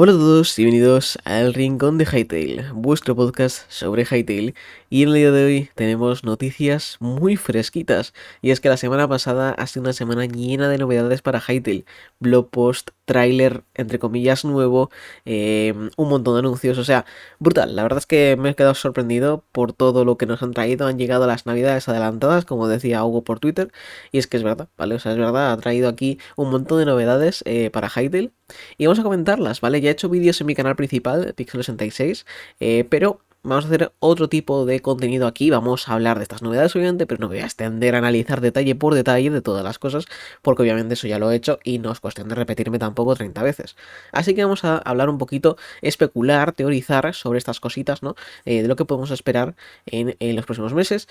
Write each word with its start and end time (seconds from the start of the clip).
Hola 0.00 0.12
a 0.12 0.14
todos 0.14 0.56
y 0.60 0.62
bienvenidos 0.62 1.18
al 1.24 1.54
Rincón 1.54 1.98
de 1.98 2.06
Hytale, 2.06 2.66
vuestro 2.72 3.16
podcast 3.16 3.68
sobre 3.68 4.04
Hytale. 4.04 4.54
Y 4.90 5.02
en 5.02 5.08
el 5.08 5.14
día 5.16 5.32
de 5.32 5.44
hoy 5.44 5.70
tenemos 5.74 6.22
noticias 6.22 6.98
muy 7.00 7.34
fresquitas. 7.34 8.14
Y 8.40 8.52
es 8.52 8.60
que 8.60 8.68
la 8.68 8.76
semana 8.76 9.08
pasada 9.08 9.50
ha 9.50 9.66
sido 9.66 9.82
una 9.82 9.92
semana 9.92 10.24
llena 10.26 10.68
de 10.68 10.78
novedades 10.78 11.20
para 11.20 11.40
Hytale. 11.40 11.84
Blog 12.20 12.48
post, 12.48 12.90
tráiler, 13.06 13.64
entre 13.74 13.98
comillas, 13.98 14.44
nuevo, 14.44 14.88
eh, 15.24 15.74
un 15.96 16.08
montón 16.08 16.34
de 16.34 16.38
anuncios. 16.38 16.78
O 16.78 16.84
sea, 16.84 17.04
brutal. 17.40 17.74
La 17.74 17.82
verdad 17.82 17.98
es 17.98 18.06
que 18.06 18.36
me 18.38 18.50
he 18.50 18.54
quedado 18.54 18.74
sorprendido 18.74 19.42
por 19.50 19.72
todo 19.72 20.04
lo 20.04 20.16
que 20.16 20.26
nos 20.26 20.44
han 20.44 20.52
traído. 20.52 20.86
Han 20.86 20.98
llegado 20.98 21.26
las 21.26 21.44
navidades 21.44 21.88
adelantadas, 21.88 22.44
como 22.44 22.68
decía 22.68 23.04
Hugo 23.04 23.24
por 23.24 23.40
Twitter. 23.40 23.72
Y 24.12 24.18
es 24.18 24.28
que 24.28 24.36
es 24.36 24.44
verdad, 24.44 24.68
¿vale? 24.76 24.94
O 24.94 25.00
sea, 25.00 25.10
es 25.10 25.18
verdad, 25.18 25.50
ha 25.50 25.56
traído 25.56 25.88
aquí 25.88 26.20
un 26.36 26.50
montón 26.52 26.78
de 26.78 26.84
novedades 26.86 27.42
eh, 27.46 27.70
para 27.70 27.88
Hytale. 27.88 28.30
Y 28.76 28.86
vamos 28.86 28.98
a 28.98 29.02
comentarlas, 29.02 29.60
¿vale? 29.60 29.80
Ya 29.80 29.90
he 29.90 29.92
hecho 29.92 30.08
vídeos 30.08 30.40
en 30.40 30.46
mi 30.46 30.54
canal 30.54 30.76
principal, 30.76 31.34
Pixel66, 31.36 32.24
eh, 32.60 32.84
pero 32.88 33.20
vamos 33.42 33.64
a 33.64 33.68
hacer 33.68 33.92
otro 33.98 34.28
tipo 34.28 34.66
de 34.66 34.80
contenido 34.80 35.26
aquí. 35.26 35.50
Vamos 35.50 35.88
a 35.88 35.94
hablar 35.94 36.18
de 36.18 36.22
estas 36.22 36.42
novedades, 36.42 36.74
obviamente, 36.76 37.06
pero 37.06 37.20
no 37.20 37.28
voy 37.28 37.38
a 37.38 37.44
extender 37.44 37.94
a 37.94 37.98
analizar 37.98 38.40
detalle 38.40 38.74
por 38.74 38.94
detalle 38.94 39.30
de 39.30 39.40
todas 39.40 39.64
las 39.64 39.78
cosas, 39.78 40.06
porque 40.42 40.62
obviamente 40.62 40.94
eso 40.94 41.06
ya 41.06 41.18
lo 41.18 41.30
he 41.30 41.36
hecho 41.36 41.58
y 41.64 41.78
no 41.78 41.92
es 41.92 42.00
cuestión 42.00 42.28
de 42.28 42.34
repetirme 42.34 42.78
tampoco 42.78 43.14
30 43.14 43.42
veces. 43.42 43.76
Así 44.12 44.34
que 44.34 44.44
vamos 44.44 44.64
a 44.64 44.78
hablar 44.78 45.08
un 45.08 45.18
poquito, 45.18 45.56
especular, 45.82 46.52
teorizar 46.52 47.14
sobre 47.14 47.38
estas 47.38 47.60
cositas, 47.60 48.02
¿no? 48.02 48.14
Eh, 48.44 48.62
de 48.62 48.68
lo 48.68 48.76
que 48.76 48.84
podemos 48.84 49.10
esperar 49.10 49.54
en, 49.86 50.16
en 50.20 50.36
los 50.36 50.44
próximos 50.44 50.74
meses. 50.74 51.08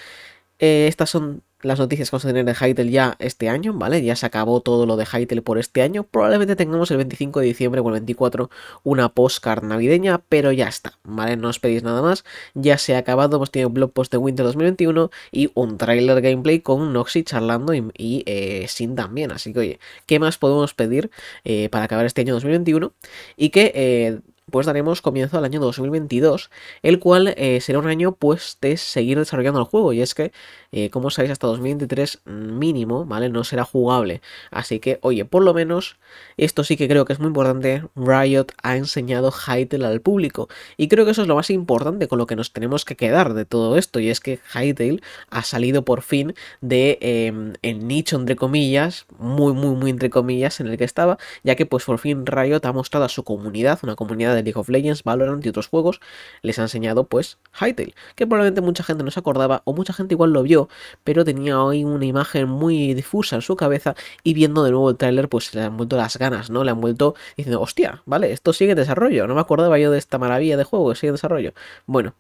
Eh, 0.60 0.88
estas 0.88 1.10
son 1.10 1.44
las 1.62 1.80
noticias 1.80 2.10
que 2.10 2.16
vamos 2.16 2.26
a 2.26 2.28
tener 2.30 2.46
de 2.46 2.54
Hytale 2.54 2.92
ya 2.92 3.16
este 3.20 3.50
año, 3.50 3.74
¿vale? 3.74 4.04
Ya 4.04 4.16
se 4.16 4.26
acabó 4.26 4.62
todo 4.62 4.86
lo 4.86 4.96
de 4.96 5.06
Hytale 5.06 5.42
por 5.42 5.58
este 5.58 5.82
año. 5.82 6.04
Probablemente 6.04 6.56
tengamos 6.56 6.92
el 6.92 6.98
25 6.98 7.40
de 7.40 7.48
diciembre 7.48 7.82
o 7.82 7.88
el 7.88 7.94
24 7.94 8.50
una 8.84 9.10
postcard 9.10 9.64
navideña, 9.64 10.20
pero 10.30 10.52
ya 10.52 10.68
está, 10.68 11.00
¿vale? 11.04 11.36
No 11.36 11.50
os 11.50 11.60
pedís 11.60 11.84
nada 11.84 12.02
más. 12.02 12.24
Ya 12.54 12.78
se 12.78 12.96
ha 12.96 13.00
acabado, 13.00 13.38
hemos 13.38 13.52
tenido 13.52 13.70
un 13.70 13.74
blog 13.74 13.92
post 13.92 14.12
de 14.12 14.18
Winter 14.18 14.46
2021 14.46 15.10
y 15.32 15.52
un 15.56 15.78
trailer 15.78 16.22
gameplay 16.22 16.60
con 16.60 16.94
Noxy 16.94 17.24
charlando 17.24 17.74
y, 17.74 18.24
eh, 18.26 18.66
Sin 18.68 18.96
también. 18.96 19.32
Así 19.32 19.54
que, 19.54 19.60
oye, 19.60 19.80
¿qué 20.06 20.20
más 20.20 20.38
podemos 20.38 20.74
pedir 20.74 21.10
eh, 21.44 21.70
para 21.70 21.86
acabar 21.86 22.06
este 22.06 22.22
año 22.22 22.34
2021? 22.36 22.94
Y 23.36 23.50
que 23.50 24.22
pues 24.52 24.66
daremos 24.66 25.02
comienzo 25.02 25.38
al 25.38 25.46
año 25.46 25.60
2022, 25.60 26.50
el 26.82 27.00
cual 27.00 27.34
eh, 27.38 27.60
será 27.62 27.80
un 27.80 27.88
año 27.88 28.14
pues 28.14 28.58
de 28.62 28.78
seguir 28.78 29.20
desarrollando 29.20 29.60
el 29.60 29.66
juego. 29.66 29.94
Y 29.94 30.02
es 30.02 30.16
que, 30.16 30.32
eh, 30.72 30.90
como 30.90 31.10
sabéis, 31.10 31.32
hasta 31.32 31.48
2023 31.48 32.22
mínimo, 32.26 33.06
¿vale? 33.06 33.30
No 33.30 33.44
será 33.44 33.64
jugable, 33.64 34.22
así 34.52 34.80
que, 34.80 35.00
oye, 35.02 35.26
por 35.26 35.44
lo 35.44 35.54
menos, 35.54 35.98
esto 36.38 36.64
sí 36.64 36.78
que 36.78 36.88
creo 36.88 37.06
que 37.06 37.14
es 37.14 37.20
muy 37.20 37.28
importante, 37.28 37.84
Riot 37.96 38.48
ha 38.64 38.76
enseñado 38.76 39.32
Hytale 39.32 39.86
al 39.86 40.02
público 40.02 40.50
y 40.78 40.88
creo 40.88 41.06
que 41.06 41.12
eso 41.12 41.22
es 41.22 41.28
lo 41.28 41.36
más 41.36 41.50
importante 41.50 42.08
con 42.08 42.18
lo 42.20 42.28
que 42.28 42.36
nos 42.36 42.52
tenemos 42.52 42.86
que 42.86 42.96
quedar 42.96 43.34
de 43.34 43.46
todo 43.46 43.78
esto 43.78 44.00
y 44.00 44.10
es 44.10 44.20
que 44.20 44.40
Hytale 44.54 45.02
ha 45.30 45.44
salido 45.44 45.84
por 45.84 46.02
fin 46.02 46.34
de 46.62 46.98
em, 47.02 47.54
el 47.62 47.88
nicho 47.88 48.18
entre 48.18 48.36
comillas, 48.36 49.06
muy 49.20 49.54
muy 49.54 49.76
muy 49.76 49.92
entre 49.92 50.10
comillas 50.10 50.60
en 50.60 50.68
el 50.68 50.78
que 50.78 50.84
estaba, 50.84 51.18
ya 51.44 51.56
que 51.56 51.66
pues 51.66 51.86
por 51.86 52.00
fin 52.00 52.26
Riot 52.26 52.62
ha 52.64 52.74
mostrado 52.74 53.06
a 53.06 53.10
su 53.10 53.24
comunidad, 53.24 53.80
una 53.84 53.96
comunidad 53.96 54.36
de 54.36 54.44
League 54.44 54.60
of 54.60 54.70
Legends, 54.70 55.04
Valorant 55.04 55.46
y 55.46 55.50
otros 55.50 55.68
juegos, 55.68 56.00
les 56.42 56.60
ha 56.60 56.64
enseñado 56.64 57.06
pues 57.06 57.38
Hytale, 57.60 57.94
que 58.16 58.28
probablemente 58.28 58.62
mucha 58.62 58.84
gente 58.84 59.04
no 59.04 59.12
se 59.12 59.20
acordaba 59.20 59.62
o 59.66 59.74
mucha 59.74 59.94
gente 59.94 60.14
igual 60.14 60.32
lo 60.32 60.44
vio, 60.44 60.57
pero 61.04 61.24
tenía 61.24 61.62
hoy 61.62 61.84
una 61.84 62.06
imagen 62.06 62.50
muy 62.50 62.94
difusa 62.94 63.36
en 63.38 63.42
su 63.42 63.56
cabeza 63.56 63.96
y 64.24 64.34
viendo 64.34 64.64
de 64.64 64.72
nuevo 64.72 64.90
el 64.90 64.98
tráiler 64.98 65.30
pues 65.30 65.54
le 65.54 65.62
han 65.62 65.78
vuelto 65.78 65.98
las 65.98 66.18
ganas, 66.18 66.50
¿no? 66.50 66.64
Le 66.64 66.72
han 66.72 66.82
vuelto 66.82 67.16
diciendo, 67.36 67.62
hostia, 67.62 68.02
vale, 68.06 68.32
esto 68.32 68.54
sigue 68.54 68.72
en 68.72 68.78
desarrollo, 68.78 69.28
no 69.28 69.36
me 69.36 69.42
acordaba 69.42 69.78
yo 69.80 69.92
de 69.92 69.98
esta 70.00 70.18
maravilla 70.18 70.58
de 70.58 70.64
juego, 70.64 70.94
sigue 70.96 71.10
en 71.10 71.16
desarrollo. 71.16 71.54
Bueno, 71.86 72.16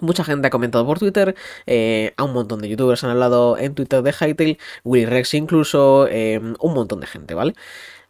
Mucha 0.00 0.24
gente 0.24 0.46
ha 0.46 0.50
comentado 0.50 0.86
por 0.86 0.98
Twitter, 0.98 1.34
eh, 1.66 2.14
a 2.16 2.24
un 2.24 2.32
montón 2.32 2.60
de 2.62 2.68
youtubers 2.70 3.04
han 3.04 3.10
hablado 3.10 3.58
en 3.58 3.74
Twitter 3.74 4.02
de 4.02 4.12
Hytale, 4.12 4.58
Willy 4.84 5.04
Rex 5.06 5.34
incluso, 5.34 6.06
eh, 6.08 6.40
un 6.58 6.74
montón 6.74 7.00
de 7.00 7.06
gente, 7.06 7.34
¿vale? 7.34 7.54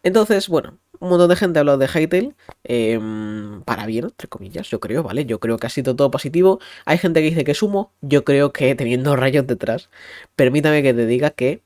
Entonces, 0.02 0.48
bueno, 0.48 0.78
un 1.00 1.08
montón 1.08 1.28
de 1.28 1.36
gente 1.36 1.58
ha 1.58 1.60
hablado 1.60 1.78
de 1.78 1.88
Hytale, 1.88 2.34
em, 2.64 3.62
para 3.62 3.86
bien, 3.86 4.04
entre 4.06 4.28
comillas, 4.28 4.68
yo 4.70 4.80
creo, 4.80 5.02
¿vale? 5.02 5.24
Yo 5.26 5.40
creo 5.40 5.58
que 5.58 5.66
ha 5.66 5.70
sido 5.70 5.96
todo 5.96 6.10
positivo. 6.10 6.60
Hay 6.84 6.98
gente 6.98 7.20
que 7.20 7.30
dice 7.30 7.44
que 7.44 7.54
sumo, 7.54 7.92
yo 8.02 8.24
creo 8.24 8.52
que 8.52 8.74
teniendo 8.74 9.16
rayos 9.16 9.46
detrás, 9.46 9.90
permítame 10.36 10.82
que 10.82 10.94
te 10.94 11.06
diga 11.06 11.30
que 11.30 11.62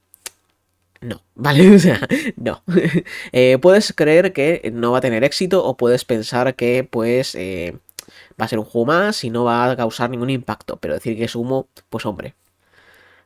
no, 1.00 1.22
¿vale? 1.34 1.74
O 1.74 1.78
sea, 1.78 2.00
no. 2.36 2.62
Eh, 3.32 3.58
puedes 3.60 3.92
creer 3.92 4.32
que 4.32 4.70
no 4.72 4.92
va 4.92 4.98
a 4.98 5.00
tener 5.00 5.24
éxito 5.24 5.64
o 5.64 5.76
puedes 5.76 6.04
pensar 6.04 6.54
que, 6.56 6.84
pues, 6.88 7.34
eh, 7.34 7.78
va 8.40 8.46
a 8.46 8.48
ser 8.48 8.58
un 8.58 8.64
juego 8.64 8.86
más 8.86 9.24
y 9.24 9.30
no 9.30 9.44
va 9.44 9.70
a 9.70 9.76
causar 9.76 10.10
ningún 10.10 10.30
impacto, 10.30 10.76
pero 10.78 10.94
decir 10.94 11.16
que 11.16 11.28
sumo, 11.28 11.68
pues 11.90 12.06
hombre, 12.06 12.34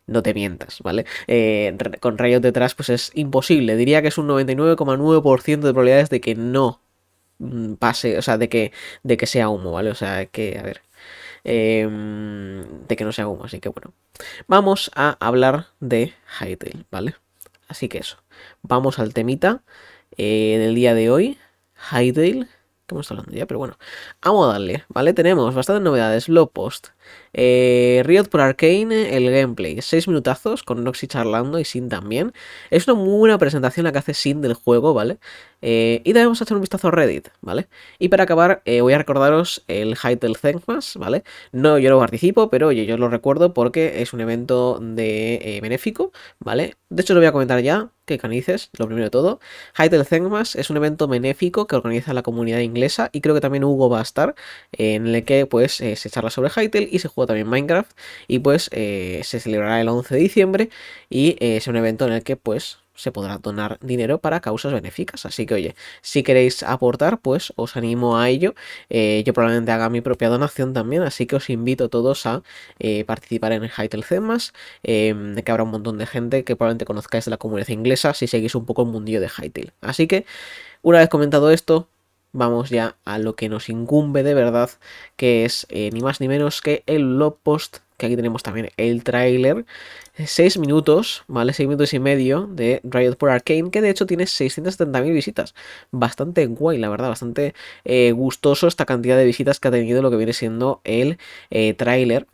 no 0.08 0.22
te 0.22 0.34
mientas, 0.34 0.80
¿vale? 0.82 1.04
Eh, 1.28 1.76
con 2.00 2.18
rayos 2.18 2.42
detrás, 2.42 2.74
pues 2.74 2.88
es 2.88 3.12
imposible. 3.14 3.76
Diría 3.76 4.02
que 4.02 4.08
es 4.08 4.18
un 4.18 4.26
99,9% 4.28 5.60
de 5.60 5.72
probabilidades 5.72 6.10
de 6.10 6.20
que 6.20 6.34
no 6.34 6.80
mm, 7.38 7.74
pase, 7.74 8.18
o 8.18 8.22
sea, 8.22 8.38
de 8.38 8.48
que, 8.48 8.72
de 9.04 9.16
que 9.16 9.26
sea 9.26 9.48
humo, 9.50 9.72
¿vale? 9.72 9.90
O 9.90 9.94
sea, 9.94 10.26
que, 10.26 10.58
a 10.58 10.62
ver, 10.62 10.82
em, 11.44 12.86
de 12.88 12.96
que 12.96 13.04
no 13.04 13.12
sea 13.12 13.28
humo, 13.28 13.44
así 13.44 13.60
que 13.60 13.68
bueno. 13.68 13.92
Vamos 14.48 14.90
a 14.96 15.16
hablar 15.20 15.68
de 15.80 16.14
Hytale, 16.40 16.84
¿vale? 16.90 17.14
Así 17.68 17.88
que 17.88 17.98
eso, 17.98 18.18
vamos 18.62 18.98
al 18.98 19.14
temita 19.14 19.62
eh, 20.16 20.56
del 20.58 20.74
día 20.74 20.94
de 20.94 21.10
hoy. 21.10 21.38
Hytale, 21.92 22.48
¿qué 22.88 22.94
hemos 22.94 23.10
hablando 23.10 23.32
ya? 23.32 23.46
Pero 23.46 23.58
bueno, 23.58 23.78
vamos 24.22 24.48
a 24.48 24.52
darle, 24.52 24.84
¿vale? 24.88 25.12
Tenemos 25.12 25.54
bastantes 25.54 25.82
novedades, 25.82 26.26
blog 26.28 26.50
post, 26.52 26.88
eh, 27.34 28.02
Riot 28.04 28.24
por 28.24 28.40
Arcane, 28.40 29.14
el 29.16 29.30
gameplay. 29.30 29.80
6 29.80 30.08
minutazos 30.08 30.62
con 30.62 30.82
Noxy 30.82 31.06
charlando 31.06 31.58
y 31.58 31.64
Sin 31.64 31.88
también. 31.88 32.32
Es 32.70 32.88
una 32.88 32.98
muy 32.98 33.18
buena 33.18 33.38
presentación 33.38 33.84
la 33.84 33.92
que 33.92 33.98
hace 33.98 34.14
Sin 34.14 34.40
del 34.40 34.54
juego, 34.54 34.94
¿vale? 34.94 35.18
Eh, 35.60 36.00
y 36.04 36.12
también 36.12 36.26
vamos 36.26 36.40
a 36.40 36.44
echar 36.44 36.56
un 36.56 36.62
vistazo 36.62 36.88
a 36.88 36.90
Reddit, 36.90 37.28
¿vale? 37.42 37.68
Y 37.98 38.08
para 38.08 38.24
acabar, 38.24 38.62
eh, 38.64 38.80
voy 38.80 38.94
a 38.94 38.98
recordaros 38.98 39.64
el 39.68 39.94
Hytale 39.96 40.34
Thankmas, 40.40 40.96
¿vale? 40.96 41.24
No, 41.52 41.78
yo 41.78 41.90
no 41.90 41.98
participo, 41.98 42.48
pero 42.50 42.68
oye, 42.68 42.86
yo 42.86 42.96
lo 42.96 43.08
recuerdo 43.08 43.52
porque 43.52 44.00
es 44.02 44.12
un 44.12 44.20
evento 44.22 44.78
de 44.80 45.58
benéfico, 45.62 46.12
¿vale? 46.38 46.76
De 46.88 47.02
hecho, 47.02 47.14
lo 47.14 47.20
voy 47.20 47.26
a 47.26 47.32
comentar 47.32 47.60
ya, 47.60 47.90
que 48.08 48.18
canices, 48.18 48.70
lo 48.76 48.86
primero 48.86 49.04
de 49.06 49.10
todo. 49.10 49.40
Hytale 49.78 50.04
Thankmas 50.04 50.56
es 50.56 50.70
un 50.70 50.76
evento 50.76 51.06
benéfico 51.06 51.68
que 51.68 51.76
organiza 51.76 52.12
la 52.14 52.22
comunidad 52.22 52.58
inglesa 52.58 53.10
y 53.12 53.20
creo 53.20 53.34
que 53.36 53.40
también 53.40 53.62
Hugo 53.62 53.88
va 53.88 54.00
a 54.00 54.02
estar, 54.02 54.34
en 54.72 55.06
el 55.06 55.24
que 55.24 55.46
pues 55.46 55.74
se 55.74 56.10
charla 56.10 56.30
sobre 56.30 56.50
Hytale 56.50 56.88
y 56.90 56.98
se 56.98 57.08
juega 57.08 57.28
también 57.28 57.48
Minecraft 57.48 57.92
y 58.26 58.40
pues 58.40 58.64
se 58.64 59.22
celebrará 59.22 59.80
el 59.80 59.88
11 59.88 60.14
de 60.14 60.20
diciembre 60.20 60.70
y 61.08 61.36
es 61.38 61.68
un 61.68 61.76
evento 61.76 62.06
en 62.06 62.14
el 62.14 62.24
que 62.24 62.36
pues 62.36 62.78
se 62.98 63.12
podrá 63.12 63.38
donar 63.38 63.78
dinero 63.80 64.18
para 64.18 64.40
causas 64.40 64.72
benéficas. 64.72 65.24
Así 65.24 65.46
que, 65.46 65.54
oye, 65.54 65.74
si 66.02 66.22
queréis 66.22 66.62
aportar, 66.62 67.20
pues 67.20 67.52
os 67.56 67.76
animo 67.76 68.18
a 68.18 68.28
ello. 68.28 68.54
Eh, 68.90 69.22
yo 69.24 69.32
probablemente 69.32 69.70
haga 69.70 69.88
mi 69.88 70.00
propia 70.00 70.28
donación 70.28 70.72
también, 70.72 71.02
así 71.02 71.26
que 71.26 71.36
os 71.36 71.48
invito 71.48 71.88
todos 71.88 72.26
a 72.26 72.42
eh, 72.80 73.04
participar 73.04 73.52
en 73.52 73.62
el 73.62 73.70
Hytale 73.70 74.02
Cemas, 74.02 74.52
eh, 74.82 75.14
que 75.44 75.50
habrá 75.50 75.62
un 75.62 75.70
montón 75.70 75.96
de 75.98 76.06
gente 76.06 76.44
que 76.44 76.56
probablemente 76.56 76.84
conozcáis 76.84 77.24
de 77.24 77.30
la 77.30 77.36
comunidad 77.36 77.68
inglesa 77.68 78.14
si 78.14 78.26
seguís 78.26 78.54
un 78.56 78.66
poco 78.66 78.82
el 78.82 78.88
mundillo 78.88 79.20
de 79.20 79.28
Hytale. 79.28 79.72
Así 79.80 80.08
que, 80.08 80.26
una 80.82 80.98
vez 80.98 81.08
comentado 81.08 81.50
esto, 81.52 81.88
vamos 82.32 82.70
ya 82.70 82.96
a 83.04 83.18
lo 83.18 83.36
que 83.36 83.48
nos 83.48 83.68
incumbe 83.68 84.24
de 84.24 84.34
verdad, 84.34 84.70
que 85.16 85.44
es 85.44 85.66
ni 85.70 86.00
más 86.00 86.20
ni 86.20 86.28
menos 86.28 86.60
que 86.60 86.82
el 86.86 87.04
blog 87.06 87.38
post 87.42 87.78
que 87.98 88.06
aquí 88.06 88.16
tenemos 88.16 88.42
también 88.42 88.70
el 88.78 89.04
tráiler. 89.04 89.66
6 90.24 90.58
minutos, 90.58 91.24
¿vale? 91.28 91.52
6 91.52 91.68
minutos 91.68 91.92
y 91.92 91.98
medio 92.00 92.46
de 92.46 92.80
Riot 92.84 93.16
por 93.16 93.30
Arcane, 93.30 93.70
que 93.70 93.82
de 93.82 93.90
hecho 93.90 94.06
tiene 94.06 94.24
670.000 94.24 95.12
visitas. 95.12 95.54
Bastante 95.90 96.46
guay, 96.46 96.78
la 96.78 96.88
verdad, 96.88 97.08
bastante 97.08 97.54
eh, 97.84 98.12
gustoso 98.12 98.66
esta 98.66 98.86
cantidad 98.86 99.16
de 99.16 99.24
visitas 99.26 99.60
que 99.60 99.68
ha 99.68 99.70
tenido 99.70 100.02
lo 100.02 100.10
que 100.10 100.16
viene 100.16 100.32
siendo 100.32 100.80
el 100.84 101.18
eh, 101.50 101.74
tráiler 101.74 102.26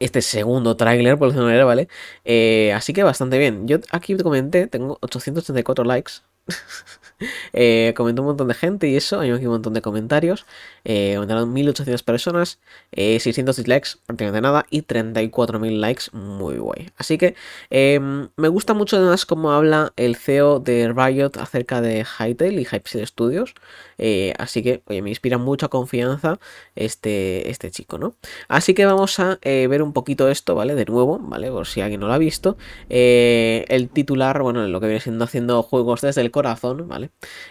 este 0.00 0.22
segundo 0.22 0.76
tráiler, 0.76 1.18
por 1.18 1.28
decirlo 1.28 1.46
de 1.46 1.52
manera, 1.52 1.64
¿vale? 1.64 1.88
Eh, 2.24 2.72
así 2.72 2.92
que 2.92 3.02
bastante 3.02 3.38
bien. 3.38 3.66
Yo 3.66 3.78
aquí 3.90 4.16
te 4.16 4.22
comenté, 4.22 4.66
tengo 4.68 4.98
834 5.00 5.84
likes. 5.84 6.12
eh, 7.52 7.92
comentó 7.96 8.22
un 8.22 8.28
montón 8.28 8.48
de 8.48 8.54
gente 8.54 8.88
y 8.88 8.96
eso, 8.96 9.20
hay 9.20 9.30
aquí 9.30 9.46
un 9.46 9.52
montón 9.52 9.74
de 9.74 9.82
comentarios. 9.82 10.46
Eh, 10.84 11.12
comentaron 11.14 11.52
1800 11.52 12.02
personas, 12.02 12.58
600 12.92 13.58
eh, 13.58 13.60
dislikes, 13.60 13.90
prácticamente 14.06 14.40
nada, 14.40 14.66
y 14.70 14.82
34.000 14.82 15.78
likes, 15.78 16.04
muy 16.12 16.56
guay. 16.56 16.90
Así 16.96 17.18
que 17.18 17.34
em, 17.70 18.28
me 18.36 18.48
gusta 18.48 18.74
mucho 18.74 18.96
además 18.96 19.26
cómo 19.26 19.52
habla 19.52 19.92
el 19.96 20.16
CEO 20.16 20.60
de 20.60 20.92
Riot 20.92 21.32
acerca 21.38 21.80
de 21.80 22.04
Hytale 22.04 22.60
y 22.60 22.64
Hypixel 22.64 23.06
Studios. 23.06 23.54
Eh, 23.98 24.32
así 24.38 24.62
que, 24.62 24.82
oye, 24.86 25.02
me 25.02 25.10
inspira 25.10 25.38
mucha 25.38 25.68
confianza 25.68 26.38
este, 26.74 27.50
este 27.50 27.70
chico, 27.70 27.98
¿no? 27.98 28.14
Así 28.48 28.74
que 28.74 28.86
vamos 28.86 29.18
a 29.20 29.38
ver 29.42 29.82
un 29.82 29.92
poquito 29.92 30.28
esto, 30.28 30.54
¿vale? 30.54 30.74
De 30.74 30.84
nuevo, 30.84 31.18
¿vale? 31.20 31.50
Por 31.50 31.66
si 31.66 31.80
alguien 31.80 32.00
no 32.00 32.06
lo 32.06 32.12
ha 32.12 32.18
visto. 32.18 32.56
el 32.88 33.88
titular, 33.92 34.40
bueno, 34.42 34.66
lo 34.66 34.80
que 34.80 34.86
viene 34.86 35.00
siendo 35.00 35.24
haciendo 35.24 35.62
juegos 35.62 36.00
desde 36.00 36.20
el 36.20 36.30
corazón, 36.30 36.88
¿vale? 36.88 37.10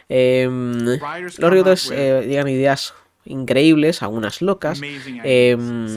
Los 0.09 1.51
writers 1.51 1.91
eh, 1.91 2.25
llegan 2.27 2.47
ideas 2.47 2.93
increíbles, 3.29 4.01
algunas 4.01 4.41
locas, 4.41 4.81
em, 5.23 5.93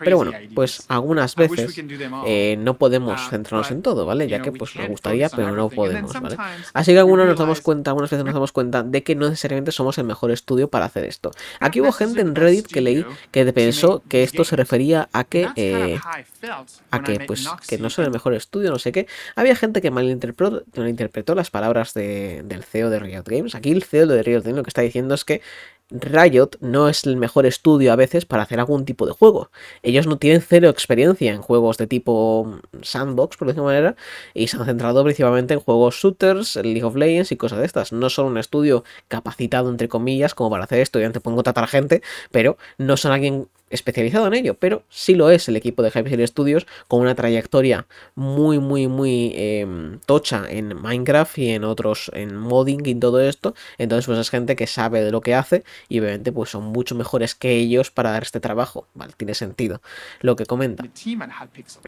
pero 0.00 0.16
bueno, 0.18 0.32
pues 0.54 0.84
algunas 0.88 1.34
veces 1.34 1.74
eh, 2.26 2.56
no 2.58 2.76
podemos 2.76 3.26
uh, 3.26 3.30
centrarnos 3.30 3.70
en 3.70 3.82
todo, 3.82 4.06
¿vale? 4.06 4.28
Ya 4.28 4.42
que 4.42 4.52
pues 4.52 4.76
nos 4.76 4.88
gustaría, 4.88 5.28
pero 5.28 5.52
no 5.52 5.68
podemos, 5.68 6.12
¿vale? 6.12 6.36
Así 6.72 6.92
que 6.92 6.98
algunos 6.98 7.26
nos 7.26 7.38
damos 7.38 7.60
cuenta, 7.60 7.90
algunas 7.90 8.10
veces 8.10 8.24
nos 8.24 8.34
damos 8.34 8.52
cuenta 8.52 8.82
de 8.82 9.02
que 9.02 9.14
no 9.14 9.28
necesariamente 9.28 9.72
somos 9.72 9.98
el 9.98 10.04
mejor 10.04 10.30
estudio 10.30 10.68
para 10.68 10.86
hacer 10.86 11.04
esto. 11.04 11.30
Aquí 11.60 11.80
hubo 11.80 11.92
gente 11.92 12.20
en 12.20 12.34
Reddit 12.34 12.66
que 12.66 12.80
leí 12.80 13.04
que 13.30 13.44
pensó 13.52 14.02
que 14.08 14.22
esto 14.22 14.44
se 14.44 14.56
refería 14.56 15.08
a 15.12 15.24
que 15.24 15.48
eh, 15.56 15.98
a 16.90 17.02
que 17.02 17.20
pues 17.20 17.48
que 17.68 17.78
no 17.78 17.90
son 17.90 18.04
el 18.04 18.10
mejor 18.10 18.34
estudio, 18.34 18.70
no 18.70 18.78
sé 18.78 18.92
qué. 18.92 19.06
Había 19.36 19.56
gente 19.56 19.80
que 19.80 19.90
malinterpretó, 19.90 20.64
malinterpretó 20.76 21.34
las 21.34 21.50
palabras 21.50 21.94
de, 21.94 22.42
del 22.44 22.64
CEO 22.64 22.90
de 22.90 22.98
Riot 22.98 23.24
Games. 23.26 23.54
Aquí 23.54 23.70
el 23.70 23.82
CEO 23.82 24.06
de 24.06 24.22
Riot 24.22 24.42
Games 24.42 24.56
lo 24.56 24.62
que 24.62 24.70
está 24.70 24.82
diciendo 24.82 25.14
es 25.14 25.24
que 25.24 25.42
Riot 25.90 26.56
no 26.60 26.88
es 26.88 27.04
el 27.04 27.16
mejor 27.16 27.44
estudio 27.44 27.92
a 27.92 27.96
veces 27.96 28.24
para 28.24 28.42
hacer 28.42 28.58
algún 28.58 28.84
tipo 28.84 29.06
de 29.06 29.12
juego. 29.12 29.50
Ellos 29.82 30.06
no 30.06 30.18
tienen 30.18 30.40
cero 30.40 30.70
experiencia 30.70 31.32
en 31.32 31.42
juegos 31.42 31.76
de 31.76 31.86
tipo 31.86 32.60
sandbox, 32.82 33.36
por 33.36 33.48
decirlo 33.48 33.64
manera, 33.64 33.96
y 34.32 34.48
se 34.48 34.56
han 34.56 34.64
centrado 34.64 35.04
principalmente 35.04 35.54
en 35.54 35.60
juegos 35.60 35.96
shooters, 35.96 36.56
League 36.56 36.84
of 36.84 36.96
Legends 36.96 37.32
y 37.32 37.36
cosas 37.36 37.58
de 37.58 37.66
estas. 37.66 37.92
No 37.92 38.08
son 38.08 38.26
un 38.26 38.38
estudio 38.38 38.82
capacitado, 39.08 39.68
entre 39.68 39.88
comillas, 39.88 40.34
como 40.34 40.50
para 40.50 40.64
hacer 40.64 40.80
esto. 40.80 41.00
Y 41.00 41.04
antes 41.04 41.22
pueden 41.22 41.36
contratar 41.36 41.68
gente, 41.68 42.02
pero 42.30 42.56
no 42.78 42.96
son 42.96 43.12
alguien 43.12 43.48
especializado 43.74 44.26
en 44.26 44.34
ello, 44.34 44.54
pero 44.54 44.84
sí 44.88 45.14
lo 45.14 45.30
es 45.30 45.48
el 45.48 45.56
equipo 45.56 45.82
de 45.82 45.90
Hypixel 45.90 46.26
Studios 46.26 46.66
con 46.88 47.00
una 47.00 47.14
trayectoria 47.14 47.86
muy, 48.14 48.58
muy, 48.58 48.88
muy 48.88 49.32
em, 49.34 49.98
tocha 50.06 50.44
en 50.48 50.80
Minecraft 50.80 51.38
y 51.38 51.50
en 51.50 51.64
otros, 51.64 52.10
en 52.14 52.36
modding 52.36 52.86
y 52.86 52.94
todo 52.94 53.20
esto. 53.20 53.54
Entonces, 53.78 54.06
pues 54.06 54.18
es 54.18 54.30
gente 54.30 54.56
que 54.56 54.66
sabe 54.66 55.02
de 55.02 55.10
lo 55.10 55.20
que 55.20 55.34
hace 55.34 55.64
y 55.88 56.00
obviamente 56.00 56.32
pues 56.32 56.50
son 56.50 56.64
mucho 56.64 56.94
mejores 56.94 57.34
que 57.34 57.56
ellos 57.56 57.90
para 57.90 58.10
dar 58.10 58.22
este 58.22 58.40
trabajo. 58.40 58.86
Vale, 58.94 59.12
tiene 59.16 59.34
sentido 59.34 59.80
lo 60.20 60.36
que 60.36 60.46
comenta. 60.46 60.84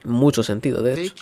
Mucho 0.05 0.43
sentido, 0.43 0.83
de 0.83 1.03
hecho. 1.03 1.15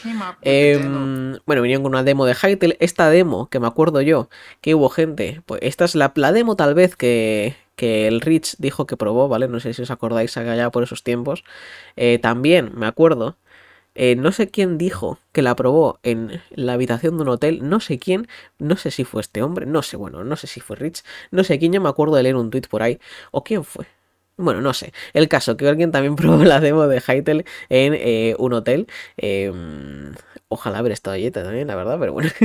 Em, 0.43 1.39
bueno, 1.47 1.63
vinieron 1.63 1.83
con 1.83 1.93
una 1.93 2.03
demo 2.03 2.27
de 2.27 2.35
Hytale. 2.35 2.77
Esta 2.81 3.11
demo, 3.11 3.49
que 3.49 3.61
me 3.61 3.67
acuerdo 3.67 4.01
yo, 4.01 4.29
que 4.61 4.75
hubo 4.75 4.89
gente, 4.89 5.43
pues 5.47 5.61
esta 5.63 5.85
es 5.85 5.95
la, 5.95 6.13
la 6.15 6.33
demo 6.33 6.57
tal 6.57 6.75
vez 6.75 6.97
que, 6.97 7.57
que 7.77 8.09
el 8.09 8.21
Rich 8.21 8.57
dijo 8.59 8.87
que 8.87 8.97
probó, 8.97 9.29
¿vale? 9.29 9.49
No 9.49 9.61
sé 9.61 9.75
si 9.75 9.83
os 9.83 9.91
acordáis 9.91 10.37
allá 10.37 10.71
por 10.71 10.83
esos 10.83 11.03
tiempos. 11.03 11.45
Eh, 11.97 12.19
también 12.19 12.73
me 12.75 12.87
acuerdo, 12.87 13.37
eh, 13.95 14.17
no 14.17 14.33
sé 14.33 14.51
quién 14.51 14.79
dijo 14.79 15.19
que 15.33 15.43
la 15.43 15.55
probó 15.57 16.01
en 16.03 16.43
la 16.51 16.75
habitación 16.75 17.17
de 17.17 17.23
un 17.23 17.29
hotel, 17.29 17.69
no 17.69 17.81
sé 17.81 17.99
quién, 17.99 18.29
no 18.59 18.77
sé 18.77 18.91
si 18.91 19.05
fue 19.05 19.21
este 19.21 19.43
hombre, 19.43 19.67
no 19.67 19.83
sé, 19.83 19.97
bueno, 19.97 20.25
no 20.25 20.37
sé 20.37 20.47
si 20.49 20.61
fue 20.61 20.77
Rich, 20.77 21.05
no 21.31 21.45
sé 21.45 21.59
quién, 21.59 21.73
yo 21.73 21.81
me 21.81 21.89
acuerdo 21.89 22.17
de 22.17 22.25
leer 22.25 22.37
un 22.37 22.51
tweet 22.51 22.63
por 22.69 22.83
ahí, 22.83 22.99
o 23.31 23.45
quién 23.45 23.65
fue. 23.65 23.87
Bueno, 24.37 24.61
no 24.61 24.75
sé. 24.75 24.93
El 25.13 25.29
caso, 25.29 25.57
que 25.57 25.69
alguien 25.69 25.93
también 25.93 26.17
probó 26.17 26.43
la 26.45 26.61
demo 26.61 26.87
de 26.89 27.01
Hytale 27.01 27.45
en 27.69 27.95
eh, 27.95 28.35
un 28.39 28.53
hotel. 28.53 28.89
Em, 29.17 30.13
Ojalá 30.55 30.79
haber 30.79 30.93
estado 30.93 31.15
allí 31.17 31.33
también, 31.33 31.67
la 31.67 31.75
verdad, 31.75 31.99
pero 31.99 32.13
bueno. 32.13 32.31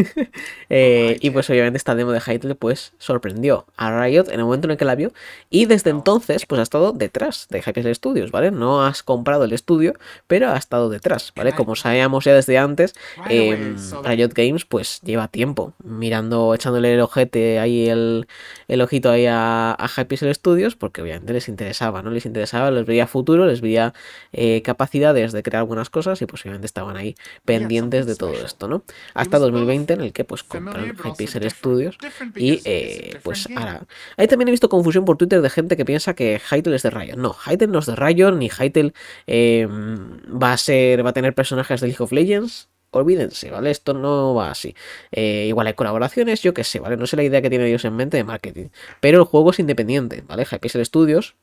Eh, 0.71 1.17
y 1.21 1.31
pues 1.31 1.49
obviamente 1.49 1.77
esta 1.77 1.95
demo 1.95 2.11
de 2.11 2.19
Hytale 2.19 2.53
pues 2.53 2.93
sorprendió 2.99 3.65
a 3.75 4.03
Riot 4.03 4.25
en 4.27 4.39
el 4.39 4.45
momento 4.45 4.67
en 4.67 4.71
el 4.71 4.77
que 4.77 4.85
la 4.85 4.93
vio. 4.93 5.11
Y 5.49 5.65
desde 5.65 5.89
entonces 5.89 6.45
pues 6.45 6.59
ha 6.59 6.61
estado 6.61 6.91
detrás 6.91 7.47
de 7.49 7.59
Hypixel 7.59 7.95
Studios, 7.95 8.29
¿vale? 8.29 8.51
No 8.51 8.85
has 8.85 9.01
comprado 9.01 9.45
el 9.45 9.53
estudio, 9.53 9.93
pero 10.27 10.49
ha 10.51 10.57
estado 10.57 10.89
detrás, 10.89 11.33
¿vale? 11.35 11.53
Como 11.53 11.75
sabíamos 11.75 12.25
ya 12.25 12.33
desde 12.33 12.59
antes, 12.59 12.93
em, 13.29 13.77
Riot 14.03 14.33
Games 14.35 14.65
pues 14.65 15.01
lleva 15.01 15.27
tiempo 15.27 15.73
mirando, 15.83 16.53
echándole 16.53 16.93
el 16.93 17.01
ojete 17.01 17.59
ahí, 17.59 17.89
el, 17.89 18.27
el 18.67 18.81
ojito 18.81 19.09
ahí 19.09 19.25
a, 19.25 19.71
a 19.71 19.87
Hypixel 19.87 20.33
Studios, 20.35 20.75
porque 20.75 21.01
obviamente 21.01 21.33
les 21.33 21.47
interesaba, 21.47 22.03
¿no? 22.03 22.11
Les 22.11 22.25
interesaba, 22.25 22.69
les 22.69 22.85
veía 22.85 23.07
futuro, 23.07 23.45
les 23.45 23.61
veía 23.61 23.93
eh, 24.33 24.61
capacidades 24.61 25.31
de 25.31 25.41
crear 25.41 25.61
algunas 25.61 25.89
cosas 25.89 26.21
y 26.21 26.25
pues 26.25 26.43
obviamente 26.43 26.65
estaban 26.65 26.97
ahí 26.97 27.15
pendientes 27.45 27.98
de 28.05 28.15
todo 28.15 28.33
esto, 28.33 28.67
¿no? 28.67 28.83
Hasta 29.13 29.39
2020 29.39 29.93
en 29.93 30.01
el 30.01 30.13
que 30.13 30.23
pues 30.23 30.43
compran 30.43 30.95
Hypixel 31.03 31.49
Studios 31.49 31.97
y 32.35 32.61
eh, 32.65 33.19
pues 33.23 33.47
ahora... 33.55 33.85
Ahí 34.17 34.27
también 34.27 34.47
he 34.49 34.51
visto 34.51 34.69
confusión 34.69 35.05
por 35.05 35.17
Twitter 35.17 35.41
de 35.41 35.49
gente 35.49 35.77
que 35.77 35.85
piensa 35.85 36.13
que 36.13 36.39
Hytale 36.39 36.75
es 36.75 36.83
de 36.83 36.89
Riot. 36.89 37.17
No, 37.17 37.33
Hytale 37.33 37.71
no 37.71 37.79
es 37.79 37.85
de 37.85 37.95
Riot, 37.95 38.31
ni 38.31 38.49
Hytale 38.49 38.93
em, 39.27 40.19
va 40.41 40.53
a 40.53 40.57
ser, 40.57 41.05
va 41.05 41.11
a 41.11 41.13
tener 41.13 41.33
personajes 41.33 41.81
de 41.81 41.87
League 41.87 42.03
of 42.03 42.11
Legends. 42.11 42.69
Olvídense, 42.91 43.51
¿vale? 43.51 43.69
Esto 43.69 43.93
no 43.93 44.33
va 44.33 44.49
así. 44.49 44.75
Eh, 45.11 45.45
igual 45.47 45.67
hay 45.67 45.73
colaboraciones, 45.73 46.41
yo 46.41 46.53
qué 46.55 46.63
sé, 46.63 46.79
¿vale? 46.79 46.97
No 46.97 47.05
sé 47.05 47.15
la 47.17 47.23
idea 47.23 47.41
que 47.41 47.49
tienen 47.49 47.67
ellos 47.67 47.85
en 47.85 47.95
mente 47.95 48.17
de 48.17 48.23
marketing. 48.23 48.69
Pero 48.99 49.19
el 49.19 49.25
juego 49.25 49.51
es 49.51 49.59
independiente, 49.59 50.23
¿vale? 50.27 50.47
Hypixel 50.49 50.83
Studios 50.85 51.35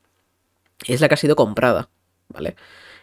es 0.85 1.01
la 1.01 1.07
que 1.07 1.13
ha 1.13 1.17
sido 1.17 1.35
comprada, 1.35 1.89
¿vale? 2.27 2.55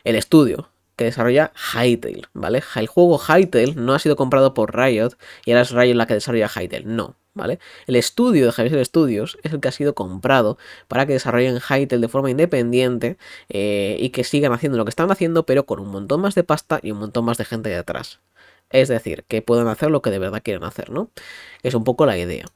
El 0.04 0.16
estudio, 0.16 0.68
que 0.96 1.04
desarrolla 1.04 1.52
Hytale, 1.54 2.22
¿vale? 2.32 2.62
El 2.76 2.86
juego 2.86 3.18
Hytale 3.18 3.74
no 3.74 3.94
ha 3.94 3.98
sido 3.98 4.16
comprado 4.16 4.54
por 4.54 4.76
Riot 4.76 5.10
y 5.44 5.52
ahora 5.52 5.62
es 5.62 5.70
Riot 5.70 5.94
la 5.94 6.06
que 6.06 6.14
desarrolla 6.14 6.48
Hytale, 6.48 6.84
no, 6.84 7.16
¿vale? 7.34 7.58
El 7.86 7.96
estudio 7.96 8.46
de 8.46 8.52
Hytale 8.52 8.84
Studios 8.84 9.38
es 9.42 9.52
el 9.52 9.60
que 9.60 9.68
ha 9.68 9.72
sido 9.72 9.94
comprado 9.94 10.58
para 10.88 11.06
que 11.06 11.14
desarrollen 11.14 11.60
Hytale 11.60 12.00
de 12.00 12.08
forma 12.08 12.30
independiente 12.30 13.18
eh, 13.48 13.96
y 14.00 14.10
que 14.10 14.24
sigan 14.24 14.52
haciendo 14.52 14.78
lo 14.78 14.84
que 14.84 14.90
están 14.90 15.10
haciendo, 15.10 15.46
pero 15.46 15.66
con 15.66 15.80
un 15.80 15.88
montón 15.88 16.20
más 16.20 16.34
de 16.34 16.44
pasta 16.44 16.80
y 16.82 16.92
un 16.92 16.98
montón 16.98 17.24
más 17.24 17.38
de 17.38 17.44
gente 17.44 17.68
detrás. 17.68 18.20
Es 18.70 18.88
decir, 18.88 19.24
que 19.28 19.42
puedan 19.42 19.68
hacer 19.68 19.90
lo 19.90 20.02
que 20.02 20.10
de 20.10 20.18
verdad 20.18 20.42
quieren 20.42 20.64
hacer, 20.64 20.90
¿no? 20.90 21.10
Es 21.62 21.74
un 21.74 21.84
poco 21.84 22.06
la 22.06 22.18
idea. 22.18 22.46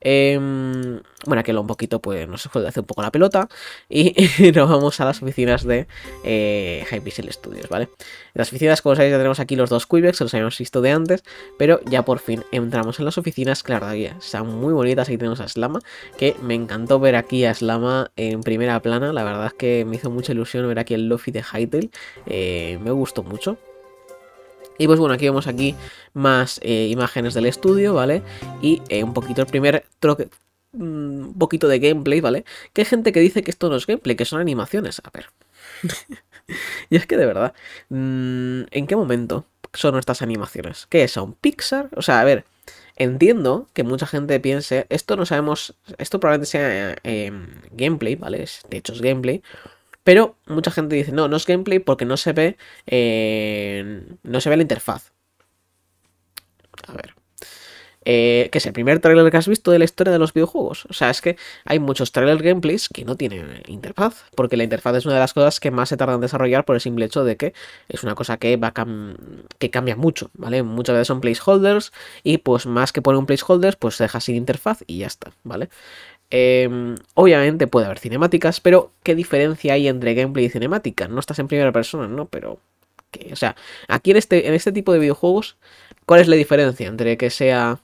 Em, 0.00 1.00
bueno, 1.26 1.60
un 1.60 1.66
poquito, 1.66 2.00
pues 2.00 2.28
nos 2.28 2.46
hacer 2.46 2.80
un 2.80 2.86
poco 2.86 3.02
la 3.02 3.10
pelota 3.10 3.48
y, 3.88 4.14
nos 4.54 4.68
vamos 4.68 5.00
a 5.00 5.04
las 5.04 5.22
oficinas 5.22 5.64
de 5.64 5.86
eh, 6.24 6.84
Hypixel 6.90 7.32
Studios, 7.32 7.68
¿vale? 7.68 7.84
En 7.84 8.34
las 8.34 8.48
oficinas, 8.48 8.82
como 8.82 8.96
sabéis, 8.96 9.12
ya 9.12 9.18
tenemos 9.18 9.40
aquí 9.40 9.56
los 9.56 9.70
dos 9.70 9.86
Quibex, 9.86 10.20
los 10.20 10.34
habíamos 10.34 10.58
visto 10.58 10.80
de 10.80 10.90
antes, 10.90 11.24
pero 11.58 11.80
ya 11.84 12.04
por 12.04 12.18
fin 12.18 12.44
entramos 12.50 12.98
en 12.98 13.04
las 13.04 13.18
oficinas, 13.18 13.62
claro, 13.62 13.86
aquí 13.86 14.06
están 14.06 14.46
muy 14.46 14.72
bonitas, 14.72 15.08
aquí 15.08 15.18
tenemos 15.18 15.40
a 15.40 15.48
Slama, 15.48 15.80
que 16.18 16.36
me 16.42 16.54
encantó 16.54 16.98
ver 16.98 17.16
aquí 17.16 17.44
a 17.44 17.54
Slama 17.54 18.10
en 18.16 18.42
primera 18.42 18.80
plana, 18.80 19.12
la 19.12 19.24
verdad 19.24 19.46
es 19.46 19.54
que 19.54 19.84
me 19.84 19.96
hizo 19.96 20.10
mucha 20.10 20.32
ilusión 20.32 20.66
ver 20.66 20.78
aquí 20.78 20.94
el 20.94 21.08
Luffy 21.08 21.30
de 21.30 21.42
Hytale, 21.42 21.90
eh, 22.26 22.78
me 22.82 22.90
gustó 22.90 23.22
mucho. 23.22 23.58
Y 24.78 24.86
pues 24.86 24.98
bueno, 24.98 25.14
aquí 25.14 25.26
vemos 25.26 25.46
aquí 25.46 25.74
más 26.14 26.58
eh, 26.62 26.88
imágenes 26.90 27.34
del 27.34 27.46
estudio, 27.46 27.94
¿vale? 27.94 28.22
Y 28.62 28.82
eh, 28.88 29.04
un 29.04 29.12
poquito 29.12 29.42
el 29.42 29.46
primer 29.46 29.84
troque, 30.00 30.28
un 30.72 31.34
poquito 31.38 31.68
de 31.68 31.78
gameplay, 31.78 32.20
¿vale? 32.20 32.44
Que 32.72 32.82
hay 32.82 32.86
gente 32.86 33.12
que 33.12 33.20
dice 33.20 33.42
que 33.42 33.50
esto 33.50 33.68
no 33.68 33.76
es 33.76 33.86
gameplay, 33.86 34.16
que 34.16 34.24
son 34.24 34.40
animaciones. 34.40 35.00
A 35.04 35.10
ver. 35.10 35.30
y 36.90 36.96
es 36.96 37.06
que 37.06 37.16
de 37.16 37.26
verdad, 37.26 37.54
mm, 37.88 38.62
¿en 38.70 38.86
qué 38.86 38.96
momento 38.96 39.46
son 39.72 39.98
estas 39.98 40.22
animaciones? 40.22 40.86
¿Qué 40.88 41.04
es? 41.04 41.16
¿Un 41.16 41.34
Pixar? 41.34 41.88
O 41.96 42.02
sea, 42.02 42.20
a 42.20 42.24
ver, 42.24 42.44
entiendo 42.96 43.68
que 43.72 43.84
mucha 43.84 44.06
gente 44.06 44.38
piense, 44.40 44.86
esto 44.90 45.16
no 45.16 45.26
sabemos, 45.26 45.76
esto 45.98 46.20
probablemente 46.20 46.50
sea 46.50 46.96
eh, 47.04 47.32
gameplay, 47.72 48.16
¿vale? 48.16 48.44
De 48.68 48.76
hecho 48.76 48.92
es 48.92 49.00
gameplay, 49.00 49.42
pero 50.04 50.36
mucha 50.46 50.70
gente 50.70 50.96
dice, 50.96 51.12
no, 51.12 51.28
no 51.28 51.36
es 51.36 51.46
gameplay 51.46 51.78
porque 51.78 52.04
no 52.04 52.16
se 52.16 52.32
ve, 52.32 52.56
eh, 52.86 54.04
no 54.22 54.40
se 54.40 54.50
ve 54.50 54.56
la 54.56 54.62
interfaz. 54.62 55.12
A 56.86 56.92
ver. 56.94 57.21
Eh, 58.04 58.48
que 58.50 58.58
es 58.58 58.66
el 58.66 58.72
primer 58.72 58.98
trailer 58.98 59.30
que 59.30 59.36
has 59.36 59.46
visto 59.46 59.70
de 59.70 59.78
la 59.78 59.84
historia 59.84 60.12
de 60.12 60.18
los 60.18 60.32
videojuegos. 60.34 60.86
O 60.86 60.92
sea, 60.92 61.10
es 61.10 61.20
que 61.20 61.36
hay 61.64 61.78
muchos 61.78 62.10
trailer 62.10 62.42
gameplays 62.42 62.88
que 62.88 63.04
no 63.04 63.16
tienen 63.16 63.62
interfaz, 63.68 64.24
porque 64.34 64.56
la 64.56 64.64
interfaz 64.64 64.96
es 64.96 65.04
una 65.06 65.14
de 65.14 65.20
las 65.20 65.32
cosas 65.32 65.60
que 65.60 65.70
más 65.70 65.88
se 65.88 65.96
tarda 65.96 66.14
en 66.14 66.20
desarrollar 66.20 66.64
por 66.64 66.74
el 66.74 66.80
simple 66.80 67.04
hecho 67.04 67.22
de 67.22 67.36
que 67.36 67.54
es 67.88 68.02
una 68.02 68.16
cosa 68.16 68.38
que 68.38 68.56
va 68.56 68.72
que 69.58 69.70
cambia 69.70 69.94
mucho, 69.94 70.30
¿vale? 70.34 70.62
Muchas 70.64 70.94
veces 70.94 71.08
son 71.08 71.20
placeholders 71.20 71.92
y 72.24 72.38
pues 72.38 72.66
más 72.66 72.92
que 72.92 73.02
poner 73.02 73.18
un 73.18 73.26
placeholder, 73.26 73.76
pues 73.78 73.96
se 73.96 74.04
deja 74.04 74.20
sin 74.20 74.34
interfaz 74.34 74.82
y 74.86 74.98
ya 74.98 75.06
está, 75.06 75.32
¿vale? 75.44 75.68
Em, 76.30 76.96
obviamente 77.14 77.66
puede 77.66 77.86
haber 77.86 77.98
cinemáticas, 77.98 78.60
pero 78.60 78.90
¿qué 79.04 79.14
diferencia 79.14 79.74
hay 79.74 79.86
entre 79.86 80.14
gameplay 80.14 80.46
y 80.46 80.50
cinemática? 80.50 81.06
No 81.06 81.20
estás 81.20 81.38
en 81.38 81.46
primera 81.48 81.72
persona, 81.72 82.08
¿no? 82.08 82.26
Pero, 82.26 82.58
o 83.30 83.36
sea, 83.36 83.54
aquí 83.86 84.10
en 84.12 84.16
este, 84.16 84.48
en 84.48 84.54
este 84.54 84.72
tipo 84.72 84.92
de 84.92 84.98
videojuegos, 84.98 85.56
¿cuál 86.06 86.20
es 86.20 86.28
la 86.28 86.36
diferencia 86.36 86.88
entre 86.88 87.16
que 87.16 87.30
sea 87.30 87.80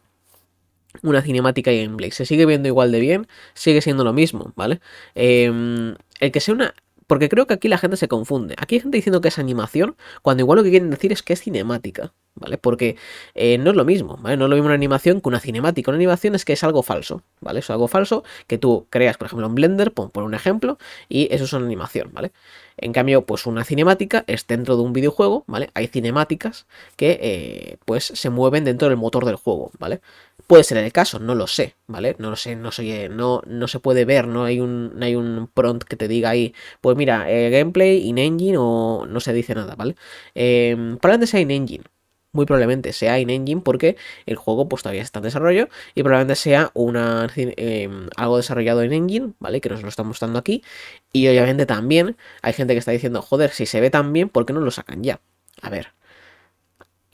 una 1.02 1.22
cinemática 1.22 1.72
y 1.72 1.82
gameplay? 1.82 2.10
Se 2.10 2.26
sigue 2.26 2.46
viendo 2.46 2.68
igual 2.68 2.92
de 2.92 3.00
bien, 3.00 3.26
sigue 3.54 3.80
siendo 3.82 4.04
lo 4.04 4.12
mismo, 4.12 4.52
¿vale? 4.56 4.80
Em, 5.14 5.94
el 6.20 6.32
que 6.32 6.40
sea 6.40 6.54
una 6.54 6.74
porque 7.08 7.30
creo 7.30 7.46
que 7.46 7.54
aquí 7.54 7.68
la 7.68 7.78
gente 7.78 7.96
se 7.96 8.06
confunde. 8.06 8.54
Aquí 8.58 8.76
hay 8.76 8.80
gente 8.82 8.98
diciendo 8.98 9.22
que 9.22 9.28
es 9.28 9.38
animación, 9.38 9.96
cuando 10.22 10.42
igual 10.42 10.58
lo 10.58 10.62
que 10.62 10.70
quieren 10.70 10.90
decir 10.90 11.10
es 11.10 11.22
que 11.22 11.32
es 11.32 11.40
cinemática, 11.40 12.12
¿vale? 12.38 12.58
Porque 12.58 12.96
eh, 13.34 13.58
no 13.58 13.70
es 13.70 13.76
lo 13.76 13.84
mismo, 13.84 14.16
¿vale? 14.20 14.36
No 14.36 14.44
es 14.46 14.50
lo 14.50 14.56
mismo 14.56 14.66
una 14.66 14.74
animación 14.74 15.20
que 15.20 15.28
una 15.28 15.40
cinemática. 15.40 15.90
Una 15.90 15.96
animación 15.96 16.34
es 16.34 16.44
que 16.44 16.52
es 16.54 16.64
algo 16.64 16.82
falso, 16.82 17.22
¿vale? 17.40 17.60
Es 17.60 17.70
algo 17.70 17.88
falso 17.88 18.24
que 18.46 18.58
tú 18.58 18.86
creas, 18.90 19.16
por 19.16 19.26
ejemplo, 19.26 19.46
en 19.46 19.54
Blender, 19.54 19.92
por, 19.92 20.10
por 20.10 20.24
un 20.24 20.34
ejemplo, 20.34 20.78
y 21.08 21.28
eso 21.32 21.44
es 21.44 21.52
una 21.52 21.66
animación, 21.66 22.10
¿vale? 22.12 22.32
En 22.76 22.92
cambio, 22.92 23.26
pues 23.26 23.46
una 23.46 23.64
cinemática 23.64 24.24
es 24.26 24.46
dentro 24.46 24.76
de 24.76 24.82
un 24.82 24.92
videojuego, 24.92 25.44
¿vale? 25.46 25.70
Hay 25.74 25.88
cinemáticas 25.88 26.66
que, 26.96 27.18
eh, 27.20 27.76
pues, 27.84 28.04
se 28.04 28.30
mueven 28.30 28.64
dentro 28.64 28.88
del 28.88 28.96
motor 28.96 29.24
del 29.24 29.36
juego, 29.36 29.70
¿vale? 29.78 30.00
Puede 30.46 30.64
ser 30.64 30.78
el 30.78 30.92
caso, 30.92 31.18
no 31.18 31.34
lo 31.34 31.46
sé, 31.46 31.74
¿vale? 31.88 32.14
No 32.18 32.30
lo 32.30 32.36
sé, 32.36 32.56
no 32.56 32.70
soy, 32.72 33.08
no, 33.10 33.42
no 33.46 33.68
se 33.68 33.80
puede 33.80 34.04
ver, 34.04 34.28
no 34.28 34.44
hay 34.44 34.60
un, 34.60 34.92
no 34.98 35.04
hay 35.04 35.14
un 35.16 35.50
prompt 35.52 35.84
que 35.84 35.96
te 35.96 36.08
diga 36.08 36.30
ahí, 36.30 36.54
pues 36.80 36.96
mira, 36.96 37.30
eh, 37.30 37.50
gameplay 37.50 38.06
in 38.06 38.18
engine 38.18 38.56
o 38.58 39.06
no 39.08 39.20
se 39.20 39.32
dice 39.32 39.54
nada, 39.54 39.74
¿vale? 39.76 39.96
Eh, 40.34 40.74
probablemente 41.00 41.26
sea 41.26 41.40
in 41.40 41.50
engine, 41.50 41.84
muy 42.38 42.46
probablemente 42.46 42.92
sea 42.92 43.18
in 43.18 43.30
engine 43.30 43.62
porque 43.62 43.96
el 44.24 44.36
juego 44.36 44.68
pues 44.68 44.84
todavía 44.84 45.02
está 45.02 45.18
en 45.18 45.24
desarrollo 45.24 45.68
y 45.96 46.04
probablemente 46.04 46.36
sea 46.36 46.70
una 46.72 47.28
em, 47.34 48.08
algo 48.16 48.36
desarrollado 48.36 48.82
en 48.82 48.92
engine, 48.92 49.32
¿vale? 49.40 49.60
Que 49.60 49.68
nos 49.68 49.82
lo 49.82 49.88
está 49.88 50.04
mostrando 50.04 50.38
aquí 50.38 50.62
y 51.12 51.26
obviamente 51.26 51.66
también 51.66 52.16
hay 52.42 52.52
gente 52.52 52.74
que 52.74 52.78
está 52.78 52.92
diciendo, 52.92 53.22
joder, 53.22 53.50
si 53.50 53.66
se 53.66 53.80
ve 53.80 53.90
tan 53.90 54.12
bien, 54.12 54.28
¿por 54.28 54.46
qué 54.46 54.52
no 54.52 54.60
lo 54.60 54.70
sacan 54.70 55.02
ya? 55.02 55.20
A 55.62 55.68
ver, 55.68 55.88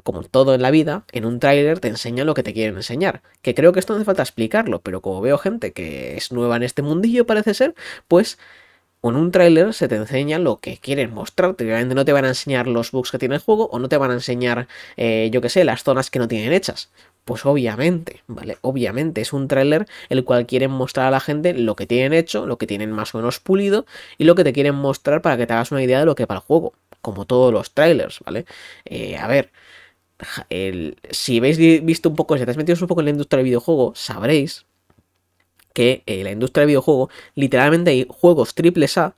como 0.02 0.22
todo 0.24 0.54
en 0.54 0.60
la 0.60 0.70
vida, 0.70 1.06
en 1.12 1.24
un 1.24 1.40
tráiler 1.40 1.80
te 1.80 1.88
enseñan 1.88 2.26
lo 2.26 2.34
que 2.34 2.42
te 2.42 2.52
quieren 2.52 2.76
enseñar. 2.76 3.22
Que 3.40 3.54
creo 3.54 3.72
que 3.72 3.80
esto 3.80 3.94
no 3.94 3.96
hace 3.96 4.04
falta 4.04 4.22
explicarlo, 4.22 4.82
pero 4.82 5.00
como 5.00 5.22
veo 5.22 5.38
gente 5.38 5.72
que 5.72 6.18
es 6.18 6.32
nueva 6.32 6.56
en 6.56 6.64
este 6.64 6.82
mundillo, 6.82 7.24
parece 7.24 7.54
ser, 7.54 7.74
pues 8.08 8.38
en 9.10 9.16
un 9.16 9.30
tráiler 9.30 9.74
se 9.74 9.88
te 9.88 9.96
enseña 9.96 10.38
lo 10.38 10.60
que 10.60 10.78
quieren 10.78 11.12
mostrarte. 11.12 11.64
Obviamente 11.64 11.94
no 11.94 12.04
te 12.04 12.12
van 12.12 12.24
a 12.24 12.28
enseñar 12.28 12.66
los 12.66 12.90
bugs 12.92 13.10
que 13.10 13.18
tiene 13.18 13.36
el 13.36 13.40
juego 13.40 13.68
o 13.70 13.78
no 13.78 13.88
te 13.88 13.96
van 13.96 14.10
a 14.10 14.14
enseñar, 14.14 14.68
eh, 14.96 15.30
yo 15.32 15.40
que 15.40 15.48
sé, 15.48 15.64
las 15.64 15.82
zonas 15.84 16.10
que 16.10 16.18
no 16.18 16.28
tienen 16.28 16.52
hechas. 16.52 16.90
Pues 17.24 17.46
obviamente, 17.46 18.22
¿vale? 18.26 18.58
Obviamente 18.60 19.20
es 19.20 19.32
un 19.32 19.48
tráiler 19.48 19.86
el 20.10 20.24
cual 20.24 20.46
quieren 20.46 20.70
mostrar 20.70 21.06
a 21.06 21.10
la 21.10 21.20
gente 21.20 21.54
lo 21.54 21.76
que 21.76 21.86
tienen 21.86 22.12
hecho, 22.12 22.46
lo 22.46 22.58
que 22.58 22.66
tienen 22.66 22.92
más 22.92 23.14
o 23.14 23.18
menos 23.18 23.40
pulido 23.40 23.86
y 24.18 24.24
lo 24.24 24.34
que 24.34 24.44
te 24.44 24.52
quieren 24.52 24.74
mostrar 24.74 25.22
para 25.22 25.36
que 25.36 25.46
te 25.46 25.52
hagas 25.54 25.72
una 25.72 25.82
idea 25.82 26.00
de 26.00 26.06
lo 26.06 26.14
que 26.14 26.26
para 26.26 26.40
el 26.40 26.46
juego. 26.46 26.74
Como 27.00 27.26
todos 27.26 27.52
los 27.52 27.72
trailers, 27.72 28.20
¿vale? 28.24 28.46
Eh, 28.86 29.16
a 29.16 29.26
ver, 29.28 29.52
si 31.10 31.38
habéis 31.38 31.58
visto 31.84 32.08
un 32.08 32.16
poco, 32.16 32.36
si 32.38 32.44
te 32.44 32.50
has 32.50 32.56
metido 32.56 32.78
un 32.80 32.88
poco 32.88 33.00
en 33.00 33.06
la 33.06 33.10
industria 33.10 33.38
del 33.38 33.44
videojuego, 33.46 33.92
sabréis 33.94 34.66
que 35.74 36.02
eh, 36.06 36.24
la 36.24 36.30
industria 36.30 36.62
del 36.62 36.68
videojuego 36.68 37.10
literalmente 37.34 37.90
hay 37.90 38.06
juegos 38.08 38.54
triple 38.54 38.88
A 38.96 39.16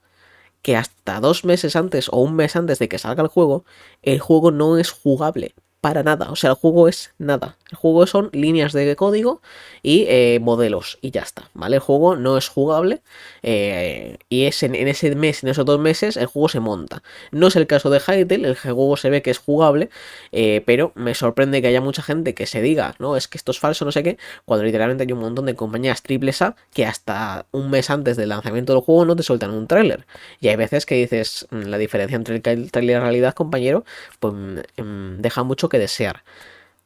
que 0.62 0.76
hasta 0.76 1.20
dos 1.20 1.44
meses 1.44 1.76
antes 1.76 2.08
o 2.10 2.20
un 2.20 2.34
mes 2.34 2.56
antes 2.56 2.80
de 2.80 2.88
que 2.88 2.98
salga 2.98 3.22
el 3.22 3.28
juego, 3.28 3.64
el 4.02 4.18
juego 4.18 4.50
no 4.50 4.78
es 4.78 4.90
jugable 4.90 5.54
para 5.87 6.02
nada. 6.02 6.33
O 6.33 6.37
sea, 6.37 6.50
el 6.50 6.57
juego 6.57 6.88
es 6.88 7.14
nada. 7.16 7.57
El 7.71 7.76
juego 7.76 8.09
son 8.09 8.28
líneas 8.33 8.73
de 8.73 8.97
código 8.97 9.40
y 9.85 10.05
eh, 10.09 10.40
modelos 10.43 10.99
y 11.00 11.12
ya 11.12 11.21
está, 11.21 11.49
¿vale? 11.55 11.76
El 11.76 11.81
juego 11.81 12.16
no 12.16 12.37
es 12.37 12.49
jugable 12.49 13.02
eh, 13.45 14.19
y 14.28 14.47
es 14.47 14.64
en, 14.64 14.75
ese 14.75 15.14
mes, 15.14 15.45
en 15.45 15.50
esos 15.50 15.64
dos 15.64 15.78
meses, 15.78 16.16
el 16.16 16.26
juego 16.26 16.49
se 16.49 16.59
monta. 16.59 17.05
No 17.31 17.47
es 17.47 17.55
el 17.55 17.69
caso 17.69 17.88
de 17.88 18.00
Hytale, 18.00 18.49
el 18.49 18.57
juego 18.57 18.97
se 18.97 19.11
ve 19.11 19.23
que 19.23 19.31
es 19.31 19.38
jugable, 19.38 19.90
eh, 20.33 20.61
pero 20.66 20.90
me 20.97 21.14
sorprende 21.14 21.62
que 21.62 21.69
haya 21.69 21.81
mucha 21.81 22.02
gente 22.02 22.35
que 22.35 22.47
se 22.47 22.62
diga, 22.62 22.97
no, 22.99 23.16
es 23.16 23.28
que 23.28 23.38
esto 23.38 23.52
es 23.52 23.61
falso, 23.61 23.85
no 23.85 23.93
sé 23.93 24.02
qué, 24.02 24.19
cuando 24.45 24.64
literalmente 24.64 25.05
hay 25.05 25.12
un 25.12 25.21
montón 25.21 25.47
de 25.47 25.55
compañías 25.55 26.02
triples 26.02 26.43
A 26.43 26.57
que 26.75 26.85
hasta 26.85 27.47
un 27.52 27.71
mes 27.71 27.90
antes 27.90 28.16
del 28.16 28.31
lanzamiento 28.31 28.73
del 28.73 28.83
juego 28.83 29.05
no 29.05 29.14
te 29.14 29.23
sueltan 29.23 29.52
un 29.52 29.69
tráiler. 29.69 30.05
Y 30.40 30.49
hay 30.49 30.57
veces 30.57 30.85
que 30.85 30.97
dices, 30.97 31.47
mm, 31.50 31.62
la 31.62 31.78
diferencia 31.78 32.16
entre 32.16 32.35
el 32.35 32.43
tráiler 32.43 32.83
y 32.83 32.87
la 32.95 33.00
realidad, 33.00 33.35
compañero, 33.35 33.85
pues 34.19 34.35
mm, 34.35 35.21
deja 35.21 35.45
mucho 35.45 35.69
que 35.69 35.75
desear 35.78 36.25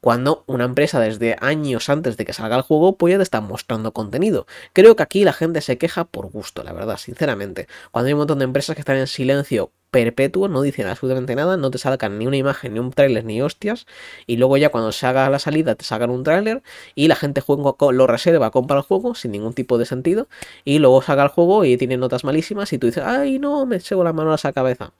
cuando 0.01 0.43
una 0.47 0.65
empresa 0.65 0.99
desde 0.99 1.37
años 1.39 1.87
antes 1.87 2.17
de 2.17 2.25
que 2.25 2.33
salga 2.33 2.57
el 2.57 2.63
juego 2.63 2.97
pues 2.97 3.11
ya 3.11 3.17
te 3.17 3.23
está 3.23 3.39
mostrando 3.39 3.93
contenido. 3.93 4.47
Creo 4.73 4.95
que 4.95 5.03
aquí 5.03 5.23
la 5.23 5.31
gente 5.31 5.61
se 5.61 5.77
queja 5.77 6.05
por 6.05 6.29
gusto, 6.31 6.63
la 6.63 6.73
verdad, 6.73 6.97
sinceramente. 6.97 7.67
Cuando 7.91 8.07
hay 8.07 8.13
un 8.13 8.19
montón 8.19 8.39
de 8.39 8.45
empresas 8.45 8.75
que 8.75 8.81
están 8.81 8.97
en 8.97 9.05
silencio 9.07 9.71
perpetuo, 9.91 10.47
no 10.47 10.63
dicen 10.63 10.87
absolutamente 10.87 11.35
nada, 11.35 11.55
no 11.57 11.69
te 11.69 11.77
salgan 11.77 12.17
ni 12.17 12.25
una 12.25 12.37
imagen, 12.37 12.73
ni 12.73 12.79
un 12.79 12.91
tráiler, 12.91 13.25
ni 13.25 13.41
hostias, 13.41 13.85
y 14.25 14.37
luego 14.37 14.57
ya 14.57 14.69
cuando 14.69 14.91
se 14.91 15.05
haga 15.05 15.29
la 15.29 15.37
salida 15.37 15.75
te 15.75 15.83
sacan 15.83 16.09
un 16.09 16.23
tráiler 16.23 16.63
y 16.95 17.07
la 17.07 17.15
gente 17.15 17.41
juega, 17.41 17.75
lo 17.91 18.07
reserva, 18.07 18.51
compra 18.51 18.77
el 18.77 18.83
juego 18.83 19.15
sin 19.15 19.31
ningún 19.33 19.53
tipo 19.53 19.77
de 19.77 19.85
sentido, 19.85 20.27
y 20.63 20.79
luego 20.79 21.01
saca 21.01 21.23
el 21.23 21.29
juego 21.29 21.65
y 21.65 21.77
tiene 21.77 21.97
notas 21.97 22.23
malísimas 22.23 22.71
y 22.73 22.77
tú 22.77 22.87
dices, 22.87 23.03
ay 23.05 23.37
no, 23.37 23.65
me 23.65 23.79
llevo 23.79 24.03
la 24.03 24.13
mano 24.13 24.31
a 24.31 24.35
esa 24.35 24.53
cabeza 24.53 24.93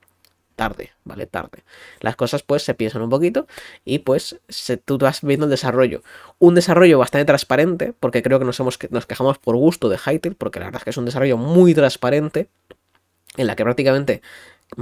tarde, 0.62 0.92
¿vale? 1.06 1.26
Tarde. 1.26 1.64
Las 2.02 2.16
cosas 2.16 2.44
pues 2.44 2.62
se 2.62 2.76
piensan 2.76 3.02
un 3.02 3.10
poquito 3.10 3.48
y 3.84 4.00
pues 4.00 4.40
se, 4.48 4.78
tú 4.78 5.00
vas 5.00 5.22
viendo 5.24 5.48
el 5.48 5.50
desarrollo. 5.50 6.04
Un 6.38 6.54
desarrollo 6.54 7.00
bastante 7.00 7.26
transparente, 7.26 7.96
porque 8.00 8.22
creo 8.22 8.38
que 8.38 8.46
nos, 8.46 8.60
hemos, 8.60 8.78
nos 8.92 9.08
quejamos 9.08 9.40
por 9.40 9.56
gusto 9.56 9.90
de 9.90 9.98
Hytale, 9.98 10.36
porque 10.36 10.60
la 10.60 10.66
verdad 10.66 10.82
es 10.82 10.84
que 10.84 10.90
es 10.92 10.98
un 10.98 11.06
desarrollo 11.06 11.38
muy 11.38 11.74
transparente, 11.74 12.48
en 13.38 13.48
la 13.48 13.56
que 13.56 13.64
prácticamente 13.64 14.22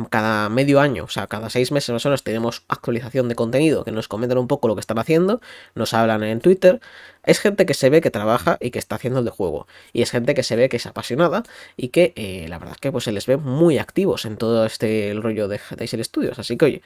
cada 0.10 0.50
medio 0.50 0.80
año, 0.80 1.06
o 1.06 1.08
sea, 1.08 1.28
cada 1.28 1.50
seis 1.50 1.72
meses 1.72 1.92
más 1.92 2.06
o 2.06 2.10
menos 2.10 2.24
tenemos 2.24 2.64
actualización 2.68 3.28
de 3.28 3.36
contenido 3.36 3.84
que 3.84 3.92
nos 3.92 4.08
comentan 4.08 4.38
un 4.38 4.48
poco 4.48 4.68
lo 4.68 4.76
que 4.76 4.82
están 4.82 5.00
haciendo, 5.00 5.42
nos 5.76 5.94
hablan 5.94 6.24
en 6.24 6.42
Twitter. 6.42 6.80
Es 7.24 7.40
gente 7.40 7.66
que 7.66 7.74
se 7.74 7.90
ve 7.90 8.02
que 8.02 8.12
trabaja 8.12 8.58
y 8.62 8.72
que 8.72 8.80
está 8.80 8.96
haciendo 8.96 9.20
el 9.20 9.26
de 9.26 9.32
juego. 9.32 9.68
Y 9.94 10.02
es 10.02 10.12
gente 10.12 10.34
que 10.36 10.44
se 10.44 10.56
ve 10.56 10.70
que 10.70 10.78
es 10.78 10.86
apasionada 10.86 11.44
y 11.76 11.90
que 11.90 12.14
eh, 12.16 12.48
la 12.50 12.60
verdad 12.60 12.76
es 12.76 12.82
que 12.82 12.92
pues, 12.92 13.04
se 13.04 13.12
les 13.12 13.26
ve 13.26 13.38
muy 13.38 13.78
activos 13.78 14.26
en 14.26 14.38
todo 14.38 14.66
este 14.66 15.14
rollo 15.16 15.48
de 15.48 15.60
Taiser 15.78 16.04
Studios. 16.04 16.40
Así 16.40 16.58
que 16.58 16.66
oye, 16.66 16.82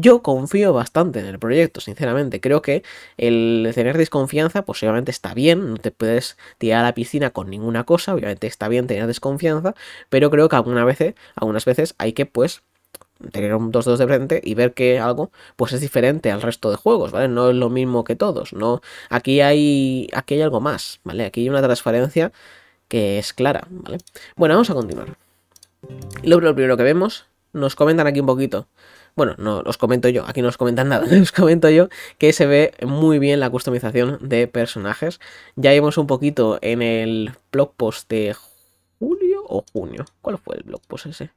yo 0.00 0.22
confío 0.22 0.72
bastante 0.72 1.20
en 1.20 1.26
el 1.26 1.38
proyecto, 1.38 1.80
sinceramente. 1.80 2.40
Creo 2.40 2.62
que 2.62 2.82
el 3.16 3.70
tener 3.74 3.96
desconfianza, 3.96 4.64
pues 4.64 4.82
obviamente 4.82 5.10
está 5.10 5.34
bien, 5.34 5.70
no 5.70 5.76
te 5.76 5.90
puedes 5.90 6.36
tirar 6.58 6.80
a 6.80 6.82
la 6.84 6.94
piscina 6.94 7.30
con 7.30 7.50
ninguna 7.50 7.84
cosa, 7.84 8.14
obviamente 8.14 8.46
está 8.46 8.68
bien 8.68 8.86
tener 8.86 9.06
desconfianza, 9.06 9.74
pero 10.08 10.30
creo 10.30 10.48
que 10.48 10.56
algunas 10.56 10.84
veces, 10.84 11.94
hay 11.98 12.12
que 12.12 12.26
pues 12.26 12.62
tener 13.32 13.54
un 13.54 13.72
2-2 13.72 13.96
de 13.96 14.06
frente 14.06 14.40
y 14.44 14.54
ver 14.54 14.74
que 14.74 15.00
algo 15.00 15.32
pues 15.56 15.72
es 15.72 15.80
diferente 15.80 16.30
al 16.30 16.42
resto 16.42 16.70
de 16.70 16.76
juegos, 16.76 17.10
¿vale? 17.10 17.28
No 17.28 17.50
es 17.50 17.56
lo 17.56 17.68
mismo 17.68 18.04
que 18.04 18.14
todos, 18.16 18.52
¿no? 18.52 18.80
Aquí 19.10 19.40
hay, 19.40 20.08
aquí 20.12 20.34
hay 20.34 20.42
algo 20.42 20.60
más, 20.60 21.00
¿vale? 21.04 21.24
Aquí 21.24 21.42
hay 21.42 21.48
una 21.48 21.62
transparencia 21.62 22.32
que 22.86 23.18
es 23.18 23.32
clara, 23.32 23.66
¿vale? 23.70 23.98
Bueno, 24.36 24.54
vamos 24.54 24.70
a 24.70 24.74
continuar. 24.74 25.16
Lo 26.22 26.38
primero 26.54 26.76
que 26.76 26.82
vemos, 26.82 27.26
nos 27.52 27.74
comentan 27.74 28.06
aquí 28.06 28.20
un 28.20 28.26
poquito 28.26 28.68
bueno, 29.18 29.34
no 29.36 29.58
os 29.66 29.76
comento 29.76 30.08
yo, 30.08 30.24
aquí 30.26 30.40
no 30.40 30.48
os 30.48 30.56
comentan 30.56 30.88
nada, 30.88 31.06
os 31.22 31.32
comento 31.32 31.68
yo 31.68 31.88
que 32.18 32.32
se 32.32 32.46
ve 32.46 32.72
muy 32.86 33.18
bien 33.18 33.40
la 33.40 33.50
customización 33.50 34.16
de 34.22 34.46
personajes. 34.46 35.20
Ya 35.56 35.72
vimos 35.72 35.98
un 35.98 36.06
poquito 36.06 36.58
en 36.62 36.80
el 36.80 37.32
blog 37.52 37.74
post 37.76 38.08
de 38.08 38.34
julio 38.98 39.42
o 39.46 39.64
junio. 39.72 40.06
¿Cuál 40.22 40.38
fue 40.38 40.56
el 40.56 40.62
blog 40.62 40.80
post 40.86 41.06
ese? 41.06 41.30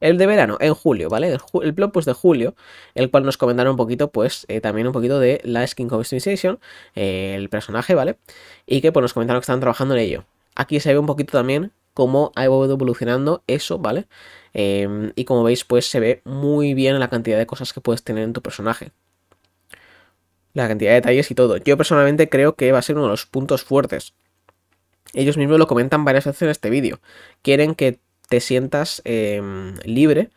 El 0.00 0.18
de 0.18 0.26
verano, 0.26 0.56
en 0.58 0.74
julio, 0.74 1.08
¿vale? 1.08 1.38
El, 1.62 1.72
blog 1.72 1.92
post 1.92 2.08
de 2.08 2.12
julio, 2.12 2.56
el 2.96 3.08
cual 3.08 3.24
nos 3.24 3.38
comentaron 3.38 3.70
un 3.70 3.76
poquito, 3.76 4.10
pues, 4.10 4.44
eh, 4.48 4.60
también 4.60 4.88
un 4.88 4.92
poquito 4.92 5.20
de 5.20 5.40
la 5.44 5.64
skin 5.64 5.88
customization, 5.88 6.58
eh, 6.96 7.36
el 7.36 7.48
personaje, 7.48 7.94
¿vale? 7.94 8.18
Y 8.66 8.80
que 8.80 8.90
pues 8.90 9.00
nos 9.00 9.14
comentaron 9.14 9.40
que 9.40 9.44
estaban 9.44 9.60
trabajando 9.60 9.94
en 9.94 10.00
ello. 10.00 10.24
Aquí 10.56 10.80
se 10.80 10.92
ve 10.92 10.98
un 10.98 11.06
poquito 11.06 11.38
también 11.38 11.70
cómo 11.94 12.32
ha 12.34 12.44
ido 12.44 12.64
evolucionando 12.70 13.42
eso, 13.46 13.78
¿vale? 13.78 14.06
Em, 14.54 15.12
y 15.16 15.24
como 15.24 15.42
veis, 15.44 15.64
pues 15.64 15.86
se 15.86 16.00
ve 16.00 16.22
muy 16.24 16.74
bien 16.74 16.98
la 17.00 17.08
cantidad 17.08 17.38
de 17.38 17.46
cosas 17.46 17.72
que 17.72 17.80
puedes 17.80 18.02
tener 18.02 18.24
en 18.24 18.32
tu 18.32 18.42
personaje. 18.42 18.92
La 20.54 20.68
cantidad 20.68 20.90
de 20.90 20.96
detalles 20.96 21.30
y 21.30 21.34
todo. 21.34 21.56
Yo 21.56 21.76
personalmente 21.76 22.28
creo 22.28 22.56
que 22.56 22.72
va 22.72 22.78
a 22.78 22.82
ser 22.82 22.96
uno 22.96 23.04
de 23.04 23.10
los 23.10 23.26
puntos 23.26 23.64
fuertes. 23.64 24.14
Ellos 25.14 25.36
mismos 25.36 25.58
lo 25.58 25.66
comentan 25.66 26.04
varias 26.04 26.26
veces 26.26 26.42
en 26.42 26.48
este 26.50 26.70
vídeo. 26.70 27.00
Quieren 27.42 27.74
que 27.74 28.00
te 28.28 28.40
sientas 28.40 29.02
em, 29.04 29.76
libre 29.84 30.30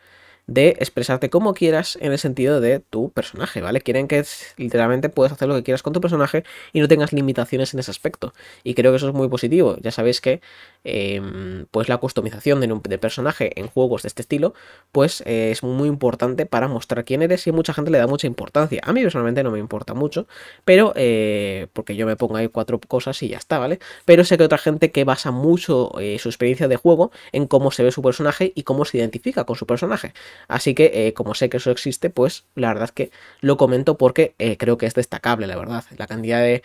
de 0.46 0.70
expresarte 0.78 1.28
como 1.28 1.54
quieras 1.54 1.98
en 2.00 2.12
el 2.12 2.18
sentido 2.18 2.60
de 2.60 2.78
tu 2.78 3.10
personaje, 3.10 3.60
¿vale? 3.60 3.80
Quieren 3.80 4.06
que 4.06 4.24
literalmente 4.56 5.08
puedas 5.08 5.32
hacer 5.32 5.48
lo 5.48 5.54
que 5.56 5.64
quieras 5.64 5.82
con 5.82 5.92
tu 5.92 6.00
personaje 6.00 6.44
y 6.72 6.80
no 6.80 6.88
tengas 6.88 7.12
limitaciones 7.12 7.74
en 7.74 7.80
ese 7.80 7.90
aspecto. 7.90 8.32
Y 8.62 8.74
creo 8.74 8.92
que 8.92 8.96
eso 8.96 9.08
es 9.08 9.14
muy 9.14 9.28
positivo. 9.28 9.76
Ya 9.80 9.90
sabéis 9.90 10.20
que 10.20 10.40
em, 10.84 11.66
pues 11.70 11.88
la 11.88 11.98
customización 11.98 12.60
de, 12.60 12.98
personaje 12.98 13.58
en 13.58 13.66
juegos 13.66 14.02
de 14.02 14.08
este 14.08 14.22
estilo 14.22 14.54
pues 14.92 15.22
eh, 15.26 15.50
es 15.50 15.62
muy 15.62 15.88
importante 15.88 16.46
para 16.46 16.68
mostrar 16.68 17.04
quién 17.04 17.22
eres 17.22 17.46
y 17.46 17.52
mucha 17.52 17.74
gente 17.74 17.90
le 17.90 17.98
da 17.98 18.06
mucha 18.06 18.26
importancia. 18.28 18.80
A 18.84 18.92
mí 18.92 19.02
personalmente 19.02 19.42
no 19.42 19.50
me 19.50 19.58
importa 19.58 19.94
mucho, 19.94 20.28
pero 20.64 20.92
eh, 20.94 21.66
porque 21.72 21.96
yo 21.96 22.06
me 22.06 22.16
pongo 22.16 22.36
ahí 22.36 22.48
cuatro 22.48 22.78
cosas 22.80 23.20
y 23.22 23.28
ya 23.28 23.38
está, 23.38 23.58
¿vale? 23.58 23.80
Pero 24.04 24.24
sé 24.24 24.38
que 24.38 24.44
otra 24.44 24.58
gente 24.58 24.92
que 24.92 25.04
basa 25.04 25.32
mucho 25.32 25.98
eh, 25.98 26.18
su 26.20 26.28
experiencia 26.28 26.68
de 26.68 26.76
juego 26.76 27.10
en 27.32 27.46
cómo 27.46 27.70
se 27.72 27.82
ve 27.82 27.90
su 27.90 28.02
personaje 28.02 28.52
y 28.54 28.62
cómo 28.62 28.84
se 28.84 28.98
identifica 28.98 29.44
con 29.44 29.56
su 29.56 29.66
personaje. 29.66 30.12
Así 30.48 30.74
que, 30.74 31.08
eh, 31.08 31.12
como 31.14 31.34
sé 31.34 31.48
que 31.48 31.58
eso 31.58 31.70
existe, 31.70 32.10
pues 32.10 32.44
la 32.54 32.68
verdad 32.68 32.84
es 32.84 32.92
que 32.92 33.10
lo 33.40 33.56
comento 33.56 33.96
porque 33.96 34.34
eh, 34.38 34.56
creo 34.56 34.78
que 34.78 34.86
es 34.86 34.94
destacable, 34.94 35.46
la 35.46 35.56
verdad. 35.56 35.84
La 35.96 36.06
cantidad 36.06 36.40
de 36.40 36.62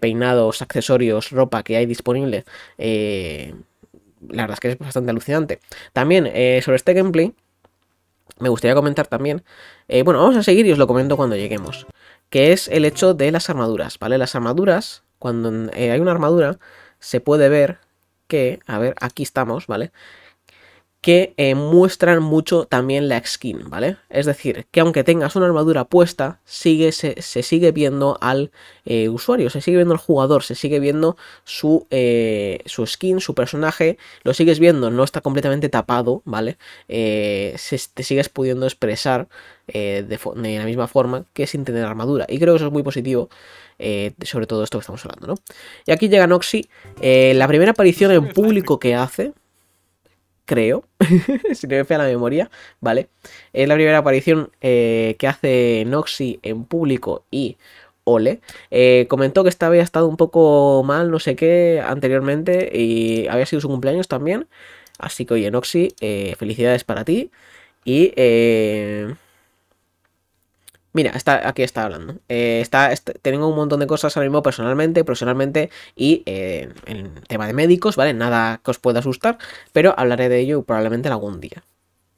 peinados, 0.00 0.62
accesorios, 0.62 1.30
ropa 1.30 1.62
que 1.62 1.76
hay 1.76 1.86
disponible, 1.86 2.44
eh, 2.78 3.54
la 4.28 4.42
verdad 4.44 4.54
es 4.54 4.60
que 4.60 4.70
es 4.70 4.78
bastante 4.78 5.10
alucinante. 5.10 5.60
También 5.92 6.24
sobre 6.62 6.76
este 6.76 6.94
gameplay, 6.94 7.32
me 8.38 8.48
gustaría 8.48 8.74
comentar 8.74 9.06
también. 9.06 9.44
bueno, 10.04 10.20
vamos 10.20 10.36
a 10.36 10.42
seguir 10.42 10.66
y 10.66 10.72
os 10.72 10.78
lo 10.78 10.86
comento 10.86 11.16
cuando 11.16 11.36
lleguemos. 11.36 11.86
que 12.30 12.52
es 12.52 12.68
el 12.68 12.84
hecho 12.84 13.14
de 13.14 13.30
las 13.30 13.48
armaduras, 13.50 13.98
¿vale? 13.98 14.18
Las 14.18 14.34
armaduras, 14.34 15.04
cuando 15.18 15.70
eh, 15.72 15.90
hay 15.90 16.00
una 16.00 16.12
armadura, 16.12 16.58
se 16.98 17.20
puede 17.20 17.48
ver 17.48 17.78
que, 18.28 18.60
a 18.66 18.78
ver, 18.78 18.94
aquí 19.00 19.22
estamos, 19.22 19.66
¿vale? 19.66 19.92
Que 21.06 21.34
eh, 21.36 21.54
muestran 21.54 22.20
mucho 22.20 22.64
también 22.64 23.08
la 23.08 23.24
skin, 23.24 23.70
¿vale? 23.70 23.96
Es 24.10 24.26
decir, 24.26 24.66
que 24.72 24.80
aunque 24.80 25.04
tengas 25.04 25.36
una 25.36 25.46
armadura 25.46 25.84
puesta, 25.84 26.40
sigue, 26.44 26.90
se, 26.90 27.22
sigue 27.22 27.70
viendo 27.70 28.18
al 28.20 28.50
eh, 28.86 29.08
usuario, 29.08 29.48
se 29.48 29.60
sigue 29.60 29.76
viendo 29.76 29.94
al 29.94 30.00
jugador, 30.00 30.42
se 30.42 30.56
sigue 30.56 30.80
viendo 30.80 31.16
su, 31.44 31.86
eh, 31.92 32.58
su, 32.66 32.84
skin, 32.88 33.20
su 33.20 33.36
personaje, 33.36 33.98
lo 34.24 34.34
sigues 34.34 34.58
viendo, 34.58 34.90
no 34.90 35.04
está 35.04 35.20
completamente 35.20 35.68
tapado, 35.68 36.22
¿vale? 36.24 36.58
Se, 36.88 37.80
te 37.94 38.02
sigues 38.02 38.28
pudiendo 38.28 38.66
expresar 38.66 39.28
de, 39.68 40.18
la 40.34 40.64
misma 40.64 40.88
forma 40.88 41.24
que 41.34 41.46
sin 41.46 41.64
tener 41.64 41.84
armadura. 41.84 42.26
Y 42.28 42.40
creo 42.40 42.54
que 42.54 42.56
eso 42.56 42.66
es 42.66 42.72
muy 42.72 42.82
positivo. 42.82 43.28
sobre 44.24 44.48
todo 44.48 44.64
esto 44.64 44.78
que 44.78 44.80
estamos 44.80 45.04
hablando, 45.04 45.28
¿no? 45.28 45.34
Y 45.86 45.92
aquí 45.92 46.08
llega 46.08 46.26
Noxy. 46.26 46.68
la 47.00 47.46
primera 47.46 47.70
aparición 47.70 48.10
en 48.10 48.32
público 48.32 48.80
que 48.80 48.96
hace, 48.96 49.32
creo, 50.46 50.84
si 51.54 51.66
no 51.66 51.76
me 51.76 51.84
falla 51.84 52.04
la 52.04 52.10
memoria, 52.10 52.50
¿vale? 52.80 53.08
Es 53.52 53.68
la 53.68 53.74
primera 53.74 53.98
aparición 53.98 54.50
eh, 54.60 55.16
que 55.18 55.26
hace 55.28 55.84
Noxy 55.86 56.40
en 56.42 56.64
público 56.64 57.24
y 57.30 57.58
Ole. 58.04 58.40
Eh, 58.70 59.06
comentó 59.08 59.42
que 59.42 59.50
esta 59.50 59.66
había 59.66 59.82
estado 59.82 60.08
un 60.08 60.16
poco 60.16 60.82
mal, 60.84 61.10
no 61.10 61.18
sé 61.18 61.36
qué, 61.36 61.82
anteriormente 61.84 62.70
y 62.72 63.26
había 63.28 63.46
sido 63.46 63.60
su 63.60 63.68
cumpleaños 63.68 64.08
también. 64.08 64.46
Así 64.98 65.26
que, 65.26 65.34
oye, 65.34 65.50
Noxy, 65.50 65.94
eh, 66.00 66.34
felicidades 66.38 66.84
para 66.84 67.04
ti. 67.04 67.30
Y 67.84 68.12
Mira, 70.96 71.12
aquí 71.44 71.62
está 71.62 71.84
hablando. 71.84 72.14
Eh, 72.30 72.60
está, 72.62 72.90
tengo 73.20 73.46
un 73.48 73.54
montón 73.54 73.80
de 73.80 73.86
cosas 73.86 74.16
ahora 74.16 74.30
mismo 74.30 74.42
personalmente, 74.42 75.04
profesionalmente 75.04 75.68
y 75.94 76.22
eh, 76.24 76.72
en 76.86 77.12
tema 77.28 77.46
de 77.46 77.52
médicos, 77.52 77.96
¿vale? 77.96 78.14
Nada 78.14 78.62
que 78.64 78.70
os 78.70 78.78
pueda 78.78 79.00
asustar, 79.00 79.36
pero 79.74 79.94
hablaré 79.98 80.30
de 80.30 80.40
ello 80.40 80.62
probablemente 80.62 81.10
algún 81.10 81.38
día. 81.38 81.64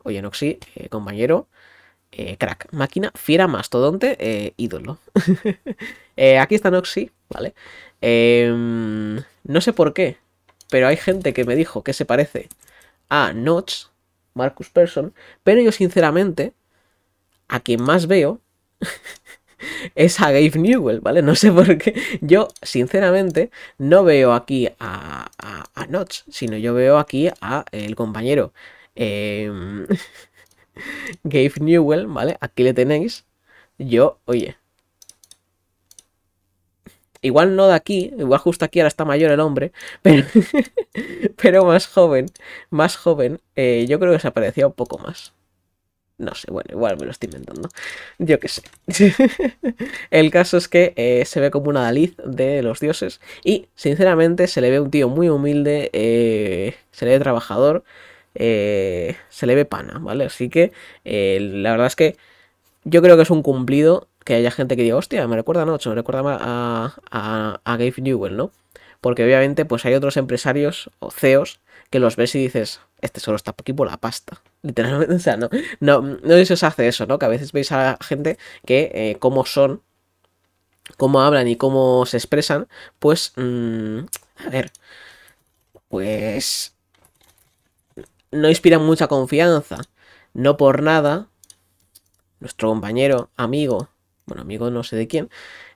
Oye, 0.04 0.22
Noxy, 0.22 0.60
eh, 0.76 0.88
compañero, 0.90 1.48
crack, 2.38 2.72
máquina, 2.72 3.10
fiera, 3.16 3.48
mastodonte, 3.48 4.54
ídolo. 4.56 4.98
aquí 6.40 6.54
está 6.54 6.70
Noxy, 6.70 7.10
¿vale? 7.30 7.54
Em, 8.00 9.16
no 9.42 9.60
sé 9.60 9.72
por 9.72 9.92
qué, 9.92 10.18
pero 10.70 10.86
hay 10.86 10.96
gente 10.96 11.34
que 11.34 11.44
me 11.44 11.56
dijo 11.56 11.82
que 11.82 11.94
se 11.94 12.04
parece 12.04 12.48
a 13.08 13.32
Notch, 13.32 13.86
Marcus 14.34 14.70
Persson, 14.70 15.14
pero 15.42 15.60
yo 15.60 15.72
sinceramente, 15.72 16.52
a 17.48 17.58
quien 17.58 17.82
más 17.82 18.06
veo 18.06 18.40
es 19.94 20.20
a 20.20 20.30
Gabe 20.30 20.52
Newell, 20.58 21.00
¿vale? 21.00 21.22
No 21.22 21.34
sé 21.34 21.52
por 21.52 21.78
qué. 21.78 21.94
Yo, 22.20 22.48
sinceramente, 22.62 23.50
no 23.78 24.04
veo 24.04 24.32
aquí 24.32 24.68
a, 24.78 25.30
a, 25.74 25.86
Notch, 25.86 26.22
sino 26.28 26.56
yo 26.56 26.74
veo 26.74 26.98
aquí 26.98 27.30
a 27.40 27.64
el 27.72 27.96
compañero 27.96 28.52
em, 28.94 29.86
Gabe 31.24 31.52
Newell, 31.60 32.06
¿vale? 32.06 32.36
Aquí 32.40 32.62
le 32.62 32.74
tenéis. 32.74 33.24
Yo, 33.78 34.20
oye. 34.26 34.56
Igual 37.20 37.56
no 37.56 37.66
de 37.66 37.74
aquí, 37.74 38.12
igual 38.16 38.38
justo 38.40 38.64
aquí 38.64 38.78
ahora 38.78 38.88
está 38.88 39.04
mayor 39.04 39.32
el 39.32 39.40
hombre, 39.40 39.72
pero, 40.02 40.24
pero 41.36 41.64
más 41.64 41.88
joven, 41.88 42.26
más 42.70 42.96
joven, 42.96 43.40
eh, 43.56 43.86
yo 43.88 43.98
creo 43.98 44.12
que 44.12 44.20
se 44.20 44.28
aparecía 44.28 44.66
un 44.68 44.72
poco 44.72 44.98
más. 44.98 45.32
No 46.18 46.34
sé, 46.34 46.50
bueno, 46.50 46.68
igual 46.72 46.98
me 46.98 47.06
lo 47.06 47.12
estoy 47.12 47.28
inventando. 47.28 47.68
Yo 48.18 48.40
qué 48.40 48.48
sé. 48.48 48.62
el 50.10 50.32
caso 50.32 50.56
es 50.56 50.66
que 50.68 50.92
eh, 50.96 51.24
se 51.24 51.40
ve 51.40 51.52
como 51.52 51.70
una 51.70 51.82
Dalí 51.82 52.14
de 52.24 52.60
los 52.62 52.80
dioses. 52.80 53.20
Y, 53.44 53.68
sinceramente, 53.76 54.48
se 54.48 54.60
le 54.60 54.70
ve 54.70 54.80
un 54.80 54.90
tío 54.90 55.08
muy 55.08 55.28
humilde. 55.28 55.90
Eh, 55.92 56.74
se 56.90 57.04
le 57.04 57.12
ve 57.12 57.20
trabajador. 57.20 57.84
Eh, 58.34 59.16
se 59.28 59.46
le 59.46 59.54
ve 59.54 59.64
pana, 59.64 59.98
¿vale? 60.00 60.24
Así 60.24 60.48
que, 60.48 60.72
la 61.04 61.70
verdad 61.70 61.86
es 61.86 61.96
que 61.96 62.16
yo 62.84 63.00
creo 63.02 63.16
que 63.16 63.22
es 63.22 63.30
un 63.30 63.42
cumplido 63.42 64.08
que 64.24 64.34
haya 64.34 64.50
gente 64.50 64.76
que 64.76 64.82
diga, 64.82 64.96
hostia, 64.96 65.26
me 65.28 65.36
recuerda 65.36 65.62
a 65.62 65.66
Noche, 65.66 65.88
me 65.88 65.94
recuerda 65.94 66.36
a, 66.40 66.94
a, 67.10 67.60
a 67.64 67.76
Gabe 67.76 67.94
Newell, 67.98 68.36
¿no? 68.36 68.50
Porque 69.00 69.24
obviamente, 69.24 69.64
pues 69.64 69.84
hay 69.84 69.94
otros 69.94 70.16
empresarios 70.16 70.90
o 70.98 71.10
CEOs 71.10 71.60
que 71.90 71.98
los 71.98 72.16
ves 72.16 72.34
y 72.34 72.40
dices, 72.40 72.80
este 73.00 73.20
solo 73.20 73.36
está 73.36 73.52
aquí 73.52 73.72
por 73.72 73.90
la 73.90 73.98
pasta. 73.98 74.42
Literalmente, 74.62 75.14
o 75.14 75.18
sea, 75.18 75.36
no, 75.36 75.48
no, 75.80 76.00
no 76.02 76.44
se 76.44 76.54
os 76.54 76.62
hace 76.62 76.88
eso, 76.88 77.06
¿no? 77.06 77.18
Que 77.18 77.26
a 77.26 77.28
veces 77.28 77.52
veis 77.52 77.72
a 77.72 77.76
la 77.78 77.98
gente 78.00 78.38
que 78.66 78.90
eh, 78.94 79.16
cómo 79.18 79.44
son, 79.46 79.82
cómo 80.96 81.20
hablan 81.20 81.48
y 81.48 81.56
cómo 81.56 82.06
se 82.06 82.16
expresan, 82.16 82.68
pues, 82.98 83.32
mm, 83.36 84.00
a 84.46 84.50
ver, 84.50 84.72
pues, 85.88 86.74
no 88.30 88.48
inspiran 88.48 88.84
mucha 88.84 89.08
confianza. 89.08 89.78
No 90.34 90.56
por 90.56 90.82
nada, 90.82 91.28
nuestro 92.40 92.68
compañero, 92.68 93.30
amigo, 93.36 93.88
bueno, 94.28 94.42
amigo 94.42 94.70
no 94.70 94.84
sé 94.84 94.96
de 94.96 95.08
quién, 95.08 95.28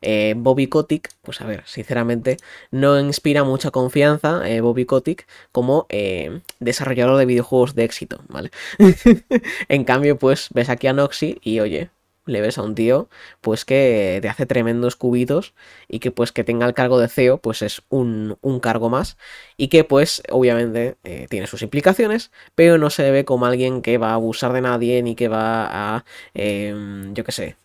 eh, 0.03 0.35
Bobby 0.37 0.67
Kotick, 0.67 1.11
pues 1.23 1.41
a 1.41 1.47
ver, 1.47 1.63
sinceramente, 1.67 2.37
no 2.71 3.01
inspira 3.01 3.45
mucha 3.45 3.71
confianza 3.71 4.49
eh, 4.49 4.61
Bobby 4.61 4.85
Kotick 4.85 5.27
como 5.53 5.87
eh, 5.89 6.41
desarrollador 6.61 7.19
de 7.19 7.27
videojuegos 7.27 7.75
de 7.75 7.85
éxito, 7.85 8.21
¿vale? 8.29 8.51
en 9.69 9.85
cambio, 9.85 10.19
pues 10.19 10.49
ves 10.53 10.69
aquí 10.69 10.87
a 10.89 10.93
Noxy 10.93 11.39
y 11.43 11.61
oye, 11.61 11.91
le 12.27 12.41
ves 12.41 12.59
a 12.59 12.63
un 12.63 12.75
tío 12.75 13.09
pues 13.41 13.65
que 13.65 14.19
te 14.23 14.29
hace 14.29 14.47
tremendos 14.47 14.95
cubitos 14.97 15.55
y 15.89 15.99
que 15.99 16.13
pues 16.13 16.31
que 16.31 16.45
tenga 16.45 16.67
el 16.67 16.75
cargo 16.75 17.01
de 17.01 17.09
CEO 17.09 17.39
pues 17.39 17.63
es 17.63 17.83
un, 17.89 18.39
cargo 18.61 18.91
más 18.91 19.17
y 19.57 19.69
que 19.69 19.83
pues 19.83 20.23
obviamente 20.31 20.97
tiene 21.29 21.49
sus 21.49 21.63
implicaciones 21.63 22.31
pero 22.55 22.79
no 22.79 22.91
se 22.91 23.11
ve 23.11 23.25
como 23.25 23.47
alguien 23.47 23.83
que 23.83 23.99
va 23.99 24.11
a 24.11 24.15
abusar 24.15 24.53
de 24.53 24.61
nadie 24.61 25.03
ni 25.03 25.17
que 25.17 25.27
va 25.27 25.97
a 25.97 26.05
yo 26.35 27.25
qué 27.25 27.33
sé 27.33 27.57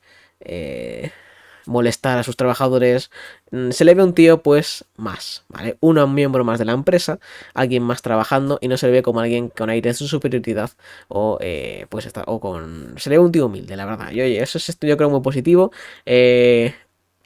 eh, 0.41 1.12
molestar 1.65 2.17
a 2.17 2.23
sus 2.23 2.38
trabajadores. 2.38 3.12
Mm, 3.52 3.71
se 3.71 3.86
le 3.86 3.93
ve 3.95 4.04
un 4.04 4.13
tío, 4.13 4.41
pues, 4.41 4.86
más, 4.95 5.45
¿vale? 5.50 5.78
Un 5.82 6.13
miembro 6.13 6.43
más 6.43 6.60
de 6.60 6.65
la 6.65 6.73
empresa, 6.73 7.19
alguien 7.54 7.84
más 7.84 8.02
trabajando 8.02 8.58
y 8.62 8.67
no 8.67 8.78
se 8.78 8.88
le 8.88 8.93
ve 8.93 9.04
como 9.04 9.19
alguien 9.19 9.50
con 9.50 9.69
aire 9.69 9.89
de 9.89 9.93
su 9.93 10.08
superioridad 10.08 10.71
o, 11.08 11.38
eh, 11.41 11.86
pues, 11.89 12.06
está, 12.06 12.23
o 12.28 12.39
con... 12.39 12.95
Se 12.97 13.10
le 13.10 13.17
ve 13.17 13.23
un 13.23 13.32
tío 13.32 13.45
humilde, 13.47 13.76
la 13.76 13.86
verdad. 13.86 14.12
Y 14.12 14.21
oye, 14.21 14.41
eso 14.41 14.58
es 14.58 14.69
esto 14.69 14.88
yo 14.88 14.97
creo 14.97 15.10
muy 15.10 15.21
positivo. 15.21 15.71
Eh, 16.06 16.73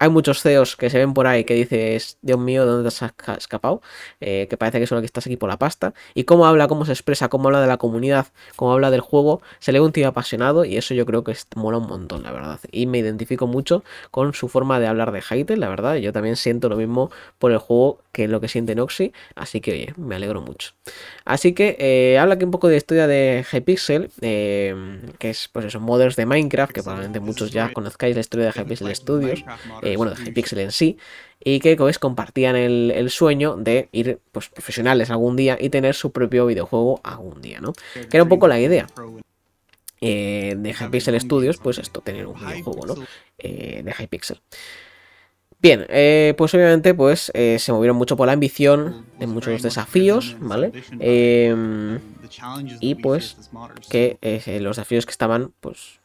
hay 0.02 0.10
muchos 0.10 0.42
CEOs 0.42 0.78
que 0.78 0.90
se 0.90 0.98
ven 0.98 1.14
por 1.14 1.28
ahí 1.28 1.44
que 1.44 1.54
dices, 1.54 2.18
Dios 2.24 2.40
mío, 2.40 2.66
¿de 2.66 2.72
dónde 2.72 2.90
te 2.90 3.06
has 3.06 3.38
escapado? 3.38 3.84
Eh, 4.20 4.48
que 4.50 4.58
parece 4.58 4.80
que 4.80 4.88
solo 4.88 5.00
que 5.00 5.06
estás 5.06 5.28
aquí 5.28 5.38
por 5.38 5.48
la 5.48 5.60
pasta. 5.60 5.94
Y 6.16 6.24
cómo 6.24 6.48
habla, 6.48 6.68
cómo 6.68 6.86
se 6.86 6.92
expresa, 6.92 7.30
cómo 7.30 7.50
habla 7.50 7.62
de 7.62 7.68
la 7.68 7.78
comunidad, 7.78 8.26
cómo 8.56 8.74
habla 8.74 8.90
del 8.90 9.02
juego, 9.02 9.44
se 9.60 9.72
le 9.72 9.80
ve 9.80 9.86
un 9.86 9.92
tío 9.92 10.08
apasionado 10.08 10.66
y 10.66 10.76
eso 10.76 10.96
yo 10.96 11.06
creo 11.06 11.24
que 11.24 11.38
mola 11.56 11.78
un 11.78 11.86
montón, 11.86 12.24
la 12.24 12.32
verdad. 12.32 12.60
Y 12.72 12.88
me 12.88 12.98
identifico 12.98 13.46
mucho 13.46 13.84
con 14.10 14.34
su 14.34 14.48
forma 14.48 14.80
de 14.80 14.88
hablar 14.88 15.12
de 15.12 15.22
Hytale, 15.22 15.60
la 15.60 15.70
verdad. 15.70 15.98
Yo 15.98 16.12
también 16.12 16.36
siento 16.36 16.68
lo 16.68 16.78
mismo 16.78 17.12
por 17.38 17.52
el 17.52 17.60
juego 17.60 18.00
que 18.12 18.28
lo 18.28 18.42
que 18.42 18.48
siente 18.48 18.74
Noxy, 18.74 19.14
así 19.36 19.62
que 19.62 19.72
oye, 19.72 19.94
me 19.98 20.16
alegro 20.16 20.42
mucho. 20.42 20.72
Así 21.26 21.54
que 21.54 21.78
eh, 21.80 22.18
habla 22.18 22.36
aquí 22.36 22.44
un 22.44 22.52
poco 22.52 22.68
de 22.68 22.78
historia 22.78 23.08
de 23.08 23.46
Hypixel, 23.50 24.10
eh, 24.22 25.00
que 25.20 25.30
es 25.30 25.48
pues 25.48 25.66
eso, 25.66 25.80
modders 25.80 26.16
de 26.16 26.26
Minecraft, 26.26 26.74
que 26.74 26.82
probablemente 26.82 27.20
muchos 27.20 27.52
ya 27.52 27.72
conozcáis 27.72 28.16
la 28.16 28.22
historia 28.22 28.52
de 28.52 28.60
Hypixel 28.60 28.96
Studios. 28.96 29.44
Bueno, 29.98 30.14
de 30.14 30.24
Hypixel 30.24 30.60
en 30.60 30.72
sí, 30.72 30.98
y 31.44 31.60
que 31.60 31.76
pues, 31.76 32.00
compartían 32.00 32.56
el, 32.56 33.10
sueño 33.10 33.56
de 33.56 33.90
ir 33.92 34.20
pues, 34.32 34.50
profesionales 34.50 35.10
algún 35.10 35.36
día 35.36 35.58
y 35.60 35.70
tener 35.70 35.96
su 35.96 36.12
propio 36.12 36.46
videojuego 36.46 37.02
algún 37.04 37.42
día, 37.42 37.60
¿no? 37.60 37.74
Que 37.94 38.18
era 38.18 38.24
un 38.24 38.30
poco 38.30 38.48
la 38.48 38.60
idea. 38.60 38.88
Eh, 40.04 40.56
de 40.58 40.74
Hypixel 40.74 41.20
Studios, 41.20 41.58
pues 41.58 41.78
esto, 41.78 42.02
tener 42.02 42.26
un 42.26 42.40
videojuego, 42.40 42.86
¿no? 42.86 42.96
Eh, 43.38 43.82
de 43.84 43.94
Hypixel. 43.98 44.40
Bien, 45.60 45.86
pues 46.36 46.56
obviamente 46.56 46.96
pues 46.96 47.32
se 47.36 47.72
movieron 47.72 47.96
mucho 47.96 48.18
por 48.18 48.26
la 48.26 48.34
ambición 48.34 49.06
de 49.20 49.28
muchos 49.28 49.62
desafíos, 49.62 50.36
¿vale? 50.40 50.72
Em, 51.00 52.00
y 52.80 52.96
pues 52.96 53.38
que 53.92 54.18
los 54.60 54.78
desafíos 54.78 55.06
que 55.06 55.12
estaban 55.12 55.54
pues 55.60 56.01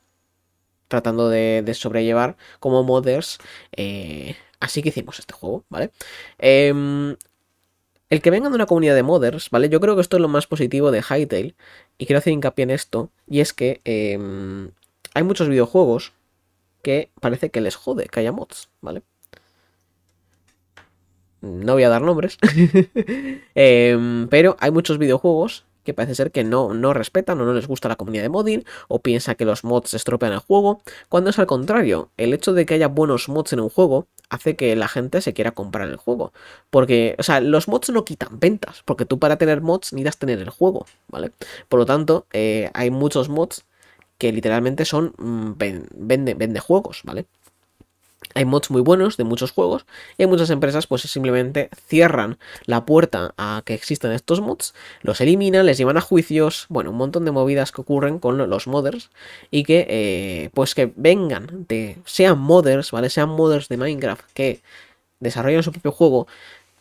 tratando 0.88 1.29
de, 1.29 1.72
sobrellevar 1.75 2.37
como 2.61 2.83
modders. 2.83 3.38
Eh, 3.72 4.37
así 4.61 4.83
que 4.83 4.90
hicimos 4.90 5.18
este 5.18 5.33
juego, 5.33 5.64
¿vale? 5.68 5.90
Em, 6.38 7.16
el 8.09 8.22
que 8.22 8.31
vengan 8.31 8.53
de 8.53 8.57
una 8.57 8.66
comunidad 8.66 8.94
de 8.94 9.03
modders, 9.03 9.51
¿vale? 9.51 9.68
Yo 9.68 9.81
creo 9.81 9.96
que 9.96 10.03
esto 10.03 10.16
es 10.16 10.22
lo 10.22 10.29
más 10.29 10.46
positivo 10.46 10.90
de 10.90 11.03
Hytale. 11.03 11.55
Y 11.99 12.07
quiero 12.07 12.18
hacer 12.18 12.33
hincapié 12.33 12.64
en 12.64 12.70
esto. 12.70 13.11
Y 13.27 13.40
es 13.40 13.53
que 13.53 13.81
em, 13.85 14.70
hay 15.14 15.22
muchos 15.22 15.49
videojuegos 15.49 16.12
que 16.83 17.11
parece 17.20 17.51
que 17.51 17.61
les 17.61 17.75
jode 17.75 18.07
que 18.07 18.20
haya 18.20 18.33
mods, 18.33 18.68
¿vale? 18.81 19.03
No 21.40 21.75
voy 21.75 21.83
a 21.83 21.88
dar 21.88 22.03
nombres. 22.03 22.38
Em, 23.55 24.29
pero 24.29 24.57
hay 24.61 24.70
muchos 24.70 24.99
videojuegos 24.99 25.64
que 25.87 25.94
parece 25.94 26.14
ser 26.14 26.31
que 26.31 26.44
no, 26.44 26.75
no 26.75 26.92
respetan 26.92 27.40
o 27.40 27.46
no 27.46 27.55
les 27.55 27.66
gusta 27.66 27.88
la 27.88 27.96
comunidad 27.96 28.25
de 28.25 28.29
modding 28.29 28.64
o 28.88 29.01
piensa 29.01 29.37
que 29.37 29.46
los 29.46 29.64
mods 29.64 29.94
estropean 29.94 30.35
el 30.35 30.40
juego, 30.40 30.83
cuando 31.09 31.31
es 31.31 31.38
al 31.38 31.46
contrario, 31.46 32.11
el 32.18 32.35
hecho 32.35 32.53
de 32.53 32.66
que 32.66 32.75
haya 32.75 32.88
buenos 32.88 33.31
mods 33.31 33.55
en 33.55 33.61
un 33.61 33.70
juego 33.70 34.07
hace 34.29 34.57
que 34.57 34.75
la 34.77 34.88
gente 34.88 35.20
se 35.22 35.33
quiera 35.33 35.53
comprar 35.53 35.88
el 35.88 35.96
juego. 35.96 36.33
Porque, 36.70 37.14
o 37.18 37.22
sea, 37.22 37.40
los 37.40 37.68
mods 37.68 37.90
no 37.90 38.05
quitan 38.05 38.38
ventas, 38.38 38.83
porque 38.85 39.07
tú 39.07 39.18
para 39.18 39.38
tener 39.38 39.62
mods 39.62 39.92
necesitas 39.92 40.18
tener 40.18 40.40
el 40.40 40.51
juego, 40.51 40.87
¿vale? 41.09 41.33
Por 41.68 41.79
lo 41.81 41.87
tanto, 41.87 42.27
eh, 42.33 42.70
hay 42.75 42.90
muchos 42.90 43.29
mods 43.29 43.64
que 44.18 44.33
literalmente 44.33 44.85
son 44.85 45.14
mm, 45.18 45.53
vende, 45.96 46.35
vende 46.35 46.61
juegos, 46.61 47.03
¿vale? 47.05 47.27
Hay 48.35 48.45
mods 48.45 48.71
muy 48.71 48.83
buenos 48.83 49.17
de 49.17 49.25
muchos 49.25 49.53
juegos 49.53 49.87
y 50.19 50.27
muchas 50.27 50.51
empresas 50.51 50.87
pues 50.87 51.03
simplemente 51.03 51.71
cierran 51.87 52.39
la 52.65 52.85
puerta 52.85 53.35
a 53.37 53.62
que 53.65 53.75
existan 53.75 54.12
estos 54.12 54.41
mods, 54.41 54.75
los 55.03 55.21
eliminan, 55.21 55.67
les 55.67 55.79
llevan 55.79 55.97
a 55.97 56.01
juicios, 56.01 56.67
bueno, 56.69 56.91
un 56.91 56.97
montón 56.97 57.25
de 57.25 57.31
movidas 57.31 57.73
que 57.73 57.81
ocurren 57.81 58.19
con 58.19 58.39
los 58.39 58.67
modders 58.67 59.11
y 59.51 59.65
que 59.65 59.87
eh, 59.89 60.51
pues 60.55 60.75
que 60.75 60.93
vengan 60.97 61.67
de, 61.69 61.99
sean 62.05 62.39
modders, 62.39 62.91
¿vale? 62.91 63.11
Sean 63.11 63.31
modders 63.31 63.69
de 63.69 63.77
Minecraft 63.77 64.25
que 64.33 64.62
desarrollan 65.21 65.62
su 65.62 65.73
propio 65.73 65.93
juego. 65.93 66.27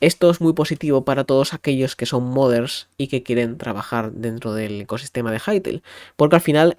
Esto 0.01 0.29
es 0.29 0.41
muy 0.41 0.53
positivo 0.53 1.05
para 1.05 1.23
todos 1.23 1.53
aquellos 1.53 1.95
que 1.95 2.05
son 2.05 2.23
modders 2.25 2.89
y 2.97 3.07
que 3.07 3.23
quieren 3.23 3.57
trabajar 3.57 4.11
dentro 4.11 4.53
del 4.53 4.81
ecosistema 4.81 5.31
de 5.31 5.39
Hytale. 5.39 5.81
Porque 6.15 6.35
al 6.35 6.41
final, 6.41 6.75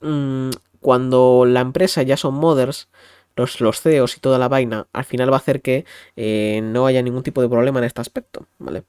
mm, 0.00 0.50
cuando 0.80 1.44
la 1.46 1.60
empresa 1.60 2.02
ya 2.02 2.16
son 2.16 2.34
modders, 2.34 2.88
los, 3.38 3.80
CEOs 3.80 4.16
y 4.16 4.20
toda 4.20 4.38
la 4.38 4.48
vaina, 4.48 4.88
al 4.92 5.04
final 5.04 5.30
va 5.30 5.36
a 5.36 5.38
hacer 5.38 5.62
que 5.62 5.84
eh, 6.16 6.60
no 6.62 6.86
haya 6.86 7.02
ningún 7.02 7.22
tipo 7.22 7.40
de 7.40 7.48
problema 7.48 7.78
en 7.78 7.84
este 7.84 8.00
aspecto, 8.00 8.46
¿vale? 8.58 8.84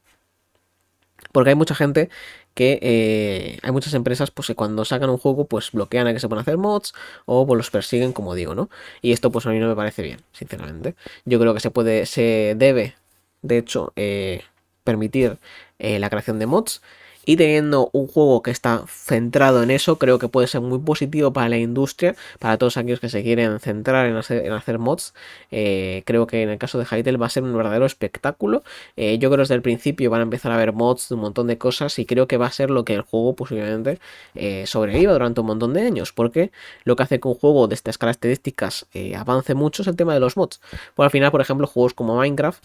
Porque 1.31 1.51
hay 1.51 1.55
mucha 1.55 1.75
gente 1.75 2.09
que 2.55 2.79
eh, 2.81 3.59
hay 3.61 3.71
muchas 3.71 3.93
empresas 3.93 4.31
pues 4.31 4.47
que 4.47 4.55
cuando 4.55 4.83
sacan 4.83 5.09
un 5.09 5.17
juego 5.17 5.45
pues 5.45 5.71
bloquean 5.71 6.07
a 6.07 6.13
que 6.13 6.19
se 6.19 6.27
puedan 6.27 6.41
hacer 6.41 6.57
mods 6.57 6.93
o 7.25 7.45
pues 7.45 7.57
los 7.57 7.69
persiguen 7.69 8.13
como 8.13 8.33
digo, 8.33 8.55
¿no? 8.55 8.69
Y 9.01 9.11
esto 9.11 9.31
pues 9.31 9.45
a 9.45 9.51
mí 9.51 9.59
no 9.59 9.67
me 9.67 9.75
parece 9.75 10.01
bien, 10.01 10.21
sinceramente. 10.31 10.95
Yo 11.25 11.39
creo 11.39 11.53
que 11.53 11.59
se 11.59 11.71
puede, 11.71 12.05
se 12.05 12.55
debe, 12.57 12.95
de 13.41 13.57
hecho, 13.59 13.93
eh, 13.95 14.43
permitir 14.83 15.37
la 15.77 16.09
creación 16.09 16.39
de 16.39 16.45
mods 16.45 16.81
y 17.25 17.35
teniendo 17.35 17.89
un 17.93 18.07
juego 18.07 18.41
que 18.41 18.51
está 18.51 18.83
centrado 18.87 19.61
en 19.61 19.71
eso, 19.71 19.97
creo 19.97 20.19
que 20.19 20.27
puede 20.27 20.47
ser 20.47 20.61
muy 20.61 20.79
positivo 20.79 21.33
para 21.33 21.49
la 21.49 21.57
industria, 21.57 22.15
para 22.39 22.57
todos 22.57 22.77
aquellos 22.77 22.99
que 22.99 23.09
se 23.09 23.23
quieren 23.23 23.59
centrar 23.59 24.07
en 24.07 24.15
hacer, 24.15 24.79
mods. 24.79 25.13
Eh, 25.51 26.03
creo 26.05 26.27
que 26.27 26.41
en 26.41 26.49
el 26.49 26.57
caso 26.57 26.79
de 26.79 26.85
Hytale 26.85 27.17
va 27.17 27.27
a 27.27 27.29
ser 27.29 27.43
un 27.43 27.55
verdadero 27.55 27.85
espectáculo. 27.85 28.63
Eh, 28.95 29.17
yo 29.19 29.29
creo 29.29 29.37
que 29.37 29.41
desde 29.41 29.55
el 29.55 29.61
principio 29.61 30.09
van 30.09 30.21
a 30.21 30.23
empezar 30.23 30.51
a 30.51 30.57
ver 30.57 30.73
mods 30.73 31.09
de 31.09 31.15
un 31.15 31.21
montón 31.21 31.47
de 31.47 31.57
cosas 31.57 31.99
y 31.99 32.05
creo 32.05 32.27
que 32.27 32.37
va 32.37 32.47
a 32.47 32.51
ser 32.51 32.69
lo 32.69 32.85
que 32.85 32.95
el 32.95 33.01
juego 33.01 33.35
posiblemente 33.35 33.99
eh, 34.35 34.65
sobreviva 34.65 35.13
durante 35.13 35.41
un 35.41 35.47
montón 35.47 35.73
de 35.73 35.81
años, 35.81 36.13
porque 36.13 36.51
lo 36.83 36.95
que 36.95 37.03
hace 37.03 37.19
que 37.19 37.27
un 37.27 37.35
juego 37.35 37.67
de 37.67 37.75
estas 37.75 37.97
características 37.97 38.87
avance 39.15 39.53
mucho 39.53 39.81
es 39.81 39.87
el 39.87 39.95
tema 39.95 40.13
de 40.13 40.19
los 40.19 40.37
mods. 40.37 40.61
Por 40.95 41.05
al 41.05 41.11
final, 41.11 41.31
por 41.31 41.41
ejemplo, 41.41 41.67
juegos 41.67 41.93
como 41.93 42.15
Minecraft, 42.15 42.63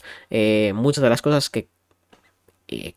muchas 0.75 1.03
de 1.03 1.11
las 1.11 1.23
cosas 1.23 1.51
que 1.51 1.69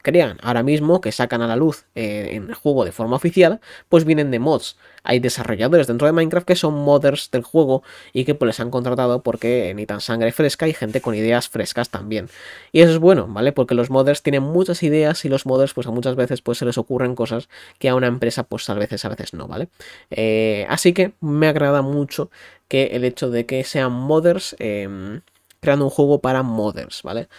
crean 0.02 0.38
ahora 0.42 0.64
mismo, 0.64 1.02
que 1.02 1.12
sacan 1.12 1.42
a 1.42 1.48
la 1.48 1.56
luz 1.56 1.86
eh, 1.96 2.30
en 2.32 2.50
el 2.50 2.56
juego 2.56 2.86
de 2.86 2.92
forma 2.92 3.16
oficial, 3.16 3.60
pues 3.90 4.06
vienen 4.06 4.32
de 4.32 4.40
mods. 4.40 4.78
Hay 5.04 5.20
desarrolladores 5.20 5.88
dentro 5.88 6.08
de 6.08 6.14
Minecraft 6.14 6.48
que 6.48 6.56
son 6.56 6.74
modders 6.74 7.32
del 7.32 7.44
juego 7.44 7.84
y 8.14 8.26
que 8.26 8.36
pues 8.36 8.48
les 8.48 8.60
han 8.60 8.72
contratado 8.72 9.24
porque 9.24 9.74
necesitan 9.74 10.02
sangre 10.02 10.32
fresca 10.32 10.68
y 10.68 10.74
gente 10.74 11.02
con 11.02 11.16
ideas 11.16 11.50
frescas 11.50 11.90
también. 11.90 12.30
Y 12.72 12.82
eso 12.82 12.92
es 12.92 13.00
bueno, 13.00 13.28
¿vale? 13.28 13.52
Porque 13.52 13.76
los 13.76 13.90
modders 13.90 14.22
tienen 14.24 14.44
muchas 14.44 14.84
ideas 14.84 15.24
y 15.26 15.30
los 15.30 15.46
modders 15.46 15.74
pues 15.74 15.88
a 15.88 15.92
muchas 15.92 16.16
veces 16.16 16.42
pues 16.42 16.58
se 16.58 16.66
les 16.66 16.78
ocurren 16.78 17.16
cosas 17.16 17.50
que 17.80 17.90
a 17.90 17.96
una 17.96 18.08
empresa 18.08 18.44
pues 18.44 18.70
a 18.70 18.74
veces 18.74 19.06
a 19.06 19.10
veces 19.10 19.34
no, 19.34 19.48
¿vale? 19.48 19.70
Eh, 20.10 20.66
así 20.70 20.94
que 20.94 21.14
me 21.22 21.48
agrada 21.48 21.82
mucho 21.82 22.30
que 22.68 22.88
el 22.88 23.04
hecho 23.04 23.30
de 23.30 23.46
que 23.46 23.64
sean 23.64 23.92
modders 23.94 24.56
em, 24.60 25.22
creando 25.60 25.86
un 25.86 25.92
juego 25.92 26.20
para 26.22 26.44
modders, 26.44 27.02
¿vale? 27.04 27.30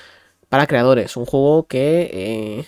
Para 0.49 0.67
creadores. 0.67 1.17
Un 1.17 1.27
juego 1.27 1.67
que 1.67 2.11
eh, 2.13 2.65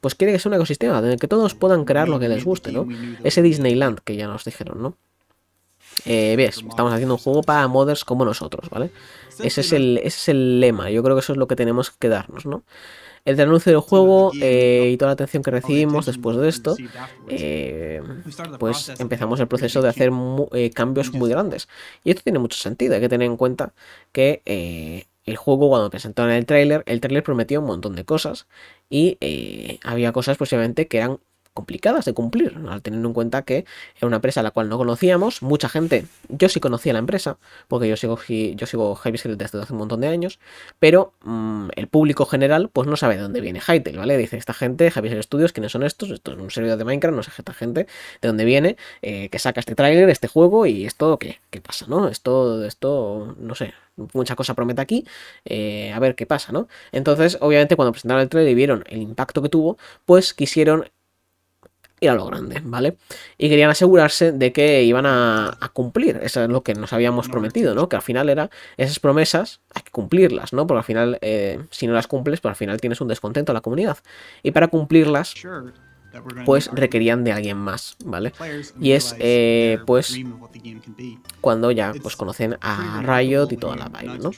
pues 0.00 0.14
quiere 0.14 0.32
que 0.32 0.38
sea 0.38 0.50
un 0.50 0.54
ecosistema 0.54 0.98
en 0.98 1.06
el 1.06 1.18
que 1.18 1.28
todos 1.28 1.54
puedan 1.54 1.84
crear 1.84 2.08
lo 2.08 2.18
que 2.18 2.28
les 2.28 2.44
guste, 2.44 2.72
¿no? 2.72 2.86
Ese 3.24 3.42
Disneyland 3.42 4.00
que 4.00 4.16
ya 4.16 4.26
nos 4.26 4.44
dijeron, 4.44 4.82
¿no? 4.82 4.94
Eh, 6.04 6.34
ves, 6.36 6.62
estamos 6.68 6.92
haciendo 6.92 7.14
un 7.14 7.20
juego 7.20 7.42
para 7.42 7.66
modders 7.66 8.04
como 8.04 8.24
nosotros, 8.24 8.70
¿vale? 8.70 8.90
Ese 9.40 9.60
es, 9.60 9.72
el, 9.72 9.98
ese 9.98 10.06
es 10.06 10.28
el 10.28 10.60
lema, 10.60 10.90
yo 10.90 11.02
creo 11.02 11.16
que 11.16 11.20
eso 11.20 11.32
es 11.32 11.38
lo 11.38 11.48
que 11.48 11.56
tenemos 11.56 11.90
que 11.90 12.08
darnos, 12.08 12.46
¿no? 12.46 12.62
El 13.24 13.38
anuncio 13.40 13.72
del 13.72 13.80
juego 13.80 14.30
eh, 14.40 14.90
y 14.92 14.96
toda 14.96 15.10
la 15.10 15.12
atención 15.14 15.42
que 15.42 15.50
recibimos 15.50 16.06
después 16.06 16.36
de 16.36 16.48
esto, 16.48 16.76
eh, 17.28 18.00
pues 18.58 18.92
empezamos 19.00 19.40
el 19.40 19.48
proceso 19.48 19.82
de 19.82 19.88
hacer 19.88 20.10
cambios 20.72 21.12
muy 21.12 21.28
grandes. 21.28 21.68
Y 22.04 22.10
esto 22.10 22.22
tiene 22.22 22.38
mucho 22.38 22.56
sentido, 22.56 22.94
hay 22.94 23.00
que 23.00 23.08
tener 23.08 23.26
en 23.26 23.36
cuenta 23.36 23.74
que 24.12 25.06
el 25.28 25.36
juego 25.36 25.68
cuando 25.68 25.90
presentaron 25.90 26.32
el 26.32 26.46
tráiler, 26.46 26.82
el 26.86 27.00
tráiler 27.00 27.22
prometía 27.22 27.60
un 27.60 27.66
montón 27.66 27.94
de 27.96 28.04
cosas 28.04 28.46
y 28.90 29.18
eh, 29.20 29.78
había 29.84 30.12
cosas 30.12 30.36
posiblemente 30.36 30.88
que 30.88 30.98
eran 30.98 31.20
complicadas 31.54 32.04
de 32.04 32.12
cumplir, 32.12 32.56
teniendo 32.82 33.08
en 33.08 33.14
cuenta 33.14 33.42
que 33.42 33.64
era 33.96 34.06
una 34.06 34.16
empresa 34.16 34.40
a 34.40 34.42
la 34.42 34.50
cual 34.50 34.68
no 34.68 34.78
conocíamos, 34.78 35.42
mucha 35.42 35.68
gente, 35.68 36.06
yo 36.28 36.48
sí 36.48 36.60
conocía 36.60 36.92
la 36.92 36.98
empresa, 36.98 37.38
porque 37.66 37.88
yo 37.88 37.96
sigo, 37.96 38.18
yo 38.28 38.66
sigo 38.66 38.98
desde 39.04 39.60
hace 39.60 39.72
un 39.72 39.78
montón 39.78 40.00
de 40.00 40.08
años, 40.08 40.38
pero 40.78 41.14
mm, 41.22 41.68
el 41.76 41.88
público 41.88 42.26
general 42.26 42.70
pues 42.72 42.86
no 42.86 42.96
sabe 42.96 43.16
de 43.16 43.22
dónde 43.22 43.40
viene 43.40 43.60
Hytale, 43.60 43.96
¿vale? 43.96 44.16
Dice 44.16 44.36
esta 44.36 44.54
gente, 44.54 44.90
Hype 44.90 45.22
Studios, 45.22 45.52
¿quiénes 45.52 45.72
son 45.72 45.82
estos? 45.82 46.10
Esto 46.10 46.32
es 46.32 46.38
un 46.38 46.50
servidor 46.50 46.78
de 46.78 46.84
Minecraft, 46.84 47.16
no 47.16 47.22
sé 47.22 47.30
esta 47.38 47.52
gente 47.52 47.86
de 48.20 48.28
dónde 48.28 48.44
viene, 48.44 48.76
eh, 49.02 49.28
que 49.28 49.38
saca 49.38 49.60
este 49.60 49.74
tráiler, 49.74 50.08
este 50.10 50.28
juego 50.28 50.66
y 50.66 50.84
esto, 50.84 51.18
¿qué? 51.18 51.40
¿Qué 51.50 51.60
pasa, 51.60 51.86
no? 51.88 52.08
Esto, 52.08 52.64
esto, 52.64 53.36
no 53.38 53.54
sé, 53.54 53.74
mucha 54.12 54.36
cosa 54.36 54.54
promete 54.54 54.80
aquí, 54.80 55.06
eh, 55.44 55.92
a 55.92 55.98
ver 55.98 56.14
qué 56.14 56.26
pasa, 56.26 56.52
¿no? 56.52 56.68
Entonces, 56.92 57.38
obviamente, 57.40 57.76
cuando 57.76 57.92
presentaron 57.92 58.22
el 58.22 58.28
trailer 58.28 58.52
y 58.52 58.54
vieron 58.54 58.84
el 58.88 59.02
impacto 59.02 59.42
que 59.42 59.48
tuvo, 59.48 59.78
pues 60.04 60.34
quisieron 60.34 60.90
ir 62.00 62.10
a 62.10 62.14
lo 62.14 62.26
grande, 62.26 62.60
¿vale? 62.64 62.96
Y 63.36 63.48
querían 63.48 63.70
asegurarse 63.70 64.32
de 64.32 64.52
que 64.52 64.82
iban 64.82 65.06
a, 65.06 65.58
cumplir, 65.72 66.20
eso 66.22 66.42
es 66.42 66.48
lo 66.48 66.62
que 66.62 66.74
nos 66.74 66.92
habíamos 66.92 67.28
prometido, 67.28 67.74
¿no? 67.74 67.88
Que 67.88 67.96
al 67.96 68.02
final 68.02 68.28
era 68.28 68.50
esas 68.76 68.98
promesas, 68.98 69.60
hay 69.74 69.82
que 69.82 69.90
cumplirlas, 69.90 70.52
¿no? 70.52 70.66
Porque 70.66 70.78
al 70.78 70.84
final, 70.84 71.18
eh, 71.20 71.60
si 71.70 71.86
no 71.86 71.92
las 71.92 72.06
cumples, 72.06 72.40
pues 72.40 72.50
al 72.50 72.56
final 72.56 72.80
tienes 72.80 73.00
un 73.00 73.08
descontento 73.08 73.52
a 73.52 73.54
la 73.54 73.60
comunidad. 73.60 73.98
Y 74.42 74.50
para 74.50 74.68
cumplirlas 74.68 75.34
pues 76.44 76.70
requerían 76.72 77.24
de 77.24 77.32
alguien 77.32 77.56
más, 77.56 77.96
¿vale? 78.04 78.32
Y 78.80 78.92
es 78.92 79.14
eh, 79.18 79.78
pues 79.86 80.18
cuando 81.40 81.70
ya 81.70 81.92
pues 82.02 82.16
conocen 82.16 82.56
a 82.60 83.02
Riot 83.02 83.48
y 83.50 83.56
toda 83.56 83.76
la 83.76 83.88
vaina, 83.88 84.18
¿no? 84.18 84.30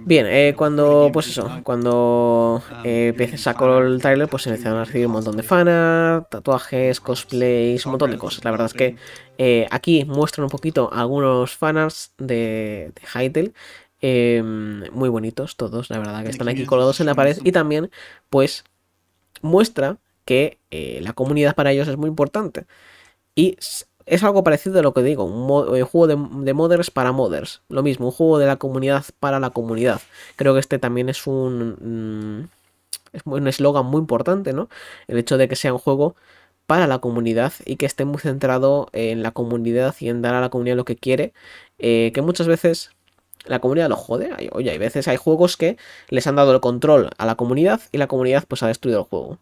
Bien, 0.00 0.26
eh, 0.28 0.54
cuando 0.56 1.10
pues 1.12 1.28
eso, 1.28 1.50
cuando 1.62 2.62
eh, 2.84 3.34
sacó 3.36 3.78
el 3.78 4.00
trailer 4.00 4.28
pues 4.28 4.44
se 4.44 4.50
empezaron 4.50 4.78
a 4.78 4.84
recibir 4.84 5.06
un 5.06 5.12
montón 5.14 5.36
de 5.36 5.42
fanart, 5.42 6.30
tatuajes, 6.30 7.00
cosplays, 7.00 7.84
un 7.86 7.92
montón 7.92 8.10
de 8.10 8.18
cosas. 8.18 8.44
La 8.44 8.50
verdad 8.50 8.66
es 8.66 8.74
que 8.74 8.96
eh, 9.38 9.66
aquí 9.70 10.04
muestran 10.04 10.44
un 10.44 10.50
poquito 10.50 10.90
algunos 10.92 11.56
fanarts 11.56 12.12
de, 12.18 12.92
de 12.94 13.02
Hytale. 13.02 13.52
Em, 14.00 14.84
muy 14.92 15.08
bonitos 15.08 15.56
todos, 15.56 15.88
la 15.88 15.98
verdad 15.98 16.22
que 16.22 16.28
están 16.28 16.48
aquí 16.48 16.66
colgados 16.66 17.00
en 17.00 17.06
la 17.06 17.14
pared 17.14 17.38
y 17.42 17.50
también 17.50 17.90
pues 18.28 18.62
muestra 19.40 19.98
que 20.26 20.58
eh, 20.70 21.00
la 21.02 21.14
comunidad 21.14 21.54
para 21.54 21.72
ellos 21.72 21.88
es 21.88 21.96
muy 21.96 22.08
importante. 22.08 22.66
Y 23.34 23.56
es 24.06 24.22
algo 24.24 24.44
parecido 24.44 24.78
a 24.80 24.82
lo 24.82 24.94
que 24.94 25.02
digo, 25.02 25.24
un, 25.24 25.76
eh, 25.76 25.82
juego 25.82 26.06
de, 26.06 26.16
de, 26.44 26.54
modders 26.54 26.90
para 26.90 27.12
modders. 27.12 27.62
Lo 27.68 27.82
mismo, 27.82 28.06
un 28.06 28.12
juego 28.12 28.38
de 28.38 28.46
la 28.46 28.56
comunidad 28.56 29.04
para 29.20 29.40
la 29.40 29.50
comunidad. 29.50 30.00
Creo 30.36 30.54
que 30.54 30.60
este 30.60 30.78
también 30.78 31.08
es 31.08 31.26
un... 31.26 32.42
Mm, 32.42 32.48
es 33.12 33.22
un 33.24 33.48
eslogan 33.48 33.86
muy 33.86 34.00
importante, 34.00 34.52
¿no? 34.52 34.68
El 35.08 35.18
hecho 35.18 35.38
de 35.38 35.48
que 35.48 35.56
sea 35.56 35.72
un 35.72 35.78
juego 35.78 36.16
para 36.66 36.86
la 36.86 36.98
comunidad 36.98 37.52
y 37.64 37.76
que 37.76 37.86
esté 37.86 38.04
muy 38.04 38.18
centrado 38.20 38.88
en 38.92 39.22
la 39.22 39.30
comunidad 39.32 39.94
y 40.00 40.08
en 40.08 40.22
dar 40.22 40.34
a 40.34 40.40
la 40.40 40.50
comunidad 40.50 40.76
lo 40.76 40.84
que 40.84 40.96
quiere. 40.96 41.32
Eh, 41.78 42.12
que 42.14 42.22
muchas 42.22 42.46
veces 42.46 42.90
la 43.46 43.60
comunidad 43.60 43.88
lo 43.88 43.96
jode. 43.96 44.30
Oye, 44.52 44.70
hay 44.70 44.78
veces 44.78 45.08
hay 45.08 45.16
juegos 45.16 45.56
que 45.56 45.76
les 46.08 46.26
han 46.26 46.36
dado 46.36 46.52
el 46.54 46.60
control 46.60 47.10
a 47.18 47.26
la 47.26 47.36
comunidad 47.36 47.80
y 47.92 47.98
la 47.98 48.08
comunidad 48.08 48.44
pues 48.48 48.62
ha 48.62 48.68
destruido 48.68 49.00
el 49.00 49.06
juego. 49.06 49.38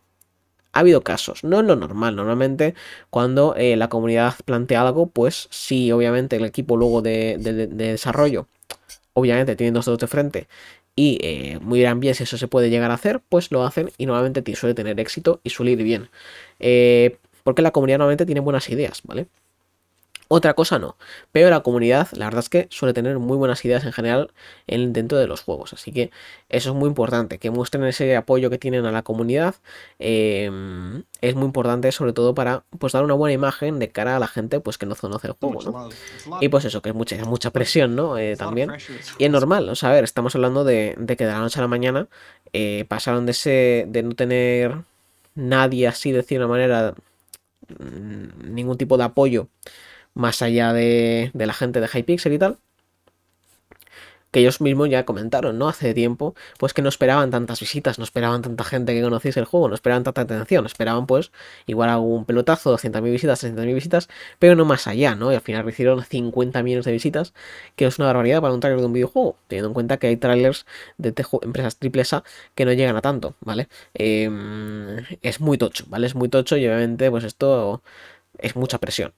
Ha 0.75 0.81
habido 0.81 1.03
casos, 1.03 1.45
no 1.45 1.61
es 1.61 1.67
lo 1.67 1.77
normal. 1.77 2.17
Normalmente, 2.17 2.75
cuando 3.09 3.55
eh, 3.57 3.77
la 3.77 3.89
comunidad 3.89 4.35
plantea 4.45 4.83
algo, 4.83 5.07
pues 5.07 5.47
sí, 5.51 5.93
obviamente 5.93 6.37
el 6.37 6.45
equipo 6.45 6.77
luego 6.77 7.01
de, 7.01 7.39
desarrollo, 7.71 8.49
obviamente 9.15 9.55
tiene 9.57 9.73
dos 9.73 9.87
dedos 9.87 10.01
de 10.01 10.07
frente 10.09 10.49
y 10.97 11.19
eh, 11.23 11.59
muy 11.61 11.81
gran 11.81 12.01
bien 12.01 12.15
si 12.15 12.25
eso 12.25 12.39
se 12.39 12.49
puede 12.49 12.71
llegar 12.71 12.91
a 12.91 12.95
hacer, 12.95 13.21
pues 13.29 13.53
lo 13.53 13.65
hacen 13.65 13.91
y 13.99 14.07
normalmente 14.07 14.55
suele 14.57 14.75
tener 14.75 14.99
éxito 15.01 15.41
y 15.45 15.51
suele 15.51 15.73
ir 15.73 15.83
bien. 15.85 16.11
Eh, 16.61 17.19
porque 17.45 17.63
la 17.63 17.71
comunidad 17.71 17.99
normalmente 17.99 18.27
tiene 18.27 18.41
buenas 18.41 18.69
ideas, 18.69 19.03
¿vale? 19.05 19.29
Otra 20.29 20.55
cosa 20.55 20.79
no, 20.79 20.97
pero 21.33 21.51
la 21.51 21.61
comunidad, 21.61 22.09
la 22.13 22.25
verdad 22.25 22.41
es 22.41 22.49
que 22.49 22.67
suele 22.71 22.95
tener 22.95 23.19
muy 23.19 23.37
buenas 23.37 23.63
ideas 23.65 23.85
en 23.85 23.93
general 23.93 24.31
en, 24.67 24.93
dentro 24.95 25.19
de 25.19 25.27
los 25.27 25.43
juegos, 25.43 25.75
así 25.75 25.93
que 25.93 26.11
eso 26.49 26.71
es 26.71 26.77
muy 26.77 26.89
importante, 26.89 27.39
que 27.39 27.51
muestren 27.51 27.85
ese 27.85 28.17
apoyo 28.17 28.49
que 28.49 28.57
tienen 28.57 28.87
a 28.87 28.93
la 28.93 29.03
comunidad, 29.03 29.55
em, 29.99 31.03
es 31.21 31.35
muy 31.35 31.45
importante 31.45 31.93
sobre 31.93 32.15
todo 32.15 32.35
para 32.35 32.65
pues 32.79 32.95
dar 32.95 33.05
una 33.05 33.15
buena 33.15 33.35
imagen 33.35 33.79
de 33.79 33.91
cara 33.91 34.17
a 34.17 34.19
la 34.19 34.27
gente 34.27 34.61
pues 34.61 34.79
que 34.79 34.87
no 34.87 34.97
conoce 34.97 35.29
el 35.29 35.35
juego, 35.35 35.61
¿no? 35.63 35.91
Y 36.41 36.49
pues 36.49 36.65
eso, 36.65 36.81
que 36.81 36.89
es 36.89 36.95
mucha, 36.95 37.23
mucha 37.27 37.51
presión, 37.51 37.95
¿no? 37.95 38.17
Eh, 38.17 38.37
también, 38.37 38.73
y 39.19 39.25
es 39.25 39.31
normal, 39.31 39.69
o 39.69 39.75
sea, 39.75 39.91
ver, 39.91 40.05
estamos 40.05 40.35
hablando 40.35 40.65
de, 40.65 40.97
que 41.19 41.27
de 41.27 41.33
la 41.33 41.39
noche 41.39 41.59
a 41.59 41.63
la 41.63 41.69
mañana 41.69 42.09
eh, 42.55 42.87
pasaron 42.89 43.27
de, 43.27 43.33
ese, 43.33 43.85
de 43.89 44.03
no 44.03 44.15
tener 44.15 44.79
nadie 45.35 45.87
así, 45.87 46.13
de 46.13 46.25
una 46.37 46.49
manera, 46.49 46.95
mm, 47.69 48.55
ningún 48.55 48.79
tipo 48.79 48.97
de 48.97 49.05
apoyo 49.05 49.49
más 50.15 50.43
allá 50.43 50.73
de, 50.73 51.31
la 51.35 51.53
gente 51.53 51.81
de 51.81 51.89
Hypixel 51.89 52.33
y 52.33 52.39
tal, 52.39 52.59
que 54.35 54.41
ellos 54.41 54.61
mismos 54.61 54.91
ya 54.91 55.05
comentaron, 55.05 55.59
¿no? 55.59 55.69
Hace 55.69 55.95
tiempo, 55.95 56.35
pues 56.59 56.75
que 56.75 56.83
no 56.83 56.89
esperaban 56.89 57.31
tantas 57.31 57.61
visitas, 57.61 57.99
no 57.99 58.05
esperaban 58.05 58.43
tanta 58.43 58.65
gente 58.65 58.93
que 58.93 59.01
conociese 59.01 59.39
el 59.39 59.47
juego, 59.47 59.69
no 59.69 59.77
esperaban 59.77 60.03
tanta 60.03 60.23
atención, 60.23 60.67
esperaban 60.67 61.07
pues 61.07 61.31
igual 61.67 61.89
algún 61.89 62.25
pelotazo, 62.25 62.73
200.000 62.73 63.13
visitas, 63.13 63.45
300.000 63.45 63.75
visitas, 63.75 64.09
pero 64.41 64.57
no 64.57 64.65
más 64.65 64.89
allá, 64.89 65.15
¿no? 65.15 65.31
Y 65.31 65.37
al 65.37 65.41
final 65.41 65.65
recibieron 65.65 66.03
50 66.03 66.65
millones 66.65 66.85
de 66.85 66.91
visitas, 66.91 67.33
que 67.77 67.87
es 67.87 67.99
una 68.01 68.07
barbaridad 68.09 68.41
para 68.43 68.55
un 68.55 68.59
trailer 68.59 68.81
de 68.81 68.87
un 68.87 68.93
videojuego, 68.93 69.37
teniendo 69.47 69.69
en 69.69 69.75
cuenta 69.75 69.99
que 69.99 70.09
hay 70.09 70.17
trailers 70.17 70.67
de 70.99 71.15
empresas 71.43 71.77
triple 71.77 72.03
A 72.11 72.25
que 72.57 72.65
no 72.65 72.73
llegan 72.73 72.97
a 72.97 73.03
tanto, 73.03 73.37
¿vale? 73.41 73.69
Em, 73.95 74.97
es 75.23 75.41
muy 75.41 75.59
tocho, 75.59 75.85
¿vale? 75.89 76.09
Es 76.09 76.17
muy 76.17 76.29
tocho 76.29 76.57
y 76.57 76.67
obviamente 76.67 77.09
pues 77.09 77.23
esto 77.23 77.83
es 78.39 78.57
mucha 78.57 78.79
presión. 78.79 79.13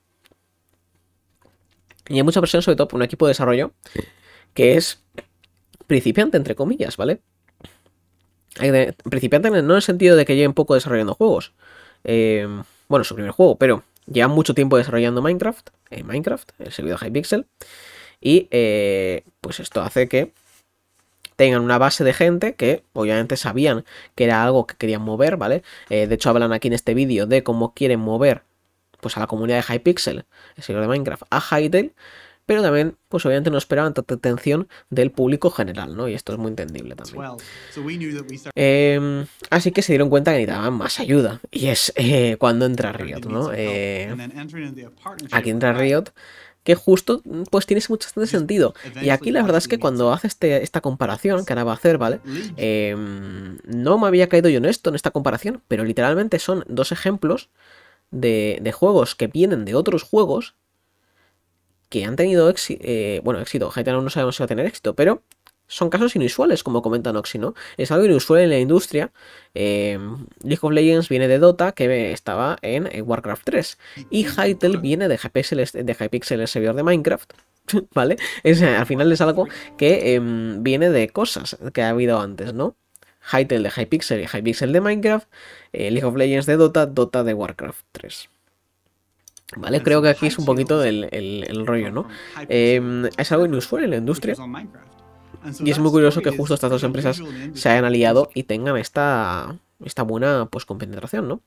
Y 2.09 2.17
hay 2.17 2.23
mucha 2.23 2.41
presión, 2.41 2.61
sobre 2.61 2.75
todo 2.75 2.87
por 2.87 2.97
un 2.97 3.03
equipo 3.03 3.25
de 3.25 3.31
desarrollo 3.31 3.71
que 4.53 4.75
es 4.75 5.03
principiante, 5.85 6.37
entre 6.37 6.55
comillas, 6.55 6.97
¿vale? 6.97 7.21
Principiante 9.09 9.49
no 9.49 9.57
en 9.57 9.71
el 9.71 9.81
sentido 9.81 10.15
de 10.15 10.25
que 10.25 10.35
lleven 10.35 10.53
poco 10.53 10.73
desarrollando 10.73 11.13
juegos. 11.13 11.53
Em, 12.03 12.63
bueno, 12.87 13.03
su 13.03 13.13
primer 13.13 13.31
juego, 13.31 13.57
pero 13.57 13.83
llevan 14.05 14.31
mucho 14.31 14.53
tiempo 14.53 14.77
desarrollando 14.77 15.21
Minecraft, 15.21 15.69
en 15.91 16.07
Minecraft, 16.07 16.51
el 16.59 16.71
servidor 16.71 16.99
Hypixel. 17.05 17.45
Y 18.19 18.47
eh, 18.51 19.23
pues 19.41 19.59
esto 19.59 19.81
hace 19.81 20.07
que 20.07 20.33
tengan 21.35 21.61
una 21.61 21.77
base 21.77 22.03
de 22.03 22.13
gente 22.13 22.55
que 22.55 22.83
obviamente 22.93 23.37
sabían 23.37 23.85
que 24.15 24.23
era 24.23 24.43
algo 24.43 24.65
que 24.65 24.75
querían 24.75 25.03
mover, 25.03 25.37
¿vale? 25.37 25.61
Eh, 25.89 26.07
de 26.07 26.15
hecho 26.15 26.31
hablan 26.31 26.51
aquí 26.51 26.67
en 26.67 26.73
este 26.73 26.95
vídeo 26.95 27.27
de 27.27 27.43
cómo 27.43 27.73
quieren 27.73 27.99
mover 27.99 28.41
pues 29.01 29.17
a 29.17 29.19
la 29.19 29.27
comunidad 29.27 29.65
de 29.65 29.75
Hypixel, 29.75 30.25
el 30.55 30.63
servidor 30.63 30.83
de 30.83 30.87
Minecraft, 30.89 31.23
a 31.29 31.39
Hytale, 31.39 31.93
pero 32.47 32.61
también, 32.61 32.95
pues 33.09 33.25
obviamente 33.25 33.51
no 33.51 33.57
esperaban 33.57 33.93
tanta 33.93 34.15
atención 34.15 34.69
del 34.89 35.11
público 35.11 35.51
general, 35.51 35.97
¿no? 35.97 36.07
Y 36.07 36.13
esto 36.13 36.31
es 36.31 36.39
muy 36.39 36.47
entendible 36.47 36.95
también. 36.95 37.17
Em, 38.55 39.25
así 39.49 39.71
que 39.71 39.81
se 39.81 39.91
dieron 39.91 40.09
cuenta 40.09 40.31
que 40.31 40.37
necesitaban 40.37 40.73
más 40.73 41.01
ayuda. 41.01 41.41
Y 41.51 41.67
es 41.67 41.91
eh, 41.97 42.37
cuando 42.39 42.65
entra 42.65 42.93
Riot, 42.93 43.27
¿no? 43.27 43.51
Eh, 43.53 44.15
aquí 45.31 45.49
entra 45.49 45.73
Riot 45.73 46.05
que 46.63 46.75
justo 46.75 47.21
pues 47.49 47.65
tiene 47.65 47.81
mucho 47.89 48.09
sentido. 48.25 48.73
Y 49.01 49.09
aquí 49.09 49.31
la 49.31 49.41
verdad 49.41 49.57
es 49.57 49.67
que 49.67 49.77
cuando 49.77 50.13
hace 50.13 50.27
este, 50.27 50.63
esta 50.63 50.79
comparación, 50.79 51.45
que 51.45 51.51
ahora 51.51 51.65
va 51.65 51.71
a 51.71 51.75
hacer, 51.75 51.97
¿vale? 51.97 52.19
Em, 52.55 53.57
no 53.65 53.97
me 53.97 54.07
había 54.07 54.27
caído 54.29 54.49
yo 54.49 54.57
en 54.57 54.65
esto, 54.65 54.89
en 54.89 54.95
esta 54.95 55.11
comparación, 55.11 55.61
pero 55.67 55.83
literalmente 55.83 56.39
son 56.39 56.63
dos 56.67 56.93
ejemplos 56.93 57.49
de, 58.11 58.71
juegos 58.73 59.15
que 59.15 59.27
vienen 59.27 59.65
de 59.65 59.75
otros 59.75 60.03
juegos 60.03 60.55
que 61.89 62.05
han 62.05 62.15
tenido 62.15 62.49
éxito, 62.49 62.83
eh, 62.83 63.21
bueno, 63.23 63.39
éxito, 63.39 63.71
GTA 63.73 63.93
no 63.93 64.09
sabemos 64.09 64.35
si 64.35 64.41
va 64.41 64.45
a 64.45 64.47
tener 64.47 64.65
éxito, 64.65 64.93
pero 64.93 65.23
son 65.67 65.89
casos 65.89 66.15
inusuales, 66.15 66.63
como 66.63 66.81
comenta 66.81 67.11
Noxy, 67.11 67.37
¿no? 67.39 67.53
Es 67.75 67.91
algo 67.91 68.05
inusual 68.05 68.41
en 68.41 68.49
la 68.49 68.59
industria. 68.59 69.11
Em, 69.53 70.25
League 70.41 70.59
of 70.61 70.71
Legends 70.71 71.09
viene 71.09 71.27
de 71.27 71.39
Dota, 71.39 71.73
que 71.73 72.11
estaba 72.13 72.57
en, 72.61 72.89
Warcraft 73.05 73.43
3. 73.43 73.77
Y 74.09 74.25
Hytale 74.25 74.77
viene 74.77 75.07
de 75.07 75.17
Hypixel, 75.17 75.57
de 75.73 75.93
Hypixel, 75.99 76.39
el 76.39 76.47
servidor 76.47 76.75
de 76.75 76.83
Minecraft. 76.83 77.33
¿Vale? 77.93 78.17
Es, 78.43 78.61
al 78.61 78.85
final 78.85 79.11
es 79.11 79.19
algo 79.19 79.47
que 79.77 80.15
em, 80.15 80.63
viene 80.63 80.89
de 80.89 81.09
cosas 81.09 81.57
que 81.73 81.81
ha 81.81 81.89
habido 81.89 82.19
antes, 82.19 82.53
¿no? 82.53 82.75
Hytale 83.31 83.69
de 83.69 83.81
Hypixel 83.81 84.21
y 84.21 84.25
Hypixel 84.25 84.71
de 84.71 84.81
Minecraft. 84.81 85.27
Eh, 85.73 85.91
League 85.91 86.05
of 86.05 86.15
Legends 86.15 86.45
de 86.45 86.57
Dota, 86.57 86.85
Dota 86.85 87.23
de 87.23 87.33
Warcraft 87.33 87.85
3. 87.91 88.29
¿Vale? 89.55 89.81
Creo 89.81 90.01
que 90.01 90.09
aquí 90.09 90.27
es 90.27 90.37
un 90.37 90.45
poquito 90.45 90.83
el, 90.83 91.63
rollo, 91.65 91.91
¿no? 91.91 92.07
Em, 92.49 93.05
es 93.05 93.31
algo 93.31 93.45
inusual 93.45 93.85
en 93.85 93.91
la 93.91 93.97
industria. 93.97 94.35
Y 95.63 95.71
es 95.71 95.79
muy 95.79 95.91
curioso 95.91 96.21
que 96.21 96.31
justo 96.31 96.53
estas 96.53 96.69
dos 96.69 96.83
empresas 96.83 97.21
se 97.53 97.69
hayan 97.69 97.85
aliado 97.85 98.29
y 98.33 98.43
tengan 98.43 98.75
esta, 98.75 99.55
esta 99.83 100.03
buena 100.03 100.47
pues 100.51 100.65
compenetración, 100.65 101.27
¿no? 101.27 101.41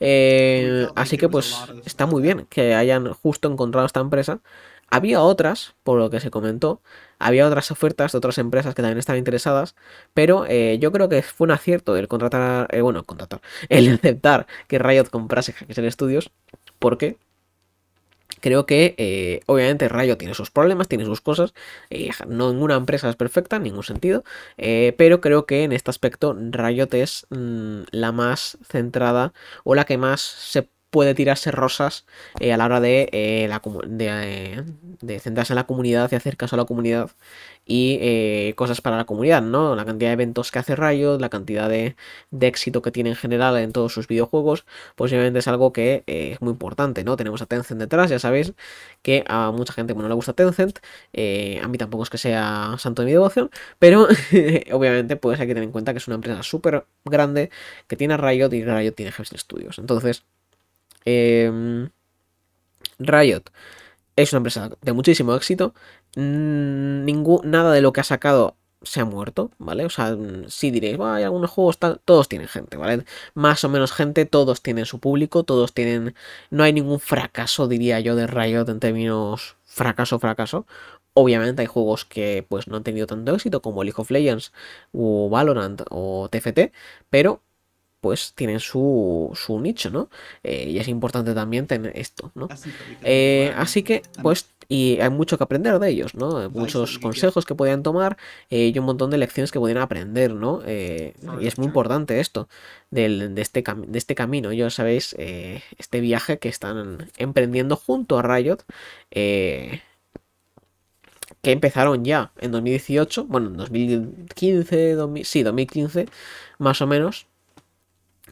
Eh, 0.00 0.88
así 0.94 1.16
que 1.16 1.28
pues 1.28 1.56
está 1.86 2.06
muy 2.06 2.20
bien 2.22 2.46
que 2.50 2.74
hayan 2.74 3.12
justo 3.12 3.50
encontrado 3.50 3.86
esta 3.86 4.00
empresa. 4.00 4.40
Había 4.90 5.22
otras, 5.22 5.74
por 5.82 5.98
lo 5.98 6.10
que 6.10 6.20
se 6.20 6.30
comentó, 6.30 6.82
había 7.18 7.46
otras 7.46 7.70
ofertas 7.70 8.12
de 8.12 8.18
otras 8.18 8.38
empresas 8.38 8.74
que 8.74 8.82
también 8.82 8.98
estaban 8.98 9.18
interesadas, 9.18 9.74
pero 10.14 10.46
eh, 10.48 10.78
yo 10.80 10.92
creo 10.92 11.08
que 11.08 11.22
fue 11.22 11.46
un 11.46 11.50
acierto 11.52 11.96
el 11.96 12.08
contratar, 12.08 12.68
eh, 12.74 12.80
bueno, 12.80 13.04
contratar, 13.04 13.40
el 13.68 13.88
aceptar 13.94 14.46
que 14.66 14.78
Riot 14.78 15.10
comprase 15.10 15.52
Hackers 15.52 15.94
Studios, 15.94 16.30
porque 16.78 17.18
Creo 18.40 18.66
que 18.66 18.94
eh, 18.98 19.40
obviamente 19.46 19.88
Rayo 19.88 20.16
tiene 20.16 20.34
sus 20.34 20.50
problemas, 20.50 20.88
tiene 20.88 21.04
sus 21.04 21.20
cosas, 21.20 21.54
eh, 21.90 22.10
no 22.28 22.52
ninguna 22.52 22.76
empresa 22.76 23.08
es 23.08 23.16
perfecta 23.16 23.56
en 23.56 23.64
ningún 23.64 23.82
sentido, 23.82 24.24
eh, 24.56 24.94
pero 24.98 25.20
creo 25.20 25.46
que 25.46 25.64
en 25.64 25.72
este 25.72 25.90
aspecto 25.90 26.36
Riot 26.38 26.88
es 26.94 27.26
mm, 27.30 27.82
la 27.90 28.12
más 28.12 28.58
centrada 28.68 29.32
o 29.64 29.74
la 29.74 29.84
que 29.84 29.98
más 29.98 30.20
se 30.20 30.68
puede 30.90 31.14
tirarse 31.14 31.50
rosas 31.50 32.06
a 32.40 32.56
la 32.56 32.64
hora 32.64 32.80
de, 32.80 33.46
la, 33.48 33.60
de, 33.86 34.64
de, 35.00 35.20
centrarse 35.20 35.52
en 35.52 35.56
la 35.56 35.66
comunidad 35.66 36.10
y 36.12 36.16
hacer 36.16 36.36
caso 36.36 36.56
a 36.56 36.58
la 36.58 36.64
comunidad 36.64 37.10
y 37.68 37.98
eh, 38.00 38.54
cosas 38.56 38.80
para 38.80 38.96
la 38.96 39.04
comunidad, 39.04 39.42
¿no? 39.42 39.76
La 39.76 39.84
cantidad 39.84 40.08
de 40.08 40.14
eventos 40.14 40.50
que 40.50 40.58
hace 40.58 40.74
Riot, 40.74 41.18
la 41.20 41.28
cantidad 41.28 41.68
de, 41.68 41.96
éxito 42.40 42.82
que 42.82 42.90
tiene 42.90 43.10
en 43.10 43.16
general 43.16 43.56
en 43.58 43.72
todos 43.72 43.92
sus 43.92 44.08
videojuegos, 44.08 44.64
pues 44.96 45.12
obviamente 45.12 45.40
es 45.40 45.48
algo 45.48 45.72
que 45.72 46.02
eh, 46.06 46.32
es 46.32 46.40
muy 46.40 46.52
importante, 46.52 47.04
¿no? 47.04 47.16
Tenemos 47.16 47.42
a 47.42 47.46
Tencent 47.46 47.78
detrás, 47.80 48.10
ya 48.10 48.18
sabéis 48.18 48.54
que 49.02 49.22
a 49.28 49.52
mucha 49.52 49.74
gente 49.74 49.94
no 49.94 50.08
le 50.08 50.14
gusta 50.14 50.32
Tencent, 50.32 50.78
eh, 51.12 51.60
a 51.62 51.68
mí 51.68 51.76
tampoco 51.78 52.04
es 52.04 52.10
que 52.10 52.18
sea 52.18 52.74
santo 52.78 53.02
de 53.02 53.06
mi 53.06 53.12
devoción, 53.12 53.50
pero 53.78 54.08
obviamente 54.72 55.16
pues 55.16 55.38
hay 55.38 55.46
que 55.46 55.54
tener 55.54 55.64
en 55.64 55.72
cuenta 55.72 55.92
que 55.92 55.98
es 55.98 56.06
una 56.08 56.14
empresa 56.16 56.42
súper 56.42 56.86
grande 57.04 57.50
que 57.86 57.96
tiene 57.96 58.16
Riot 58.16 58.52
y 58.54 58.64
Riot 58.64 58.92
tiene 58.92 59.12
Heavy 59.12 59.38
Studios. 59.38 59.78
Entonces, 59.78 60.24
em, 61.08 61.90
Riot 62.98 63.50
es 64.16 64.32
una 64.32 64.38
empresa 64.38 64.70
de 64.82 64.92
muchísimo 64.92 65.34
éxito. 65.34 65.74
Mm, 66.16 67.04
nada 67.44 67.72
de 67.72 67.80
lo 67.80 67.92
que 67.92 68.00
ha 68.00 68.04
sacado 68.04 68.56
se 68.82 69.00
ha 69.00 69.04
muerto, 69.04 69.50
¿vale? 69.58 69.84
O 69.84 69.90
sea, 69.90 70.16
mm, 70.16 70.48
sí 70.48 70.70
diréis, 70.70 70.98
hay 71.00 71.24
algunos 71.24 71.50
juegos, 71.50 71.78
todos 72.04 72.28
tienen 72.28 72.48
gente, 72.48 72.76
¿vale? 72.76 73.04
Más 73.34 73.64
o 73.64 73.68
menos 73.68 73.92
gente, 73.92 74.24
todos 74.26 74.62
tienen 74.62 74.86
su 74.86 75.00
público, 75.00 75.44
todos 75.44 75.72
tienen... 75.74 76.14
No 76.50 76.64
hay 76.64 76.72
ningún 76.72 77.00
fracaso, 77.00 77.68
diría 77.68 78.00
yo, 78.00 78.16
de 78.16 78.26
Riot 78.26 78.68
en 78.68 78.80
términos 78.80 79.56
fracaso, 79.64 80.18
fracaso. 80.18 80.66
Obviamente 81.14 81.62
hay 81.62 81.66
juegos 81.66 82.04
que 82.04 82.46
pues 82.48 82.68
no 82.68 82.76
han 82.76 82.84
tenido 82.84 83.06
tanto 83.06 83.34
éxito 83.34 83.62
como 83.62 83.82
League 83.84 84.00
of 84.00 84.10
Legends 84.10 84.52
o 84.92 85.28
Valorant 85.30 85.82
o 85.90 86.28
TFT, 86.30 86.72
pero 87.10 87.42
pues 88.00 88.32
tienen 88.34 88.60
su, 88.60 89.30
su 89.34 89.58
nicho, 89.60 89.90
¿no? 89.90 90.08
Eh, 90.42 90.70
y 90.70 90.78
es 90.78 90.88
importante 90.88 91.34
también 91.34 91.66
tener 91.66 91.96
esto, 91.98 92.30
¿no? 92.34 92.48
Eh, 93.02 93.52
así 93.56 93.82
que, 93.82 94.02
pues, 94.22 94.46
y 94.68 94.98
hay 95.00 95.10
mucho 95.10 95.36
que 95.36 95.44
aprender 95.44 95.78
de 95.78 95.88
ellos, 95.90 96.14
¿no? 96.14 96.48
Muchos 96.50 96.98
consejos 96.98 97.44
que 97.44 97.54
podían 97.54 97.82
tomar 97.82 98.16
eh, 98.50 98.70
y 98.72 98.78
un 98.78 98.84
montón 98.84 99.10
de 99.10 99.18
lecciones 99.18 99.50
que 99.50 99.58
podían 99.58 99.78
aprender, 99.78 100.34
¿no? 100.34 100.60
y 100.66 101.46
es 101.46 101.58
muy 101.58 101.66
importante 101.66 102.20
esto 102.20 102.48
del, 102.90 103.34
de, 103.34 103.42
este 103.42 103.62
de 103.62 103.98
este 103.98 104.14
camino. 104.14 104.52
Ya 104.52 104.68
sabéis, 104.70 105.14
este 105.18 106.00
viaje 106.00 106.38
que 106.38 106.48
están 106.48 107.10
emprendiendo 107.16 107.76
junto 107.76 108.18
a 108.18 108.22
Riot. 108.22 108.58
que 109.10 109.80
empezaron 111.52 112.04
ya 112.04 112.32
en 112.38 112.52
2018, 112.52 113.24
bueno, 113.24 113.48
en 113.48 113.56
2015, 113.56 114.96
sí, 115.24 115.42
2015, 115.42 116.06
más 116.58 116.82
o 116.82 116.86
menos, 116.86 117.27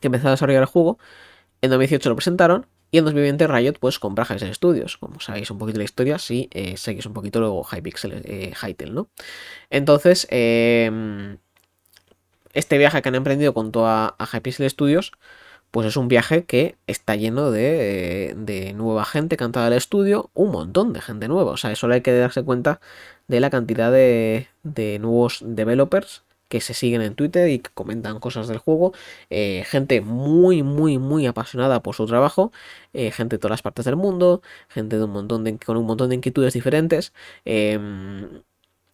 que 0.00 0.08
empezó 0.08 0.28
a 0.28 0.32
desarrollar 0.32 0.62
el 0.62 0.66
juego. 0.66 0.98
En 1.62 1.70
2018 1.70 2.08
lo 2.08 2.16
presentaron 2.16 2.66
y 2.90 2.98
en 2.98 3.04
2020 3.04 3.46
Riot 3.46 3.74
pues 3.80 3.98
compra 3.98 4.24
Hypixel 4.24 4.54
Studios. 4.54 4.96
Como 4.96 5.20
sabéis 5.20 5.50
un 5.50 5.58
poquito 5.58 5.78
la 5.78 5.84
historia, 5.84 6.18
si 6.18 6.48
eh, 6.52 6.76
seguís 6.76 7.06
un 7.06 7.14
poquito 7.14 7.40
luego 7.40 7.64
Hypixel, 7.64 8.22
eh, 8.24 8.52
Hytale, 8.54 8.92
¿no? 8.92 9.08
Entonces, 9.70 10.26
em, 10.30 11.38
este 12.52 12.78
viaje 12.78 13.02
que 13.02 13.08
han 13.08 13.14
emprendido 13.14 13.54
con 13.54 13.72
toda 13.72 14.14
a 14.18 14.26
Hypixel 14.26 14.70
Studios, 14.70 15.12
pues 15.70 15.86
es 15.88 15.96
un 15.96 16.08
viaje 16.08 16.44
que 16.46 16.76
está 16.86 17.16
lleno 17.16 17.50
de, 17.50 18.72
nueva 18.76 19.04
gente 19.04 19.36
cantada 19.36 19.66
del 19.66 19.78
estudio, 19.78 20.30
un 20.34 20.50
montón 20.50 20.92
de 20.92 21.02
gente 21.02 21.28
nueva. 21.28 21.52
O 21.52 21.56
sea, 21.56 21.74
solo 21.76 21.94
hay 21.94 22.02
que 22.02 22.12
darse 22.16 22.44
cuenta 22.44 22.80
de 23.28 23.40
la 23.40 23.50
cantidad 23.50 23.92
de, 23.92 24.48
de 24.62 24.98
nuevos 25.00 25.40
developers 25.44 26.25
que 26.48 26.60
se 26.60 26.74
siguen 26.74 27.02
en 27.02 27.14
Twitter 27.14 27.48
y 27.48 27.58
que 27.60 27.70
comentan 27.70 28.20
cosas 28.20 28.48
del 28.48 28.58
juego. 28.58 28.92
Eh, 29.30 29.64
gente 29.66 30.00
muy, 30.00 30.62
muy, 30.62 30.98
muy 30.98 31.26
apasionada 31.26 31.82
por 31.82 31.94
su 31.94 32.06
trabajo. 32.06 32.52
Eh, 32.92 33.10
gente 33.10 33.36
de 33.36 33.40
todas 33.40 33.52
las 33.52 33.62
partes 33.62 33.84
del 33.84 33.96
mundo. 33.96 34.42
Gente 34.68 34.96
de 34.98 35.04
un 35.04 35.10
montón 35.10 35.44
de, 35.44 35.58
con 35.58 35.76
un 35.76 35.86
montón 35.86 36.10
de 36.10 36.16
inquietudes 36.16 36.54
diferentes. 36.54 37.12
Em, 37.44 38.42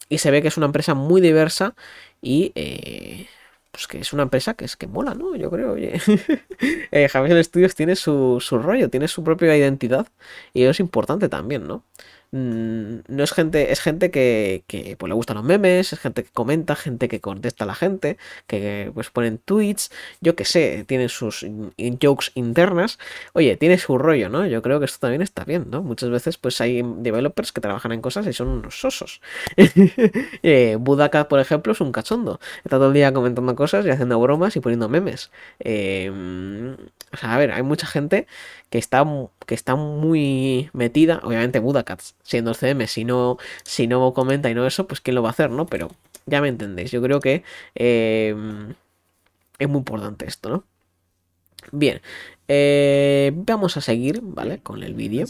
y 0.09 0.19
se 0.19 0.31
ve 0.31 0.43
que 0.43 0.49
es 0.49 0.57
una 0.57 0.67
empresa 0.67 0.95
muy 0.95 1.21
diversa 1.21 1.75
y 2.21 2.53
eh, 2.55 3.27
pues 3.71 3.87
que 3.87 3.99
es 4.01 4.13
una 4.13 4.25
empresa 4.25 4.55
que 4.55 4.65
es 4.65 4.77
que 4.77 4.87
mola, 4.87 5.15
¿no? 5.15 5.35
Yo 5.37 5.51
creo, 5.51 5.73
oye. 5.73 5.99
Javier 7.11 7.45
Studios 7.45 7.75
tiene 7.75 7.97
su, 7.97 8.39
su 8.41 8.59
rollo, 8.59 8.91
tiene 8.91 9.09
su 9.09 9.25
propia 9.25 9.57
identidad 9.57 10.07
y 10.53 10.63
eso 10.63 10.71
es 10.73 10.81
importante 10.81 11.29
también, 11.29 11.67
¿no? 11.67 11.85
Mm, 12.35 13.01
no 13.09 13.25
es 13.25 13.33
gente, 13.33 13.73
es 13.73 13.81
gente 13.83 14.11
que, 14.11 14.65
que 14.67 14.97
pues, 14.97 15.09
le 15.09 15.15
gustan 15.15 15.37
los 15.37 15.45
memes, 15.45 15.93
es 15.93 15.99
gente 15.99 16.25
que 16.25 16.31
comenta, 16.31 16.75
gente 16.77 17.07
que 17.09 17.21
contesta 17.21 17.65
a 17.65 17.67
la 17.67 17.75
gente, 17.75 18.17
que 18.47 18.91
pues 18.95 19.11
ponen 19.11 19.37
tweets, 19.37 19.91
yo 20.23 20.35
que 20.35 20.47
sé, 20.47 20.85
tienen 20.89 21.11
sus 21.11 21.47
jokes 22.01 22.31
internas. 22.35 22.99
Oye, 23.35 23.57
tiene 23.59 23.77
su 23.77 23.99
rollo, 23.99 24.31
¿no? 24.31 24.47
Yo 24.47 24.63
creo 24.63 24.79
que 24.79 24.87
esto 24.87 25.01
también 25.01 25.21
está 25.21 25.45
bien, 25.45 25.67
¿no? 25.71 25.83
Muchas 25.83 26.09
veces 26.09 26.39
pues 26.39 26.59
hay 26.63 26.83
developers 26.83 27.53
que 27.53 27.61
trabajan 27.61 27.93
en 27.93 28.01
cosas 28.01 28.27
y 28.27 28.33
son 28.33 28.49
unos 28.49 28.81
sosos. 28.81 29.21
eh, 30.43 30.77
Budaka, 30.81 31.29
por 31.29 31.39
ejemplo, 31.39 31.73
es 31.73 31.83
un 31.83 31.93
cachondo. 31.93 32.41
Está 32.65 32.79
todo 32.79 32.89
el 32.89 32.95
día 32.95 33.13
comentando 33.13 33.55
cosas 33.57 33.85
y 33.85 33.91
haciendo 33.91 34.19
bromas 34.19 34.57
y 34.57 34.61
poniendo 34.61 34.89
memes. 34.89 35.31
Eh, 35.61 36.11
o 37.13 37.17
sea, 37.19 37.35
a 37.35 37.39
ver, 37.39 37.53
hay 37.53 37.63
mucha 37.63 37.87
gente 37.87 38.27
que 38.71 38.79
está, 38.79 39.05
que 39.47 39.55
está 39.55 39.77
muy 39.77 40.71
metida. 40.73 41.21
Obviamente 41.25 41.59
Budakat, 41.59 42.01
siendo 42.23 42.51
el 42.51 42.57
CM, 42.57 42.87
si 42.87 43.05
no, 43.05 43.39
si 43.65 43.87
no 43.87 44.13
comenta 44.13 44.51
y 44.51 44.55
no 44.55 44.67
eso, 44.67 44.87
pues 44.87 45.01
quién 45.01 45.15
lo 45.15 45.23
va 45.23 45.31
a 45.31 45.33
hacer, 45.33 45.51
¿no? 45.51 45.67
Pero 45.67 45.91
ya 46.27 46.41
me 46.41 46.49
entendéis. 46.49 46.91
Yo 46.91 47.03
creo 47.03 47.21
que 47.21 47.43
eh, 47.75 48.35
es 49.59 49.69
muy 49.69 49.79
importante 49.79 50.27
esto, 50.27 50.49
¿no? 50.49 50.65
Bien, 51.71 52.01
eh, 52.49 53.33
vamos 53.35 53.77
a 53.77 53.81
seguir, 53.81 54.21
¿vale? 54.23 54.59
Con 54.59 54.83
el 54.83 54.95
vídeo. 54.95 55.27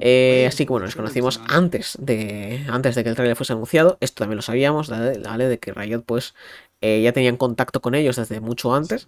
Eh, 0.00 0.44
así 0.48 0.64
que 0.66 0.70
bueno, 0.70 0.86
nos 0.86 0.96
conocimos 0.96 1.40
antes 1.48 1.96
de, 2.00 2.64
antes 2.68 2.96
de 2.96 3.04
que 3.04 3.10
el 3.10 3.14
trailer 3.14 3.36
fuese 3.36 3.52
anunciado. 3.52 3.96
Esto 4.00 4.24
también 4.24 4.36
lo 4.36 4.42
sabíamos, 4.42 4.88
¿vale? 4.88 5.48
De 5.48 5.58
que 5.58 5.72
Riot 5.72 6.02
pues 6.02 6.34
ya 6.80 7.12
tenían 7.12 7.36
contacto 7.36 7.80
con 7.80 7.94
ellos 7.94 8.16
desde 8.16 8.40
mucho 8.40 8.74
antes. 8.74 9.06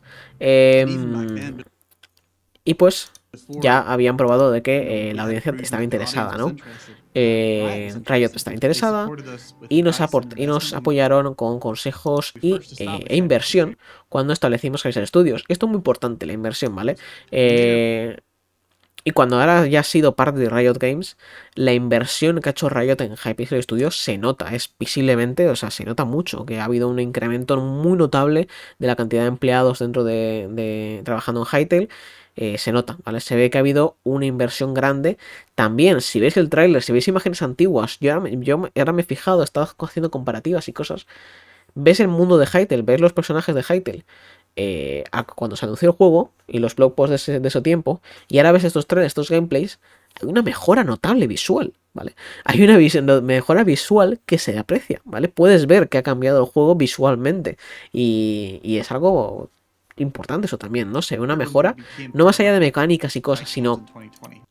y 2.65 2.75
pues 2.75 3.11
ya 3.49 3.81
habían 3.81 4.17
probado 4.17 4.51
de 4.51 4.63
que 4.63 5.11
eh, 5.11 5.15
la 5.15 5.25
audiencia 5.25 5.55
estaba 5.61 5.83
interesada, 5.83 6.37
¿no? 6.37 6.55
Eh, 7.15 7.95
Riot 8.05 8.31
estaba 8.35 8.55
interesada 8.55 9.09
y 9.69 9.83
nos, 9.83 10.03
y 10.37 10.47
nos 10.47 10.73
apoyaron 10.73 11.35
con 11.35 11.61
consejos 11.61 12.33
y, 12.43 12.55
eh, 12.55 13.05
e 13.07 13.17
inversión 13.17 13.79
cuando 14.09 14.33
establecimos 14.33 14.83
Hypixel 14.85 15.07
Studios. 15.07 15.45
Esto 15.49 15.67
es 15.67 15.71
muy 15.71 15.77
importante, 15.77 16.27
la 16.27 16.33
inversión, 16.33 16.75
¿vale? 16.75 16.97
Eh, 17.31 18.19
y 19.07 19.11
cuando 19.11 19.39
ahora 19.39 19.67
ya 19.67 19.81
ha 19.81 19.85
sido 19.85 20.17
parte 20.17 20.41
de 20.41 20.49
Riot 20.49 20.79
Games, 20.79 21.19
la 21.55 21.75
inversión 21.75 22.41
que 22.41 22.49
ha 22.49 22.53
hecho 22.53 22.71
Riot 22.71 22.97
en 23.01 23.17
Hypixel 23.17 23.63
Studios 23.63 23.99
se 23.99 24.17
nota, 24.17 24.55
es 24.55 24.75
visiblemente, 24.79 25.47
o 25.51 25.57
sea, 25.57 25.71
se 25.71 25.85
nota 25.85 26.07
mucho, 26.07 26.47
que 26.47 26.59
ha 26.59 26.65
habido 26.65 26.89
un 26.89 26.99
incremento 26.99 27.59
muy 27.59 27.99
notable 27.99 28.49
de 28.79 28.87
la 28.87 28.97
cantidad 28.97 29.23
de 29.23 29.29
empleados 29.29 29.81
dentro 29.81 30.05
de, 30.05 30.49
de 30.51 31.03
trabajando 31.05 31.43
en 31.43 31.47
Hytale 31.47 31.89
eh, 32.37 32.59
se 32.59 32.73
nota, 32.73 32.99
¿vale? 33.05 33.21
Se 33.21 33.37
ve 33.37 33.51
que 33.51 33.59
ha 33.59 33.61
habido 33.61 33.97
una 34.03 34.27
inversión 34.27 34.75
grande. 34.75 35.19
También, 35.55 36.01
si 36.01 36.21
veis 36.21 36.37
el 36.37 36.51
tráiler, 36.51 36.83
si 36.83 36.93
veis 36.93 37.09
imágenes 37.09 37.43
antiguas, 37.43 37.99
yo 38.01 38.15
ahora, 38.15 38.31
yo 38.31 38.69
ahora 38.77 38.93
me 38.93 39.03
he 39.03 39.05
fijado, 39.05 39.43
he 39.43 39.45
estado 39.45 39.69
haciendo 39.79 40.11
comparativas 40.11 40.69
y 40.69 40.73
cosas. 40.73 41.07
Ves 41.75 42.01
el 42.01 42.09
mundo 42.09 42.39
de 42.39 42.47
Hytale, 42.47 42.83
ves 42.83 43.01
los 43.01 43.13
personajes 43.13 43.55
de 43.55 43.63
Hytale. 43.63 44.05
Eh, 44.57 45.05
cuando 45.35 45.57
se 45.57 45.67
anunció 45.67 45.91
el 45.91 45.97
juego 45.97 46.33
y 46.47 46.61
los 46.61 46.77
blog 46.77 46.95
posts 46.95 47.11
de 47.11 47.17
ese, 47.17 47.41
de 47.41 47.49
ese 47.49 47.61
tiempo, 47.61 48.01
y 48.29 48.39
ahora 48.39 48.53
ves 48.53 48.65
estos 48.65 48.87
trailers, 48.87 49.09
estos 49.11 49.31
gameplays, 49.31 49.81
hay 50.21 50.29
una 50.29 50.43
mejora 50.43 50.85
notable 50.85 51.27
visual, 51.27 51.73
¿vale? 51.93 52.15
Hay 52.45 52.63
una 52.63 52.79
mejora 53.21 53.65
visual 53.65 54.21
que 54.27 54.39
se 54.39 54.57
aprecia, 54.59 55.01
¿vale? 55.05 55.29
Puedes 55.29 55.67
ver 55.67 55.89
que 55.89 55.99
ha 55.99 56.03
cambiado 56.05 56.41
el 56.41 56.47
juego 56.47 56.77
visualmente 56.77 57.59
y, 57.93 58.61
y 58.63 58.79
es 58.79 58.93
algo 58.93 59.51
importante 59.97 60.47
eso 60.47 60.59
también, 60.59 60.91
¿no? 60.91 61.01
Ve 61.09 61.21
una 61.21 61.37
mejora, 61.37 61.77
no 62.13 62.25
más 62.25 62.41
allá 62.41 62.53
de 62.53 62.61
mecánicas 62.61 63.15
y 63.17 63.21
cosas, 63.21 63.49
sino 63.49 63.85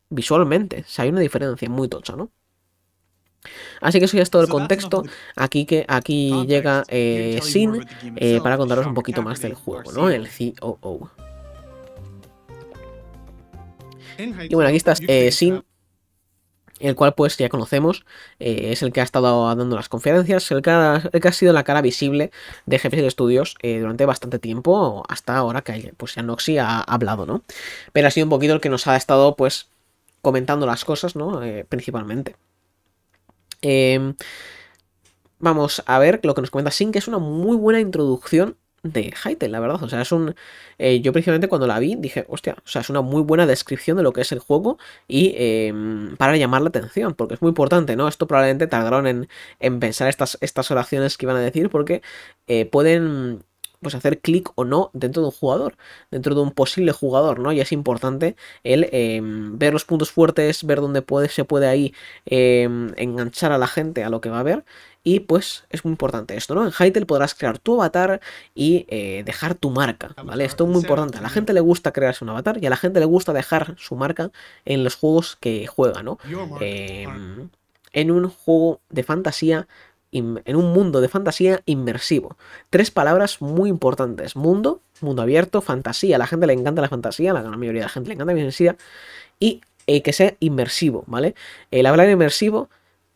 visualmente. 0.08 0.80
O 0.80 0.88
sea, 0.88 1.04
hay 1.04 1.10
una 1.10 1.20
diferencia 1.20 1.68
muy 1.68 1.88
tocha, 1.88 2.16
¿no? 2.16 2.30
Así 3.80 3.98
que 3.98 4.06
eso 4.06 4.16
ya 4.16 4.22
es 4.22 4.30
todo 4.30 4.42
el 4.42 4.48
contexto. 4.48 5.04
Aquí 5.36 5.66
que 5.66 5.84
aquí 5.88 6.46
llega 6.46 6.84
eh, 6.88 7.40
Sin 7.42 7.84
eh, 8.16 8.40
para 8.42 8.56
contaros 8.56 8.86
un 8.86 8.94
poquito 8.94 9.22
más 9.22 9.40
del 9.40 9.54
juego, 9.54 9.92
¿no? 9.92 10.08
El 10.08 10.28
COO. 10.28 11.10
Y 14.18 14.54
bueno, 14.54 14.68
aquí 14.68 14.76
está 14.76 14.94
eh, 15.08 15.30
Sin 15.32 15.62
el 16.80 16.94
cual 16.94 17.14
pues 17.14 17.36
ya 17.36 17.48
conocemos, 17.48 18.04
eh, 18.40 18.72
es 18.72 18.82
el 18.82 18.92
que 18.92 19.00
ha 19.00 19.04
estado 19.04 19.54
dando 19.54 19.76
las 19.76 19.88
conferencias, 19.88 20.50
el 20.50 20.62
que 20.62 20.70
ha, 20.70 21.32
sido 21.32 21.52
la 21.52 21.64
cara 21.64 21.82
visible 21.82 22.30
de 22.66 22.78
jefes 22.78 23.00
de 23.00 23.06
estudios 23.06 23.56
eh, 23.62 23.80
durante 23.80 24.06
bastante 24.06 24.38
tiempo, 24.38 25.04
hasta 25.08 25.36
ahora 25.36 25.62
que 25.62 25.94
pues 25.96 26.14
ya 26.14 26.22
Noxy 26.22 26.58
ha 26.58 26.80
hablado, 26.80 27.26
¿no? 27.26 27.42
Pero 27.92 28.08
ha 28.08 28.10
sido 28.10 28.26
un 28.26 28.30
poquito 28.30 28.54
el 28.54 28.60
que 28.60 28.68
nos 28.68 28.86
ha 28.86 28.96
estado 28.96 29.36
pues 29.36 29.68
comentando 30.22 30.66
las 30.66 30.84
cosas, 30.84 31.16
¿no? 31.16 31.42
Eh, 31.42 31.64
principalmente. 31.68 32.36
Em, 33.62 34.14
vamos 35.38 35.82
a 35.86 35.98
ver 35.98 36.20
lo 36.24 36.34
que 36.34 36.40
nos 36.42 36.50
comenta 36.50 36.70
Sin, 36.70 36.92
que 36.92 36.98
es 36.98 37.08
una 37.08 37.18
muy 37.18 37.56
buena 37.56 37.80
introducción 37.80 38.56
de 38.84 39.12
Hytale, 39.12 39.50
la 39.50 39.60
verdad. 39.60 39.82
O 39.82 39.88
sea, 39.88 40.00
es 40.02 40.12
un. 40.12 40.34
Eh, 40.78 41.00
yo 41.00 41.12
precisamente 41.12 41.48
cuando 41.48 41.66
la 41.66 41.78
vi 41.80 41.96
dije, 41.96 42.24
hostia, 42.28 42.56
o 42.64 42.68
sea, 42.68 42.82
es 42.82 42.90
una 42.90 43.00
muy 43.00 43.22
buena 43.22 43.46
descripción 43.46 43.96
de 43.96 44.02
lo 44.04 44.12
que 44.12 44.20
es 44.20 44.30
el 44.30 44.38
juego 44.38 44.78
y 45.08 45.34
em, 45.36 46.16
para 46.16 46.36
llamar 46.36 46.62
la 46.62 46.68
atención, 46.68 47.14
porque 47.14 47.34
es 47.34 47.42
muy 47.42 47.48
importante, 47.48 47.96
¿no? 47.96 48.06
Esto 48.06 48.26
probablemente 48.26 48.66
tardaron 48.66 49.06
en, 49.06 49.28
en 49.58 49.80
pensar 49.80 50.08
estas, 50.08 50.38
estas 50.40 50.70
oraciones 50.70 51.16
que 51.16 51.26
iban 51.26 51.36
a 51.36 51.40
decir, 51.40 51.70
porque 51.70 52.02
eh, 52.46 52.66
pueden 52.66 53.44
pues 53.84 53.94
hacer 53.94 54.20
clic 54.20 54.50
o 54.56 54.64
no 54.64 54.90
dentro 54.92 55.22
de 55.22 55.28
un 55.28 55.32
jugador, 55.32 55.76
dentro 56.10 56.34
de 56.34 56.40
un 56.40 56.50
posible 56.50 56.90
jugador, 56.90 57.38
¿no? 57.38 57.52
Y 57.52 57.60
es 57.60 57.70
importante 57.70 58.34
el 58.64 58.88
em, 58.90 59.56
ver 59.58 59.72
los 59.72 59.84
puntos 59.84 60.10
fuertes, 60.10 60.64
ver 60.64 60.80
dónde 60.80 61.02
puede, 61.02 61.28
se 61.28 61.44
puede 61.44 61.68
ahí 61.68 61.94
em, 62.26 62.92
enganchar 62.96 63.52
a 63.52 63.58
la 63.58 63.68
gente 63.68 64.02
a 64.02 64.10
lo 64.10 64.20
que 64.20 64.30
va 64.30 64.40
a 64.40 64.42
ver 64.42 64.64
y 65.06 65.20
pues 65.20 65.64
es 65.68 65.84
muy 65.84 65.92
importante 65.92 66.34
esto, 66.34 66.54
¿no? 66.54 66.64
En 66.64 66.72
Hytale 66.72 67.04
podrás 67.04 67.34
crear 67.34 67.58
tu 67.58 67.74
avatar 67.74 68.20
y 68.54 68.86
eh, 68.88 69.22
dejar 69.24 69.54
tu 69.54 69.70
marca, 69.70 70.14
¿vale? 70.24 70.46
Esto 70.46 70.64
es 70.64 70.70
muy 70.70 70.80
importante. 70.80 71.18
A 71.18 71.20
la 71.20 71.28
gente 71.28 71.52
le 71.52 71.60
gusta 71.60 71.92
crearse 71.92 72.24
un 72.24 72.30
avatar 72.30 72.56
y 72.60 72.66
a 72.66 72.70
la 72.70 72.76
gente 72.76 73.00
le 73.00 73.06
gusta 73.06 73.34
dejar 73.34 73.74
su 73.78 73.96
marca 73.96 74.30
en 74.64 74.82
los 74.82 74.96
juegos 74.96 75.36
que 75.36 75.66
juega, 75.66 76.02
¿no? 76.02 76.18
Em, 76.60 77.50
en 77.92 78.10
un 78.10 78.30
juego 78.30 78.80
de 78.88 79.02
fantasía, 79.02 79.68
en 80.14 80.56
un 80.56 80.72
mundo 80.72 81.00
de 81.00 81.08
fantasía 81.08 81.62
inmersivo. 81.66 82.36
Tres 82.70 82.90
palabras 82.90 83.42
muy 83.42 83.68
importantes. 83.68 84.36
Mundo, 84.36 84.80
mundo 85.00 85.22
abierto, 85.22 85.60
fantasía. 85.60 86.16
A 86.16 86.18
la 86.18 86.26
gente 86.26 86.46
le 86.46 86.52
encanta 86.52 86.80
la 86.80 86.88
fantasía, 86.88 87.32
a 87.32 87.34
la 87.34 87.42
gran 87.42 87.58
mayoría 87.58 87.82
de 87.82 87.86
la 87.86 87.90
gente 87.90 88.08
le 88.08 88.14
encanta 88.14 88.32
la 88.32 88.38
fantasía. 88.38 88.76
Y 89.40 89.60
eh, 89.86 90.02
que 90.02 90.12
sea 90.12 90.34
inmersivo, 90.40 91.04
¿vale? 91.06 91.34
El 91.70 91.86
hablar 91.86 92.08
inmersivo 92.08 92.70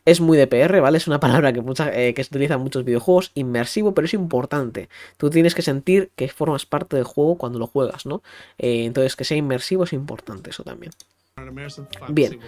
es 0.05 0.21
muy 0.21 0.37
DPR, 0.37 0.81
¿vale? 0.81 0.99
Es 0.99 1.07
una 1.07 1.21
palabra 1.21 1.53
que, 1.53 1.63
eh, 1.93 2.15
que 2.15 2.25
se 2.25 2.29
utiliza 2.31 2.55
en 2.55 2.61
muchos 2.61 2.85
videojuegos, 2.85 3.31
inmersivo, 3.35 3.95
pero 3.95 4.07
es 4.07 4.15
importante. 4.15 4.89
Tú 5.17 5.31
tienes 5.31 5.55
que 5.55 5.63
sentir 5.63 6.11
que 6.17 6.29
formas 6.29 6.67
parte 6.67 6.97
del 6.97 7.05
juego 7.05 7.39
cuando 7.39 7.59
lo 7.59 7.67
juegas, 7.67 8.07
¿no? 8.07 8.23
Eh, 8.59 8.85
entonces, 8.85 9.17
que 9.17 9.25
sea 9.25 9.37
inmersivo 9.37 9.85
es 9.85 9.93
importante 9.93 10.51
eso 10.51 10.65
también. 10.65 10.93
Bien, 12.09 12.41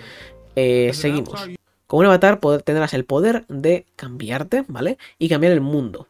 seguimos. 0.92 1.48
Con 1.90 1.98
un 1.98 2.06
avatar 2.06 2.38
tendrás 2.62 2.94
el 2.94 3.04
poder 3.04 3.44
de 3.48 3.84
cambiarte, 3.96 4.64
¿vale? 4.68 4.96
Y 5.18 5.28
cambiar 5.28 5.52
el 5.52 5.60
mundo. 5.60 6.06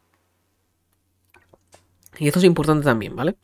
Y 2.19 2.27
esto 2.27 2.39
es 2.39 2.45
importante 2.45 2.85
también, 2.85 3.17
¿vale? 3.17 3.35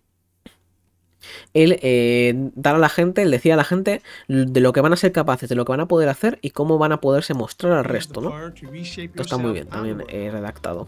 él 1.55 1.79
eh, 1.81 2.35
dar 2.55 2.75
a 2.75 2.79
la 2.79 2.90
gente, 2.90 3.22
él 3.22 3.31
decía 3.31 3.55
a 3.55 3.57
la 3.57 3.64
gente 3.64 4.03
de 4.29 4.61
lo 4.61 4.75
que 4.75 4.83
van 4.83 4.92
a 4.92 4.96
ser 4.96 5.12
capaces, 5.12 5.49
de 5.49 5.55
lo 5.55 5.64
que 5.64 5.72
van 5.72 5.81
a 5.81 5.88
poder 5.88 6.11
hacer 6.11 6.38
y 6.42 6.51
cómo 6.51 6.77
van 6.77 6.92
a 6.92 7.01
poderse 7.01 7.33
mostrar 7.33 7.72
al 7.72 7.85
resto, 7.87 8.20
¿no? 8.20 8.49
Esto 8.49 9.22
está 9.22 9.38
muy 9.38 9.53
bien, 9.53 9.68
también 9.68 10.05
he 10.11 10.31
redactado. 10.31 10.87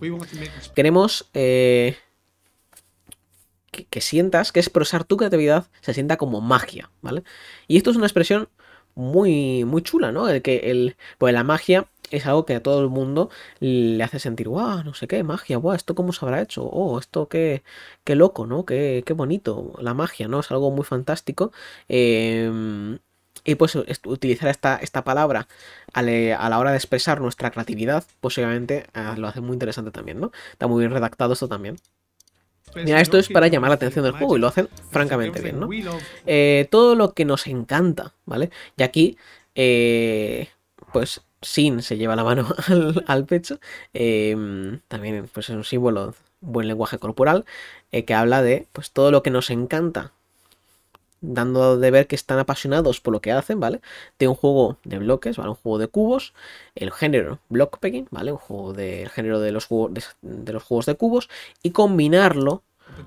Queremos 0.74 1.30
eh, 1.32 1.96
que, 3.70 4.00
sientas 4.02 4.52
que 4.52 4.60
expresar 4.60 5.04
tu 5.04 5.16
creatividad 5.16 5.66
se 5.80 5.94
sienta 5.94 6.18
como 6.18 6.42
magia, 6.42 6.90
¿vale? 7.00 7.22
Y 7.68 7.78
esto 7.78 7.90
es 7.90 7.96
una 7.96 8.04
expresión 8.04 8.50
muy, 8.98 9.64
muy 9.64 9.82
chula, 9.82 10.12
¿no? 10.12 10.28
El 10.28 10.42
que 10.42 10.70
el, 10.70 10.96
pues 11.18 11.32
la 11.32 11.44
magia 11.44 11.88
es 12.10 12.26
algo 12.26 12.44
que 12.46 12.54
a 12.56 12.62
todo 12.62 12.82
el 12.82 12.88
mundo 12.88 13.30
le 13.60 14.02
hace 14.02 14.18
sentir, 14.18 14.48
guau, 14.48 14.82
no 14.84 14.94
sé 14.94 15.06
qué, 15.08 15.22
magia, 15.22 15.56
guau, 15.58 15.74
esto 15.76 15.94
cómo 15.94 16.12
se 16.12 16.24
habrá 16.24 16.42
hecho, 16.42 16.64
oh, 16.64 16.98
esto 16.98 17.28
qué, 17.28 17.62
qué 18.04 18.14
loco, 18.16 18.46
¿no? 18.46 18.64
Qué, 18.64 19.02
qué 19.06 19.12
bonito, 19.12 19.74
la 19.80 19.94
magia, 19.94 20.28
¿no? 20.28 20.40
Es 20.40 20.50
algo 20.50 20.70
muy 20.70 20.84
fantástico. 20.84 21.52
Em, 21.88 22.98
y 23.44 23.54
pues 23.54 23.76
utilizar 23.76 24.48
esta, 24.48 24.76
esta 24.76 25.04
palabra 25.04 25.48
a, 25.92 26.02
la 26.02 26.58
hora 26.58 26.70
de 26.72 26.76
expresar 26.76 27.20
nuestra 27.20 27.50
creatividad, 27.50 28.04
posiblemente 28.20 28.86
ah, 28.94 29.14
lo 29.16 29.28
hace 29.28 29.40
muy 29.40 29.54
interesante 29.54 29.90
también, 29.90 30.20
¿no? 30.20 30.32
Está 30.52 30.66
muy 30.66 30.80
bien 30.80 30.92
redactado 30.92 31.34
esto 31.34 31.48
también. 31.48 31.76
Pues 32.72 32.84
Mira, 32.84 33.00
esto 33.00 33.18
es 33.18 33.28
para 33.28 33.48
llamar 33.48 33.70
la 33.70 33.74
atención 33.74 34.04
del 34.04 34.12
juego 34.12 34.36
y 34.36 34.40
lo 34.40 34.48
hacen 34.48 34.68
francamente 34.90 35.40
bien, 35.40 35.60
¿no? 35.60 35.68
Eh, 36.26 36.68
todo 36.70 36.94
lo 36.94 37.14
que 37.14 37.24
nos 37.24 37.46
encanta, 37.46 38.14
¿vale? 38.26 38.50
Y 38.76 38.82
aquí, 38.82 39.16
eh, 39.54 40.48
pues 40.92 41.22
sin 41.40 41.82
se 41.82 41.96
lleva 41.96 42.16
la 42.16 42.24
mano 42.24 42.48
al, 43.06 43.24
pecho. 43.26 43.60
Em, 43.92 44.80
también 44.88 45.28
pues, 45.32 45.48
es 45.48 45.56
un 45.56 45.64
símbolo, 45.64 46.14
buen 46.40 46.68
lenguaje 46.68 46.98
corporal, 46.98 47.44
eh, 47.92 48.04
que 48.04 48.14
habla 48.14 48.42
de 48.42 48.66
pues, 48.72 48.90
todo 48.90 49.10
lo 49.10 49.22
que 49.22 49.30
nos 49.30 49.50
encanta, 49.50 50.12
dando 51.20 51.78
de 51.78 51.90
ver 51.90 52.06
que 52.06 52.16
están 52.16 52.38
apasionados 52.38 53.00
por 53.00 53.12
lo 53.12 53.20
que 53.20 53.32
hacen, 53.32 53.60
¿vale? 53.60 53.80
De 54.18 54.28
un 54.28 54.34
juego 54.34 54.78
de 54.84 54.98
bloques, 54.98 55.36
¿vale? 55.36 55.50
Un 55.50 55.56
juego 55.56 55.78
de 55.78 55.88
cubos, 55.88 56.34
el 56.74 56.90
género 56.92 57.40
blockpicking, 57.48 58.08
¿vale? 58.10 58.32
Un 58.32 58.38
juego 58.38 58.72
del 58.72 59.08
género 59.08 59.40
de 59.40 59.52
los, 59.52 59.68
de 60.22 60.52
los 60.52 60.62
juegos 60.62 60.86
de 60.86 60.94
cubos, 60.94 61.28
y 61.62 61.70
combinarlo 61.70 62.62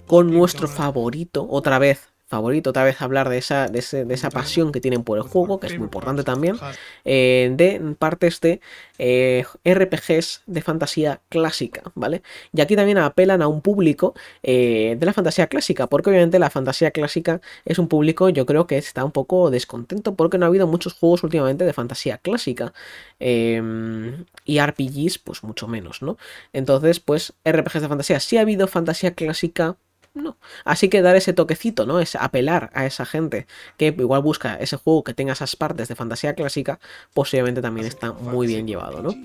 con 0.08 0.32
nuestro 0.32 0.68
favorito, 0.68 1.48
otra 1.50 1.80
vez 1.80 2.11
favorito, 2.32 2.70
otra 2.70 2.86
vez 2.86 3.02
hablar 3.02 3.28
de 3.30 3.38
esa, 3.38 3.68
de, 3.68 3.80
esa 3.80 4.30
pasión 4.30 4.72
que 4.72 4.80
tienen 4.80 5.04
por 5.04 5.18
el 5.18 5.24
juego, 5.24 5.60
que 5.60 5.68
es 5.68 5.74
muy 5.74 5.84
importante 5.84 6.24
también, 6.24 6.56
eh, 7.04 7.52
de 7.54 7.96
partes 8.00 8.40
de 8.40 8.62
eh, 8.98 9.44
RPGs 9.66 10.44
de 10.46 10.62
fantasía 10.62 11.20
clásica, 11.28 11.84
¿vale? 11.94 12.24
Y 12.54 12.62
aquí 12.62 12.78
también 12.78 12.98
apelan 13.00 13.42
a 13.42 13.50
un 13.50 13.62
público 13.62 14.16
eh, 14.44 14.96
de 14.98 15.06
la 15.06 15.12
fantasía 15.12 15.48
clásica, 15.48 15.88
porque 15.88 16.10
obviamente 16.10 16.40
la 16.40 16.50
fantasía 16.50 16.92
clásica 16.92 17.42
es 17.66 17.78
un 17.80 17.90
público, 17.90 18.30
yo 18.30 18.46
creo 18.46 18.66
que 18.66 18.78
está 18.78 19.04
un 19.04 19.12
poco 19.12 19.52
descontento 19.52 20.16
porque 20.16 20.38
no 20.38 20.46
ha 20.46 20.48
habido 20.48 20.68
muchos 20.68 20.94
juegos 20.94 21.24
últimamente 21.24 21.66
de 21.66 21.74
fantasía 21.74 22.18
clásica. 22.18 22.74
Em, 23.20 24.26
y 24.46 24.60
RPGs, 24.60 25.20
pues 25.20 25.44
mucho 25.44 25.68
menos, 25.68 26.02
¿no? 26.02 26.18
Entonces, 26.54 27.00
pues 27.02 27.34
RPGs 27.44 27.82
de 27.82 27.88
fantasía, 27.90 28.20
sí 28.22 28.38
ha 28.38 28.42
habido 28.42 28.68
fantasía 28.68 29.14
clásica, 29.16 29.76
no. 30.14 30.38
Así 30.66 30.90
que 30.90 31.02
dar 31.02 31.16
ese 31.16 31.34
toquecito, 31.34 31.86
¿no? 31.86 32.00
Es 32.00 32.16
apelar 32.16 32.70
a 32.74 32.86
esa 32.86 33.06
gente 33.06 33.48
que 33.78 33.88
igual 33.98 34.22
busca 34.22 34.56
ese 34.56 34.76
juego 34.76 35.04
que 35.04 35.14
tenga 35.14 35.34
esas 35.34 35.56
partes 35.56 35.88
de 35.88 35.96
fantasía 35.96 36.34
clásica, 36.34 36.80
posiblemente 37.14 37.62
también 37.62 37.88
está 37.88 38.12
muy 38.12 38.48
bien 38.48 38.68
llevado, 38.68 39.02
¿no? 39.02 39.16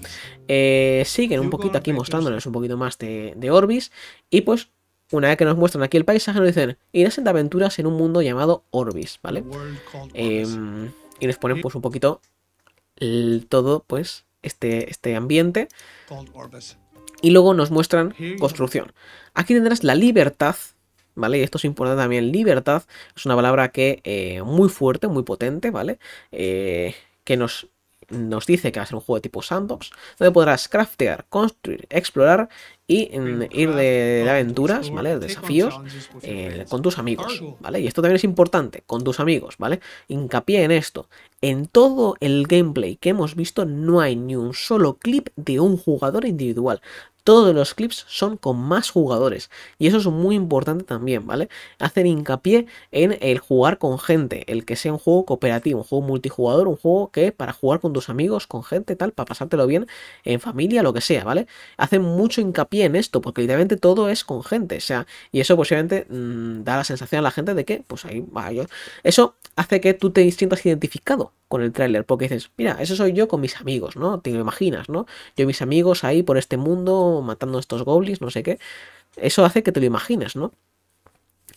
Eh, 0.47 1.03
siguen 1.07 1.41
un 1.41 1.51
poquito 1.51 1.79
aquí 1.79 1.93
mostrándonos 1.93 2.47
un 2.47 2.53
poquito 2.53 2.77
más 2.77 2.99
de, 2.99 3.51
Orbis 3.51 3.93
y 4.29 4.43
pues 4.43 4.71
una 5.13 5.29
vez 5.29 5.37
que 5.37 5.45
nos 5.45 5.57
muestran 5.57 5.85
aquí 5.85 5.97
el 5.97 6.05
paisaje 6.05 6.39
nos 6.41 6.49
dicen 6.49 6.79
irás 6.93 7.23
de 7.23 7.31
aventuras 7.31 7.79
en 7.79 7.87
un 7.87 7.95
mundo 7.95 8.23
llamado 8.23 8.65
Orbis, 8.71 9.19
¿vale? 9.23 9.45
Em, 10.15 10.91
y 11.21 11.27
nos 11.27 11.37
ponen 11.39 11.61
pues 11.61 11.75
un 11.75 11.83
poquito 11.83 12.21
todo 13.49 13.85
pues 13.87 14.25
este, 14.43 14.91
este 14.91 15.17
ambiente 15.17 15.69
y 17.23 17.31
luego 17.31 17.55
nos 17.55 17.71
muestran 17.71 18.15
construcción. 18.39 18.93
Aquí 19.35 19.55
tendrás 19.55 19.85
la 19.85 19.95
libertad 19.95 20.57
¿vale? 21.17 21.39
Y 21.39 21.43
esto 21.43 21.59
es 21.59 21.65
importante 21.65 22.01
también, 22.01 22.31
libertad 22.31 22.85
es 23.17 23.27
una 23.27 23.35
palabra 23.35 23.73
que 23.73 24.01
eh, 24.05 24.43
muy 24.43 24.69
fuerte, 24.69 25.09
muy 25.09 25.25
potente, 25.25 25.71
¿vale? 25.71 25.99
Eh, 26.31 26.95
que 27.25 27.37
nos, 27.37 27.69
nos 28.09 28.47
dice 28.47 28.71
que 28.71 28.79
va 28.79 28.85
a 28.85 28.87
ser 28.87 28.95
un 28.95 29.01
juego 29.01 29.17
de 29.17 29.23
tipo 29.23 29.43
sandbox, 29.43 29.91
donde 30.19 30.31
podrás 30.31 30.69
craftear, 30.69 31.27
construir, 31.29 31.87
explorar 31.91 32.49
y 32.87 33.11
ir 33.51 33.75
de, 33.75 34.27
aventuras, 34.29 34.91
¿vale? 34.91 35.11
De 35.11 35.19
desafíos 35.19 35.75
eh, 36.23 36.65
con 36.69 36.83
tus 36.83 36.99
amigos, 36.99 37.43
¿vale? 37.61 37.81
Y 37.81 37.87
esto 37.89 38.03
también 38.03 38.17
es 38.17 38.25
importante, 38.25 38.85
con 38.87 39.03
tus 39.03 39.19
amigos, 39.19 39.57
¿vale? 39.59 39.81
Hincapié 40.07 40.63
en 40.63 40.71
esto. 40.71 41.09
En 41.41 41.67
todo 41.67 42.17
el 42.21 42.47
gameplay 42.47 42.97
que 42.97 43.09
hemos 43.09 43.35
visto 43.35 43.65
no 43.65 44.01
hay 44.01 44.15
ni 44.15 44.37
un 44.37 44.55
solo 44.55 44.99
clip 44.99 45.31
de 45.35 45.59
un 45.59 45.77
jugador 45.77 46.27
individual 46.27 46.81
todos 47.27 47.53
los 47.53 47.75
clips 47.75 48.05
son 48.09 48.37
con 48.37 48.57
más 48.57 48.91
jugadores. 48.91 49.51
Y 49.81 49.89
eso 49.89 49.97
es 49.97 50.07
muy 50.07 50.37
importante 50.37 50.85
también, 50.85 51.27
¿vale? 51.27 51.49
Hacen 51.81 52.07
hincapié 52.07 52.67
en 52.93 53.19
el 53.21 53.41
jugar 53.41 53.79
con 53.79 53.99
gente, 53.99 54.45
el 54.47 54.65
que 54.65 54.77
sea 54.77 54.93
un 54.93 55.01
juego 55.01 55.25
cooperativo, 55.25 55.81
un 55.81 55.85
juego 55.85 56.07
multijugador, 56.07 56.69
un 56.69 56.77
juego 56.77 57.11
que 57.11 57.33
para 57.33 57.53
jugar 57.53 57.81
con 57.81 57.93
tus 57.93 58.11
amigos, 58.11 58.47
con 58.47 58.63
gente, 58.63 58.95
tal, 58.95 59.11
para 59.11 59.27
pasártelo 59.27 59.67
bien 59.67 59.89
en 60.23 60.39
familia, 60.39 60.85
lo 60.85 60.93
que 60.93 61.01
sea, 61.01 61.25
¿vale? 61.25 61.49
Hacen 61.77 62.03
mucho 62.03 62.41
hincapié 62.41 62.85
en 62.85 62.95
esto, 62.95 63.21
porque 63.21 63.41
literalmente 63.41 63.77
todo 63.77 64.09
es 64.09 64.23
con 64.23 64.45
gente, 64.45 64.77
o 64.77 64.81
sea, 64.81 65.09
y 65.33 65.41
eso 65.41 65.57
posiblemente 65.57 66.07
mm, 66.09 66.63
da 66.63 66.77
la 66.77 66.85
sensación 66.85 67.19
a 67.19 67.23
la 67.23 67.33
gente 67.33 67.55
de 67.55 67.65
que, 67.65 67.83
pues 67.89 68.05
ahí 68.05 68.21
va 68.21 68.53
yo. 68.53 68.67
Eso 69.03 69.35
hace 69.57 69.81
que 69.81 69.95
tú 69.95 70.11
te 70.11 70.31
sientas 70.31 70.65
identificado 70.65 71.33
con 71.49 71.63
el 71.63 71.73
tráiler, 71.73 72.05
porque 72.05 72.25
dices, 72.25 72.51
mira, 72.57 72.77
eso 72.81 72.97
soy 72.97 73.13
yo 73.13 73.29
con 73.29 73.41
mis 73.41 73.57
amigos, 73.57 73.97
¿no? 73.97 74.21
Te 74.21 74.31
imaginas, 74.31 74.89
¿no? 74.89 75.07
Yo 75.37 75.45
y 75.45 75.47
mis 75.47 75.63
amigos 75.63 76.03
ahí 76.03 76.23
por 76.23 76.39
este 76.39 76.57
mundo 76.57 77.16
matando 77.23 77.59
a 77.59 77.61
estos 77.61 77.83
goblins, 77.83 78.21
no 78.21 78.31
sé 78.31 78.43
qué. 78.43 78.59
Eso 79.17 79.45
hace 79.45 79.63
que 79.63 79.73
te 79.73 79.81
lo 79.81 79.87
imagines, 79.87 80.37
¿no? 80.37 80.53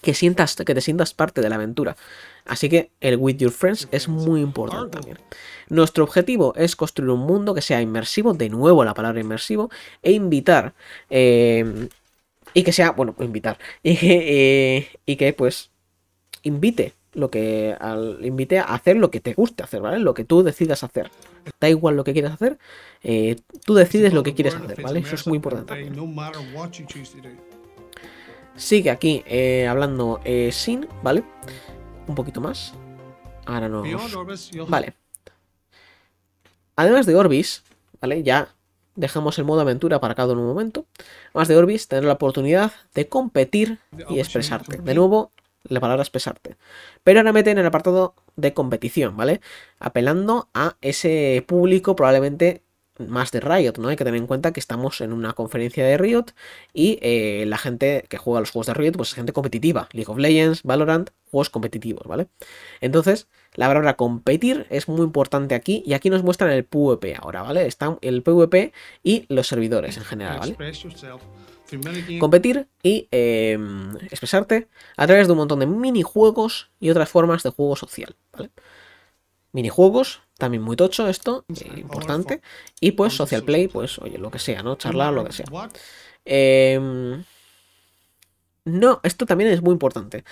Que 0.02 0.14
sientas, 0.14 0.56
que 0.56 0.74
te 0.74 0.82
sientas 0.82 1.14
parte 1.14 1.42
de 1.42 1.50
la 1.50 1.56
aventura. 1.56 1.98
Así 2.46 2.70
que 2.70 2.92
el 3.02 3.18
with 3.18 3.38
your 3.38 3.52
friends 3.52 3.88
es 3.92 4.08
muy 4.08 4.42
importante 4.42 4.92
también. 4.92 5.18
Nuestro 5.68 6.04
objetivo 6.06 6.54
es 6.56 6.76
construir 6.76 7.12
un 7.12 7.22
mundo 7.22 7.54
que 7.54 7.62
sea 7.62 7.82
inmersivo, 7.82 8.34
de 8.34 8.50
nuevo 8.50 8.84
la 8.84 8.94
palabra 8.94 9.20
inmersivo, 9.20 9.70
e 10.02 10.14
invitar. 10.14 10.74
Eh, 11.10 11.90
y 12.54 12.64
que 12.64 12.72
sea, 12.72 12.92
bueno, 12.92 13.16
invitar. 13.20 13.58
Y 13.84 13.98
eh, 14.02 14.88
y 15.06 15.16
que 15.18 15.34
pues 15.34 15.72
invite 16.44 16.94
lo 17.20 17.30
que 17.30 17.76
al, 17.80 18.20
invite 18.24 18.60
a 18.60 18.64
hacer 18.64 18.98
lo 18.98 19.12
que 19.12 19.20
te 19.20 19.34
guste 19.34 19.64
hacer, 19.64 19.82
¿vale? 19.82 20.00
Lo 20.00 20.14
que 20.14 20.24
tú 20.24 20.44
decidas 20.44 20.84
hacer. 20.84 21.12
Da 21.60 21.70
igual 21.70 21.96
lo 21.96 22.04
que 22.04 22.14
quieras 22.14 22.34
hacer, 22.34 22.58
eh, 23.04 23.38
tú 23.66 23.74
decides 23.74 24.14
lo 24.14 24.24
que 24.24 24.34
quieres 24.34 24.56
hacer, 24.56 24.82
¿vale? 24.82 25.00
Eso 25.00 25.16
es 25.16 25.28
muy 25.28 25.38
importante. 25.38 25.92
Sigue 28.56 28.92
aquí 28.92 29.24
eh, 29.26 29.68
hablando 29.68 30.20
eh, 30.26 30.52
Sin, 30.52 30.88
¿vale? 31.02 31.24
Un 32.08 32.16
poquito 32.16 32.42
más. 32.42 32.74
Ahora 33.46 33.70
no. 33.70 33.84
Vale. 34.68 34.94
Además 36.76 37.06
de 37.06 37.16
Orbis, 37.16 37.64
¿vale? 38.00 38.24
Ya 38.24 38.50
dejamos 38.96 39.38
el 39.40 39.46
modo 39.46 39.62
aventura 39.62 40.00
para 40.00 40.16
cada 40.16 40.34
un 40.34 40.46
momento. 40.46 40.86
Además 41.30 41.48
de 41.48 41.58
Orbis, 41.58 41.88
tener 41.88 42.04
la 42.04 42.14
oportunidad 42.14 42.72
de 42.94 43.08
competir 43.08 43.80
y 44.10 44.20
expresarte. 44.20 44.78
De 44.78 44.94
nuevo, 44.94 45.32
la 45.64 45.80
palabra 45.80 46.04
expresarte. 46.04 46.58
Pero 47.04 47.20
ahora 47.20 47.34
mete 47.34 47.52
en 47.52 47.58
el 47.58 47.66
apartado 47.66 48.16
de 48.36 48.54
competición, 48.54 49.18
¿vale? 49.18 49.42
Apelando 49.80 50.50
a 50.54 50.78
ese 50.82 51.44
público 51.48 51.96
probablemente 51.96 52.64
más 53.08 53.32
de 53.32 53.40
Riot, 53.40 53.74
¿no? 53.78 53.88
Hay 53.88 53.96
que 53.96 54.04
tener 54.04 54.20
en 54.20 54.28
cuenta 54.28 54.52
que 54.52 54.60
estamos 54.60 55.02
en 55.02 55.14
una 55.14 55.34
conferencia 55.34 55.86
de 55.86 55.98
Riot 55.98 56.26
y 56.74 57.00
eh, 57.02 57.46
la 57.48 57.58
gente 57.58 58.06
que 58.10 58.18
juega 58.18 58.42
los 58.42 58.52
juegos 58.52 58.68
de 58.68 58.74
Riot, 58.74 58.94
pues 58.94 59.10
es 59.10 59.16
gente 59.16 59.34
competitiva. 59.34 59.88
League 59.94 60.12
of 60.12 60.18
Legends, 60.18 60.64
Valorant, 60.64 61.10
juegos 61.32 61.50
competitivos, 61.50 62.06
¿vale? 62.08 62.28
Entonces, 62.82 63.28
la 63.56 63.68
palabra 63.68 63.96
competir 63.96 64.68
es 64.70 64.88
muy 64.88 65.02
importante 65.02 65.56
aquí 65.56 65.84
y 65.86 65.94
aquí 65.94 66.10
nos 66.10 66.24
muestran 66.24 66.52
el 66.52 66.66
PvP 66.66 67.16
ahora, 67.16 67.42
¿vale? 67.42 67.66
Está 67.66 67.98
el 68.02 68.22
PvP 68.22 68.74
y 69.04 69.26
los 69.30 69.48
servidores 69.48 69.98
en 69.98 70.04
general, 70.04 70.40
¿vale? 70.40 70.56
Competir 72.20 72.68
y 72.84 73.08
em, 73.12 73.96
expresarte 74.10 74.68
a 74.98 75.08
través 75.08 75.28
de 75.28 75.34
un 75.34 75.40
montón 75.40 75.60
de 75.60 75.68
minijuegos 75.68 76.70
y 76.80 76.90
otras 76.90 77.10
formas 77.10 77.44
de 77.44 77.50
juego 77.50 77.76
social, 77.76 78.16
¿vale? 78.34 78.50
Minijuegos, 79.52 80.22
también 80.38 80.62
muy 80.62 80.76
tocho 80.76 81.08
esto, 81.08 81.46
eh, 81.50 81.80
importante. 81.80 82.42
Y 82.80 82.92
pues 82.92 83.14
social 83.14 83.44
play, 83.44 83.68
pues 83.68 83.98
oye, 84.00 84.18
lo 84.18 84.30
que 84.30 84.40
sea, 84.40 84.62
¿no? 84.62 84.76
Charlar, 84.76 85.12
lo 85.12 85.26
que 85.26 85.34
sea. 85.34 85.46
Em, 86.26 87.24
no, 88.66 89.00
esto 89.04 89.26
también 89.26 89.50
es 89.50 89.62
muy 89.62 89.74
importante. 89.74 90.24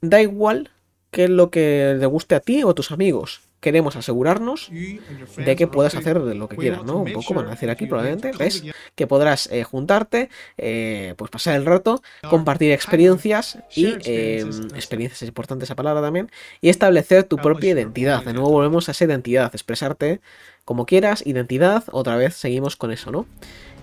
Da 0.00 0.20
igual 0.20 0.70
qué 1.12 1.24
es 1.24 1.30
lo 1.30 1.50
que 1.50 1.94
le 1.96 2.06
guste 2.06 2.34
a 2.34 2.40
ti 2.40 2.64
o 2.64 2.70
a 2.70 2.74
tus 2.74 2.90
amigos 2.90 3.42
queremos 3.62 3.94
asegurarnos 3.94 4.70
de 4.70 5.56
que 5.56 5.68
puedas 5.68 5.94
hacer 5.94 6.16
lo 6.18 6.48
que 6.48 6.56
quieras, 6.56 6.84
¿no? 6.84 6.98
Un 6.98 7.12
poco 7.12 7.32
van 7.32 7.46
a 7.46 7.50
decir 7.50 7.70
aquí 7.70 7.86
probablemente, 7.86 8.32
¿ves? 8.36 8.64
Que 8.96 9.06
podrás 9.06 9.46
eh, 9.52 9.62
juntarte, 9.62 10.30
eh, 10.58 11.14
pues 11.16 11.30
pasar 11.30 11.54
el 11.54 11.64
rato, 11.64 12.02
compartir 12.28 12.72
experiencias 12.72 13.58
y 13.74 13.94
em, 14.04 14.50
experiencias 14.74 15.22
es 15.22 15.28
importante 15.28 15.64
esa 15.64 15.76
palabra 15.76 16.02
también, 16.02 16.28
y 16.60 16.70
establecer 16.70 17.22
tu 17.22 17.36
propia 17.36 17.70
identidad. 17.70 18.24
De 18.24 18.32
nuevo 18.32 18.50
volvemos 18.50 18.88
a 18.88 18.92
esa 18.92 19.04
identidad, 19.04 19.54
expresarte 19.54 20.20
como 20.64 20.84
quieras, 20.84 21.24
identidad, 21.24 21.84
otra 21.92 22.16
vez 22.16 22.34
seguimos 22.34 22.74
con 22.74 22.90
eso, 22.90 23.12
¿no? 23.12 23.26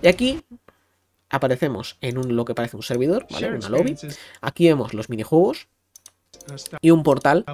Y 0.02 0.08
aquí 0.08 0.44
aparecemos 1.30 1.96
en 2.02 2.18
un, 2.18 2.36
lo 2.36 2.44
que 2.44 2.54
parece 2.54 2.76
un 2.76 2.82
servidor, 2.82 3.26
¿vale? 3.30 3.48
Una 3.56 3.68
lobby. 3.70 3.96
Aquí 4.42 4.68
vemos 4.68 4.92
los 4.92 5.08
minijuegos, 5.08 5.68
y 6.80 6.90
un 6.90 7.02
portal, 7.02 7.44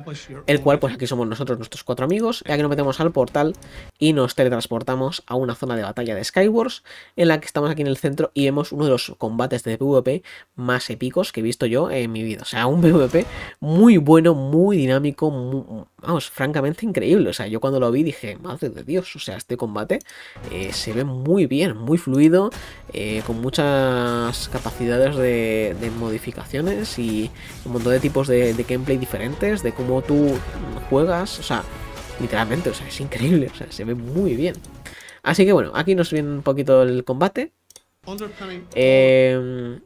el 0.46 0.60
cual 0.60 0.78
pues 0.78 0.94
aquí 0.94 1.06
somos 1.06 1.26
nosotros, 1.26 1.58
nuestros 1.58 1.84
cuatro 1.84 2.04
amigos, 2.04 2.42
y 2.46 2.52
aquí 2.52 2.62
nos 2.62 2.70
metemos 2.70 3.00
al 3.00 3.12
portal 3.12 3.54
y 3.98 4.12
nos 4.12 4.34
teletransportamos 4.34 5.22
a 5.26 5.34
una 5.34 5.54
zona 5.54 5.76
de 5.76 5.82
batalla 5.82 6.14
de 6.14 6.24
Skywars, 6.24 6.82
en 7.16 7.28
la 7.28 7.40
que 7.40 7.46
estamos 7.46 7.70
aquí 7.70 7.82
en 7.82 7.88
el 7.88 7.96
centro 7.96 8.30
y 8.34 8.44
vemos 8.44 8.72
uno 8.72 8.84
de 8.84 8.90
los 8.90 9.14
combates 9.18 9.62
de 9.64 9.78
PvP 9.78 10.22
más 10.54 10.90
épicos 10.90 11.32
que 11.32 11.40
he 11.40 11.42
visto 11.42 11.66
yo 11.66 11.90
en 11.90 12.12
mi 12.12 12.22
vida. 12.22 12.42
O 12.42 12.46
sea, 12.46 12.66
un 12.66 12.80
PvP 12.80 13.26
muy 13.60 13.96
bueno, 13.96 14.34
muy 14.34 14.76
dinámico, 14.76 15.86
vamos, 16.00 16.30
francamente 16.30 16.86
increíble. 16.86 17.30
O 17.30 17.32
sea, 17.32 17.46
yo 17.46 17.60
cuando 17.60 17.80
lo 17.80 17.90
vi 17.90 18.02
dije, 18.02 18.36
madre 18.36 18.70
de 18.70 18.84
Dios, 18.84 19.14
o 19.16 19.18
sea, 19.18 19.36
este 19.36 19.56
combate 19.56 19.98
eh, 20.52 20.72
se 20.72 20.92
ve 20.92 21.04
muy 21.04 21.46
bien, 21.46 21.76
muy 21.76 21.98
fluido, 21.98 22.50
eh, 22.92 23.22
con 23.26 23.40
muchas 23.40 24.48
capacidades 24.48 25.16
de, 25.16 25.74
modificaciones 25.98 26.98
y 26.98 27.30
un 27.64 27.72
montón 27.72 27.92
de 27.92 28.00
tipos 28.00 28.28
de, 28.28 28.52
de 28.52 28.62
gameplay 28.64 28.85
diferentes, 28.86 29.62
de 29.62 29.72
cómo 29.72 30.02
tú 30.02 30.36
juegas, 30.88 31.38
o 31.38 31.42
sea, 31.42 31.64
literalmente, 32.20 32.70
o 32.70 32.74
sea, 32.74 32.86
es 32.86 33.00
increíble, 33.00 33.50
o 33.52 33.54
sea, 33.54 33.70
se 33.70 33.84
ve 33.84 33.94
muy 33.94 34.36
bien. 34.36 34.54
Así 35.22 35.44
que 35.44 35.52
bueno, 35.52 35.72
aquí 35.74 35.94
nos 35.94 36.12
viene 36.12 36.28
un 36.30 36.42
poquito 36.42 36.82
el 36.82 37.04
combate. 37.04 37.52
Eh, 38.74 39.80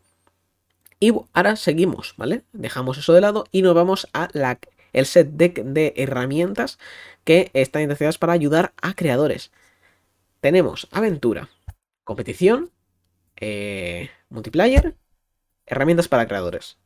y 1.01 1.13
ahora 1.33 1.57
seguimos, 1.57 2.15
¿vale? 2.19 2.45
Dejamos 2.53 2.99
eso 2.99 3.15
de 3.15 3.23
lado 3.23 3.47
y 3.51 3.63
nos 3.63 3.75
vamos 3.75 4.07
a 4.13 4.29
la, 4.33 4.59
el 4.93 5.07
set 5.07 5.31
deck 5.31 5.63
de 5.65 5.95
herramientas 5.97 6.79
que 7.25 7.51
están 7.55 7.83
intencionadas 7.83 8.19
para 8.19 8.35
ayudar 8.35 8.75
a 8.83 8.93
creadores. 8.95 9.51
Tenemos 10.41 10.89
aventura, 10.91 11.49
competición, 12.05 12.71
eh, 13.37 14.11
multiplayer, 14.29 14.95
herramientas 15.65 16.09
para 16.09 16.27
creadores. 16.29 16.77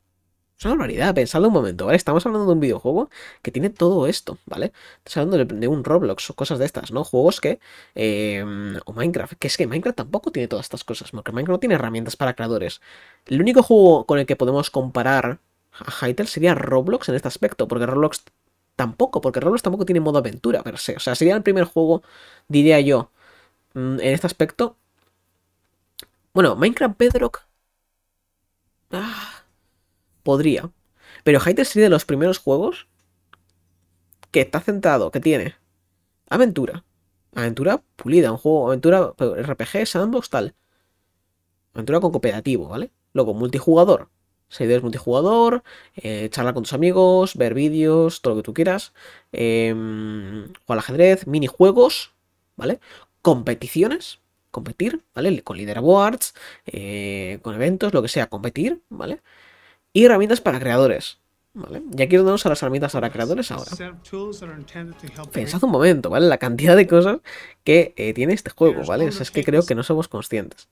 Es 0.59 0.65
una 0.65 0.75
barbaridad, 0.75 1.15
pensadlo 1.15 1.49
un 1.49 1.55
momento, 1.55 1.87
¿vale? 1.87 1.97
Estamos 1.97 2.25
hablando 2.25 2.47
de 2.47 2.53
un 2.53 2.61
videojuego 2.61 3.11
que 3.43 3.51
tiene 3.51 3.71
todo 3.71 4.07
esto, 4.07 4.39
¿vale? 4.47 4.73
Estamos 5.05 5.35
hablando 5.35 5.57
de, 5.57 5.69
un 5.69 5.83
Roblox 5.83 6.31
o 6.31 6.35
cosas 6.35 6.59
de 6.61 6.65
estas, 6.65 6.93
¿no? 6.93 7.03
Juegos 7.05 7.41
que... 7.41 7.59
Em, 7.95 8.77
o 8.85 8.93
Minecraft, 8.93 9.35
que 9.35 9.49
es 9.49 9.57
que 9.57 9.67
Minecraft 9.67 9.97
tampoco 9.97 10.31
tiene 10.31 10.47
todas 10.49 10.67
estas 10.67 10.85
cosas, 10.85 11.11
porque 11.11 11.33
Minecraft 11.33 11.57
no 11.57 11.61
tiene 11.61 11.75
herramientas 11.75 12.17
para 12.17 12.35
creadores. 12.35 12.81
El 13.27 13.41
único 13.41 13.63
juego 13.63 14.07
con 14.07 14.19
el 14.21 14.27
que 14.27 14.37
podemos 14.37 14.71
comparar 14.71 15.41
a 15.73 16.07
Hytale 16.07 16.29
sería 16.29 16.55
Roblox 16.55 17.09
en 17.09 17.17
este 17.17 17.29
aspecto, 17.29 17.67
porque 17.69 17.87
Roblox 17.87 18.23
tampoco, 18.77 19.21
porque 19.21 19.41
Roblox 19.41 19.63
tampoco 19.63 19.85
tiene 19.85 20.01
modo 20.01 20.19
aventura, 20.19 20.63
pero 20.63 20.77
sé. 20.77 20.97
O 20.97 21.01
sea, 21.01 21.15
sería 21.17 21.35
el 21.37 21.43
primer 21.43 21.65
juego, 21.65 22.03
diría 22.49 22.81
yo, 22.81 23.11
mm, 23.75 24.01
en 24.01 24.15
este 24.15 24.27
aspecto. 24.27 24.77
Bueno, 26.33 26.57
Minecraft 26.57 26.99
Bedrock... 26.99 27.43
Ah 28.93 29.44
Podría. 30.25 30.73
Pero 31.23 31.39
Hytale 31.39 31.65
sería 31.65 31.87
de 31.87 31.91
los 31.91 32.05
primeros 32.05 32.39
juegos 32.39 32.89
que 34.33 34.41
está 34.41 34.61
centrado, 34.61 35.13
que 35.13 35.21
tiene 35.21 35.55
aventura. 36.29 36.85
Aventura 37.35 37.83
pulida, 37.97 38.33
un 38.33 38.39
juego, 38.39 38.67
aventura 38.67 39.15
RPG, 39.19 39.87
sandbox, 39.87 40.31
tal. 40.31 40.55
Aventura 41.73 42.01
con 42.01 42.11
cooperativo, 42.11 42.69
¿vale? 42.69 42.91
Luego, 43.13 43.35
multijugador. 43.35 44.09
es 44.59 44.83
multijugador, 44.83 45.63
eh, 45.97 46.29
charla 46.31 46.53
con 46.53 46.65
tus 46.65 46.73
amigos, 46.73 47.37
ver 47.37 47.55
vídeos, 47.55 48.23
todo 48.23 48.35
lo 48.35 48.43
que 48.43 48.47
tú 48.47 48.55
quieras. 48.55 48.93
Eh, 49.33 49.73
jugar 49.73 50.59
al 50.67 50.79
ajedrez, 50.79 51.27
minijuegos, 51.27 52.15
¿vale? 52.57 52.81
Competiciones, 53.23 54.21
competir, 54.51 55.05
¿vale? 55.15 55.43
Con 55.43 55.57
leaderboards, 55.57 56.35
eh, 56.67 57.41
con 57.43 57.55
eventos, 57.55 57.93
lo 57.95 58.03
que 58.03 58.09
sea, 58.09 58.29
competir, 58.29 58.83
¿vale? 58.89 59.21
Y 59.95 60.05
herramientas 60.05 60.43
para 60.43 60.61
creadores. 60.61 61.19
¿Vale? 61.57 61.83
Y 61.97 62.03
aquí 62.03 62.17
nos 62.17 62.45
a 62.45 62.49
las 62.49 62.61
herramientas 62.63 62.93
para 62.93 63.11
creadores 63.11 63.53
ahora. 63.53 63.71
Pensad 65.33 65.63
un 65.63 65.71
momento, 65.71 66.11
¿vale? 66.11 66.27
La 66.27 66.39
cantidad 66.39 66.77
de 66.77 66.89
cosas 66.89 67.19
que 67.63 67.95
eh, 67.97 68.13
tiene 68.13 68.35
este 68.35 68.51
juego, 68.51 68.85
¿vale? 68.85 69.07
es 69.07 69.31
que 69.31 69.45
creo 69.45 69.65
que 69.65 69.77
no 69.77 69.85
somos 69.85 70.09
conscientes. 70.09 70.69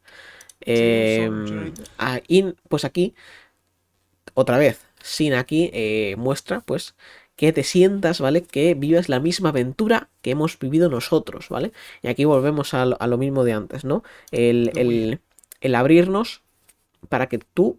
Ah, 1.98 2.20
pues 2.68 2.84
aquí, 2.84 3.14
otra 4.34 4.58
vez, 4.58 4.80
sin 5.00 5.34
aquí 5.34 5.70
eh, 5.72 6.16
muestra, 6.18 6.62
pues, 6.62 6.96
que 7.36 7.52
te 7.52 7.62
sientas, 7.62 8.20
¿vale? 8.20 8.42
Que 8.42 8.74
vives 8.74 9.08
la 9.08 9.20
misma 9.20 9.50
aventura 9.50 10.08
que 10.20 10.32
hemos 10.32 10.58
vivido 10.58 10.90
nosotros, 10.90 11.48
¿vale? 11.48 11.70
Y 12.02 12.08
aquí 12.08 12.24
volvemos 12.24 12.74
a 12.74 12.86
lo, 12.86 13.18
mismo 13.18 13.44
de 13.44 13.52
antes, 13.52 13.84
¿no? 13.84 14.02
el 14.32 15.20
abrirnos 15.76 16.42
para 17.08 17.28
que 17.28 17.38
tú 17.38 17.78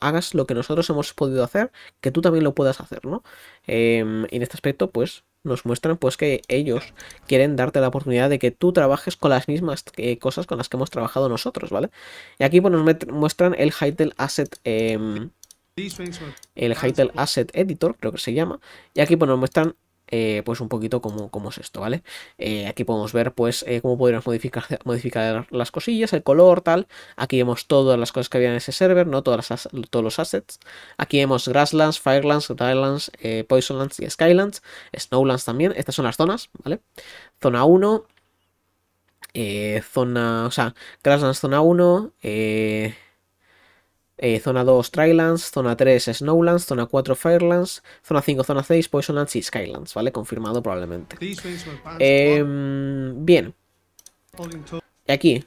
hagas 0.00 0.34
lo 0.34 0.46
que 0.46 0.54
nosotros 0.54 0.88
hemos 0.90 1.12
podido 1.14 1.44
hacer, 1.44 1.72
que 2.00 2.10
tú 2.10 2.20
también 2.20 2.44
lo 2.44 2.54
puedas 2.54 2.80
hacer, 2.80 3.04
¿no? 3.06 3.22
Em, 3.66 4.26
en 4.30 4.42
este 4.42 4.56
aspecto, 4.56 4.90
pues 4.90 5.24
nos 5.42 5.66
muestran 5.66 5.98
pues 5.98 6.16
que 6.16 6.42
ellos 6.48 6.94
quieren 7.26 7.54
darte 7.56 7.80
la 7.80 7.88
oportunidad 7.88 8.30
de 8.30 8.38
que 8.38 8.50
tú 8.50 8.72
trabajes 8.72 9.16
con 9.16 9.30
las 9.30 9.46
mismas 9.46 9.84
eh, 9.96 10.18
cosas 10.18 10.46
con 10.46 10.58
las 10.58 10.68
que 10.68 10.76
hemos 10.76 10.90
trabajado 10.90 11.28
nosotros, 11.28 11.70
¿vale? 11.70 11.90
Y 12.38 12.44
aquí 12.44 12.60
pues, 12.60 12.72
nos 12.72 12.82
muestran 13.08 13.54
el 13.58 13.72
Hytale 13.72 14.14
Asset 14.16 14.58
em, 14.64 15.30
el 16.54 16.76
Hytale 16.76 17.10
Asset 17.16 17.50
Editor, 17.54 17.96
creo 17.98 18.12
que 18.12 18.18
se 18.18 18.32
llama. 18.32 18.60
Y 18.94 19.00
aquí 19.00 19.16
pues 19.16 19.28
nos 19.28 19.38
muestran 19.38 19.74
eh, 20.08 20.42
pues 20.44 20.60
un 20.60 20.68
poquito 20.68 21.00
cómo, 21.00 21.30
cómo, 21.30 21.48
es 21.50 21.58
esto, 21.58 21.80
¿vale? 21.80 22.02
Eh, 22.38 22.66
aquí 22.66 22.84
podemos 22.84 23.12
ver 23.12 23.32
pues 23.32 23.64
eh, 23.66 23.80
cómo 23.80 23.96
podríamos 23.96 24.26
modificar, 24.26 24.64
modificar 24.84 25.46
las 25.50 25.70
cosillas, 25.70 26.12
el 26.12 26.22
color, 26.22 26.60
tal. 26.60 26.86
Aquí 27.16 27.38
vemos 27.38 27.66
todas 27.66 27.98
las 27.98 28.12
cosas 28.12 28.28
que 28.28 28.38
había 28.38 28.50
en 28.50 28.56
ese 28.56 28.72
server, 28.72 29.06
¿no? 29.06 29.22
Todas 29.22 29.68
todos 29.90 30.04
los 30.04 30.18
assets. 30.18 30.60
Aquí 30.98 31.18
vemos 31.18 31.48
Grasslands, 31.48 32.00
Firelands, 32.00 32.48
Drylands, 32.48 33.10
Poisonlands 33.48 34.00
y 34.00 34.10
Skylands. 34.10 34.62
Snowlands 34.96 35.44
también. 35.44 35.72
Estas 35.76 35.94
son 35.94 36.04
las 36.04 36.16
zonas, 36.16 36.50
¿vale? 36.62 36.80
Zona 37.40 37.64
1. 37.64 38.04
zona, 39.92 40.46
o 40.46 40.50
sea, 40.50 40.74
Grasslands 41.02 41.40
zona 41.40 41.60
1, 41.60 42.12
eh, 44.16 44.36
eh, 44.36 44.40
zona 44.40 44.64
2 44.64 44.90
Trylands, 44.90 45.50
zona 45.50 45.76
3 45.76 46.10
Snowlands, 46.14 46.66
zona 46.66 46.86
4 46.86 47.14
Firelands, 47.14 47.82
zona 48.06 48.22
5, 48.22 48.44
zona 48.44 48.62
6 48.62 48.88
Poisonlands 48.88 49.36
y 49.36 49.42
Skylands, 49.42 49.94
¿vale? 49.94 50.12
Confirmado 50.12 50.62
probablemente. 50.62 51.16
Em, 51.98 53.24
bien. 53.24 53.54
Aquí, 55.08 55.44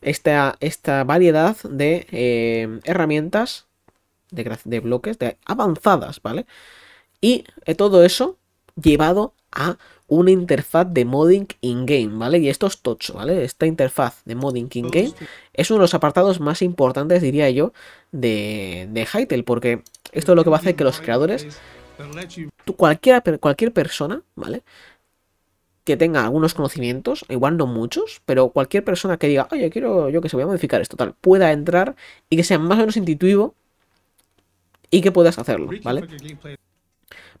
esta, 0.00 0.56
esta 0.60 1.04
variedad 1.04 1.56
de 1.62 2.06
em, 2.10 2.80
herramientas, 2.84 3.66
de, 4.30 4.58
de, 4.64 4.80
bloques, 4.80 5.18
de 5.18 5.36
avanzadas, 5.44 6.20
¿vale? 6.22 6.46
Y 7.20 7.44
eh, 7.64 7.74
todo 7.74 8.04
eso 8.04 8.36
llevado 8.80 9.34
a 9.52 9.78
una 10.08 10.30
interfaz 10.30 10.86
de 10.90 11.04
modding 11.04 11.48
in-game, 11.60 12.16
¿vale? 12.16 12.38
Y 12.38 12.48
esto 12.48 12.66
es 12.66 12.78
tocho, 12.78 13.14
¿vale? 13.14 13.44
Esta 13.44 13.66
interfaz 13.66 14.22
de 14.24 14.34
modding 14.34 14.68
in-game 14.72 15.12
es 15.52 15.70
uno 15.70 15.78
de 15.78 15.84
los 15.84 15.94
apartados 15.94 16.40
más 16.40 16.62
importantes, 16.62 17.22
diría 17.22 17.50
yo, 17.50 17.72
de, 18.12 18.88
de 18.90 19.06
Hytale, 19.06 19.42
porque 19.42 19.82
esto 20.12 20.32
es 20.32 20.36
lo 20.36 20.44
que 20.44 20.50
va 20.50 20.56
a 20.56 20.60
hacer 20.60 20.76
que 20.76 20.84
los 20.84 21.00
creadores, 21.00 21.58
cualquiera, 22.76 23.22
cualquier 23.40 23.72
persona, 23.72 24.22
¿vale? 24.34 24.62
que 25.86 25.96
tenga 25.96 26.24
algunos 26.24 26.52
conocimientos, 26.52 27.24
igual 27.28 27.56
no 27.56 27.68
muchos, 27.68 28.20
pero 28.26 28.48
cualquier 28.48 28.82
persona 28.82 29.18
que 29.18 29.28
diga, 29.28 29.46
oye, 29.52 29.70
quiero, 29.70 30.08
yo 30.08 30.20
que 30.20 30.28
se 30.28 30.34
voy 30.34 30.42
a 30.42 30.46
modificar 30.46 30.80
esto, 30.80 30.96
tal, 30.96 31.14
pueda 31.14 31.52
entrar 31.52 31.94
y 32.28 32.36
que 32.36 32.42
sea 32.42 32.58
más 32.58 32.76
o 32.76 32.80
menos 32.80 32.96
intuitivo 32.96 33.54
y 34.90 35.00
que 35.00 35.12
puedas 35.12 35.38
hacerlo, 35.38 35.70
¿vale? 35.84 36.08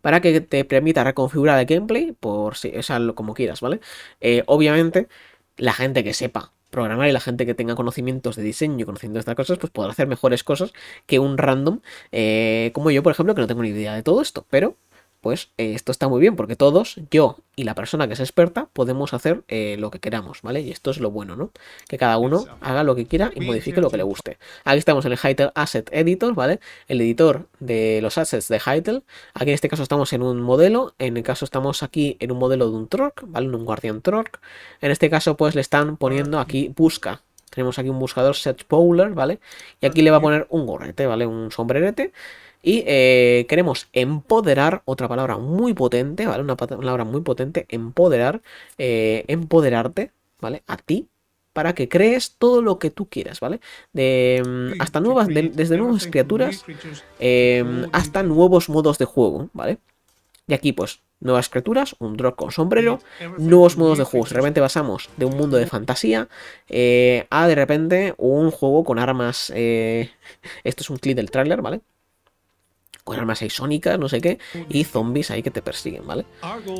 Para 0.06 0.20
que 0.20 0.40
te 0.40 0.64
permita 0.64 1.02
reconfigurar 1.02 1.58
el 1.58 1.66
gameplay 1.66 2.12
por 2.12 2.56
si, 2.56 2.68
o 2.76 2.82
sea, 2.84 3.00
como 3.16 3.34
quieras, 3.34 3.60
¿vale? 3.60 3.80
Eh, 4.20 4.44
obviamente, 4.46 5.08
la 5.56 5.72
gente 5.72 6.04
que 6.04 6.14
sepa 6.14 6.52
programar 6.70 7.08
y 7.08 7.12
la 7.12 7.18
gente 7.18 7.44
que 7.44 7.54
tenga 7.54 7.74
conocimientos 7.74 8.36
de 8.36 8.44
diseño 8.44 8.78
y 8.78 8.84
conocimientos 8.84 9.24
de 9.24 9.32
estas 9.32 9.34
cosas, 9.34 9.58
pues 9.58 9.72
podrá 9.72 9.90
hacer 9.90 10.06
mejores 10.06 10.44
cosas 10.44 10.72
que 11.06 11.18
un 11.18 11.36
random 11.36 11.80
eh, 12.12 12.70
como 12.72 12.92
yo, 12.92 13.02
por 13.02 13.10
ejemplo, 13.10 13.34
que 13.34 13.40
no 13.40 13.48
tengo 13.48 13.64
ni 13.64 13.70
idea 13.70 13.94
de 13.96 14.04
todo 14.04 14.22
esto, 14.22 14.46
pero 14.48 14.76
pues 15.26 15.50
eh, 15.58 15.72
esto 15.74 15.90
está 15.90 16.06
muy 16.06 16.20
bien 16.20 16.36
porque 16.36 16.54
todos, 16.54 17.00
yo 17.10 17.38
y 17.56 17.64
la 17.64 17.74
persona 17.74 18.06
que 18.06 18.12
es 18.12 18.20
experta, 18.20 18.68
podemos 18.72 19.12
hacer 19.12 19.42
eh, 19.48 19.74
lo 19.76 19.90
que 19.90 19.98
queramos, 19.98 20.40
¿vale? 20.40 20.60
Y 20.60 20.70
esto 20.70 20.92
es 20.92 21.00
lo 21.00 21.10
bueno, 21.10 21.34
¿no? 21.34 21.50
Que 21.88 21.98
cada 21.98 22.16
uno 22.16 22.44
haga 22.60 22.84
lo 22.84 22.94
que 22.94 23.06
quiera 23.06 23.32
y 23.34 23.40
modifique 23.40 23.80
lo 23.80 23.90
que 23.90 23.96
le 23.96 24.04
guste. 24.04 24.38
Aquí 24.62 24.78
estamos 24.78 25.04
en 25.04 25.10
el 25.10 25.18
Hytale 25.18 25.50
Asset 25.56 25.88
Editor, 25.90 26.32
¿vale? 26.36 26.60
El 26.86 27.00
editor 27.00 27.48
de 27.58 27.98
los 28.02 28.18
assets 28.18 28.46
de 28.46 28.60
Hytale. 28.60 29.02
Aquí 29.34 29.50
en 29.50 29.54
este 29.54 29.68
caso 29.68 29.82
estamos 29.82 30.12
en 30.12 30.22
un 30.22 30.40
modelo, 30.40 30.94
en 31.00 31.16
el 31.16 31.24
caso 31.24 31.44
estamos 31.44 31.82
aquí 31.82 32.16
en 32.20 32.30
un 32.30 32.38
modelo 32.38 32.70
de 32.70 32.76
un 32.76 32.86
Trork, 32.86 33.24
¿vale? 33.26 33.48
Un 33.48 33.64
Guardian 33.64 34.02
Trork. 34.02 34.38
En 34.80 34.92
este 34.92 35.10
caso 35.10 35.36
pues 35.36 35.56
le 35.56 35.60
están 35.60 35.96
poniendo 35.96 36.38
aquí 36.38 36.72
busca 36.76 37.22
tenemos 37.56 37.78
aquí 37.78 37.88
un 37.88 37.98
buscador 37.98 38.36
Search 38.36 38.66
Powler, 38.66 39.10
¿vale? 39.14 39.40
Y 39.80 39.86
aquí 39.86 40.02
le 40.02 40.10
va 40.10 40.18
a 40.18 40.20
poner 40.20 40.46
un 40.50 40.66
gorrete, 40.66 41.06
¿vale? 41.06 41.26
Un 41.26 41.50
sombrerete. 41.50 42.12
Y 42.66 42.82
eh, 42.84 43.46
queremos 43.48 43.86
empoderar, 43.92 44.82
otra 44.86 45.06
palabra 45.06 45.38
muy 45.38 45.72
potente, 45.72 46.26
¿vale? 46.26 46.42
Una 46.42 46.56
palabra 46.56 47.04
muy 47.04 47.20
potente, 47.20 47.64
empoderar, 47.68 48.42
eh, 48.76 49.24
empoderarte, 49.28 50.10
¿vale? 50.40 50.64
A 50.66 50.76
ti, 50.76 51.06
para 51.52 51.76
que 51.76 51.88
crees 51.88 52.34
todo 52.38 52.62
lo 52.62 52.80
que 52.80 52.90
tú 52.90 53.08
quieras, 53.08 53.38
¿vale? 53.38 53.60
De, 53.92 54.42
mm, 54.44 54.80
hasta 54.82 54.98
nuevas, 54.98 55.28
desde 55.28 55.76
nuevas 55.76 56.08
criaturas 56.08 56.64
em, 57.20 57.86
hasta 57.92 58.24
nuevos 58.24 58.68
modos 58.68 58.98
de 58.98 59.04
juego, 59.04 59.48
¿vale? 59.52 59.78
Y 60.48 60.54
aquí, 60.54 60.72
pues, 60.72 61.02
nuevas 61.20 61.48
criaturas, 61.48 61.94
un 62.00 62.16
drop 62.16 62.34
con 62.34 62.50
sombrero, 62.50 62.98
nuevos 63.38 63.76
modos 63.76 63.98
de 63.98 64.04
juego. 64.04 64.26
De 64.26 64.34
repente 64.34 64.60
pasamos 64.60 65.08
de 65.16 65.24
un 65.24 65.36
mundo 65.36 65.56
de 65.56 65.66
fantasía 65.66 66.26
eh, 66.68 67.28
a 67.30 67.46
de 67.46 67.54
repente 67.54 68.14
un 68.18 68.50
juego 68.50 68.82
con 68.82 68.98
armas. 68.98 69.52
Eh, 69.54 70.10
esto 70.64 70.82
es 70.82 70.90
un 70.90 70.96
clip 70.96 71.14
del 71.14 71.30
tráiler, 71.30 71.62
¿vale? 71.62 71.80
Con 73.06 73.18
armas 73.18 73.40
ahí 73.40 73.50
sónicas, 73.50 73.98
no 73.98 74.08
sé 74.08 74.20
qué, 74.20 74.38
y 74.68 74.82
zombies 74.82 75.30
ahí 75.30 75.42
que 75.42 75.52
te 75.52 75.62
persiguen, 75.62 76.06
¿vale? 76.06 76.26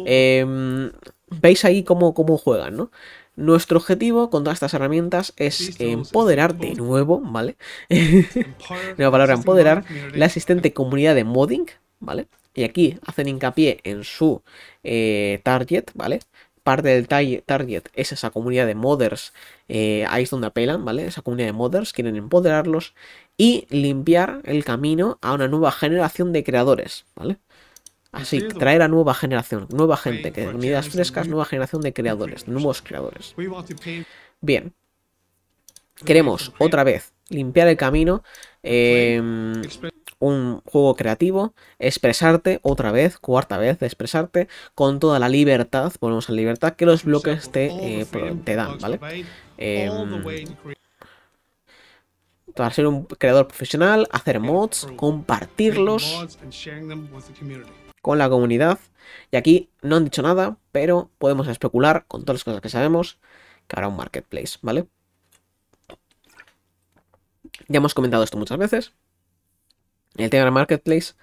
Em, 0.05 0.91
Veis 1.29 1.64
ahí 1.64 1.83
cómo, 1.83 2.14
cómo 2.14 2.37
juegan, 2.39 2.77
¿no? 2.77 2.91
Nuestro 3.35 3.79
objetivo 3.79 4.31
con 4.31 4.45
todas 4.45 4.57
estas 4.57 4.74
herramientas 4.74 5.33
es 5.37 5.79
empoderar 5.81 6.57
de 6.57 6.74
nuevo, 6.74 7.20
¿vale? 7.20 7.57
Nueva 8.97 9.11
palabra 9.11 9.35
empoderar 9.35 9.85
la 10.14 10.27
asistente 10.27 10.72
comunidad 10.72 11.14
de 11.14 11.24
modding, 11.24 11.66
¿vale? 12.01 12.29
Y 12.55 12.64
aquí 12.64 12.99
hacen 13.05 13.29
hincapié 13.29 13.81
en 13.85 14.05
su 14.05 14.43
eh, 14.83 15.41
target, 15.43 15.85
¿vale? 15.95 16.20
Parte 16.67 16.89
del 16.89 17.07
target 17.07 17.85
es 17.95 18.11
esa 18.11 18.31
comunidad 18.31 18.67
de 18.67 18.75
modders, 18.75 19.33
eh, 19.69 20.05
ahí 20.11 20.25
es 20.25 20.31
donde 20.31 20.49
apelan, 20.49 20.85
¿vale? 20.85 21.07
Esa 21.07 21.23
comunidad 21.23 21.47
de 21.47 21.53
modders, 21.53 21.93
quieren 21.93 22.17
empoderarlos 22.17 22.93
y 23.39 23.69
limpiar 23.71 24.41
el 24.43 24.64
camino 24.64 25.17
a 25.23 25.35
una 25.35 25.47
nueva 25.47 25.71
generación 25.71 26.33
de 26.33 26.43
creadores, 26.43 27.07
¿vale? 27.14 27.39
Así, 28.11 28.41
traer 28.49 28.83
a 28.83 28.89
nueva 28.89 29.14
generación, 29.14 29.69
nueva 29.71 29.97
gente, 29.97 30.33
que 30.33 30.49
unidades 30.49 30.89
frescas, 30.89 31.29
nueva 31.29 31.45
generación 31.45 31.83
de 31.83 31.93
creadores, 31.93 32.49
nuevos 32.49 32.83
creadores. 32.83 33.33
Bien. 34.41 34.75
Queremos 36.05 36.53
otra 36.59 36.83
vez 36.83 37.12
limpiar 37.29 37.69
el 37.69 37.77
camino. 37.77 38.25
Em, 38.64 39.62
un 40.19 40.62
juego 40.64 40.97
creativo, 40.97 41.55
expresarte 41.79 42.61
otra 42.62 42.93
vez, 42.93 43.19
cuarta 43.19 43.59
vez, 43.59 43.83
expresarte 43.83 44.49
con 44.75 44.99
toda 44.99 45.19
la 45.19 45.29
libertad, 45.29 45.93
ponemos 45.99 46.29
la 46.29 46.35
libertad 46.35 46.75
que 46.75 46.87
los 46.87 47.05
bloques 47.05 47.51
te, 47.51 47.67
eh, 48.01 48.07
te 48.45 48.55
dan, 48.55 48.79
¿vale? 48.79 48.99
Em, 49.59 50.23
para 52.55 52.71
ser 52.71 52.87
un 52.87 53.05
creador 53.05 53.49
profesional, 53.49 54.09
hacer 54.11 54.41
mods, 54.41 54.89
compartirlos 54.97 56.27
con 58.01 58.19
la 58.19 58.29
comunidad. 58.29 58.79
Y 59.31 59.37
aquí 59.37 59.71
no 59.83 59.97
han 59.97 60.05
dicho 60.05 60.23
nada, 60.23 60.57
pero 60.73 61.11
podemos 61.19 61.49
especular 61.49 62.07
con 62.09 62.23
todas 62.23 62.37
las 62.37 62.45
cosas 62.45 62.61
que 62.61 62.69
sabemos 62.69 63.19
que 63.67 63.77
habrá 63.77 63.89
un 63.89 63.97
marketplace, 63.97 64.59
¿vale? 64.62 64.87
Ya 67.69 67.79
hemos 67.79 67.95
comentado 67.95 68.23
esto 68.23 68.39
muchas 68.39 68.59
veces. 68.59 68.93
El 70.17 70.31
tema 70.31 70.45
del 70.45 70.53
marketplace 70.53 71.14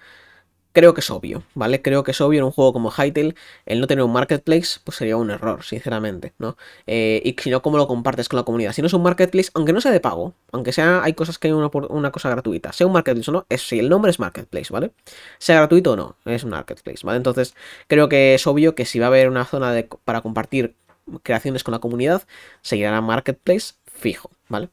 creo 0.74 0.92
que 0.92 1.00
es 1.00 1.10
obvio, 1.10 1.44
¿vale? 1.54 1.80
Creo 1.82 2.02
que 2.02 2.10
es 2.10 2.20
obvio 2.20 2.40
en 2.40 2.44
un 2.44 2.50
juego 2.50 2.72
como 2.72 2.90
Hytale, 2.90 3.34
el 3.64 3.80
no 3.80 3.86
tener 3.86 4.04
un 4.04 4.12
marketplace, 4.12 4.80
pues 4.82 4.96
sería 4.96 5.16
un 5.16 5.30
error, 5.30 5.62
sinceramente, 5.62 6.34
¿no? 6.38 6.56
Eh, 6.86 7.22
y 7.24 7.40
si 7.40 7.50
no, 7.50 7.62
¿cómo 7.62 7.78
lo 7.78 7.86
compartes 7.86 8.28
con 8.28 8.38
la 8.38 8.42
comunidad? 8.42 8.72
Si 8.72 8.82
no 8.82 8.88
es 8.88 8.92
un 8.92 9.02
marketplace, 9.02 9.50
aunque 9.54 9.72
no 9.72 9.80
sea 9.80 9.92
de 9.92 10.00
pago, 10.00 10.34
aunque 10.52 10.72
sea, 10.72 11.02
hay 11.04 11.14
cosas 11.14 11.38
que 11.38 11.48
hay 11.48 11.54
una, 11.54 11.70
cosa 12.10 12.28
gratuita, 12.28 12.72
sea 12.72 12.88
un 12.88 12.92
marketplace 12.92 13.30
o 13.30 13.34
no, 13.34 13.46
es 13.48 13.62
si 13.62 13.78
el 13.78 13.88
nombre 13.88 14.10
es 14.10 14.18
marketplace, 14.18 14.72
¿vale? 14.72 14.90
Sea 15.38 15.56
gratuito 15.56 15.92
o 15.92 15.96
no, 15.96 16.16
es 16.24 16.42
un 16.42 16.50
marketplace, 16.50 17.06
¿vale? 17.06 17.18
Entonces, 17.18 17.54
creo 17.86 18.08
que 18.08 18.34
es 18.34 18.46
obvio 18.46 18.74
que 18.74 18.84
si 18.84 18.98
va 18.98 19.06
a 19.06 19.08
haber 19.08 19.28
una 19.28 19.44
zona 19.44 19.72
de, 19.72 19.88
para 20.04 20.22
compartir 20.22 20.74
creaciones 21.22 21.62
con 21.62 21.72
la 21.72 21.78
comunidad, 21.78 22.24
seguirá 22.62 23.00
marketplace 23.00 23.74
fijo, 23.84 24.30
¿vale? 24.48 24.70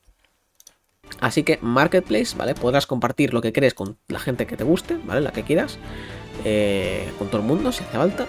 Así 1.21 1.43
que 1.43 1.59
Marketplace, 1.61 2.35
¿vale? 2.35 2.55
Podrás 2.55 2.87
compartir 2.87 3.31
lo 3.33 3.41
que 3.41 3.53
crees 3.53 3.75
con 3.75 3.97
la 4.07 4.19
gente 4.19 4.47
que 4.47 4.57
te 4.57 4.63
guste, 4.63 4.97
¿vale? 5.05 5.21
La 5.21 5.31
que 5.31 5.43
quieras. 5.43 5.77
Eh, 6.43 7.07
con 7.19 7.27
todo 7.27 7.41
el 7.41 7.47
mundo, 7.47 7.71
si 7.71 7.83
hace 7.83 7.95
falta. 7.95 8.27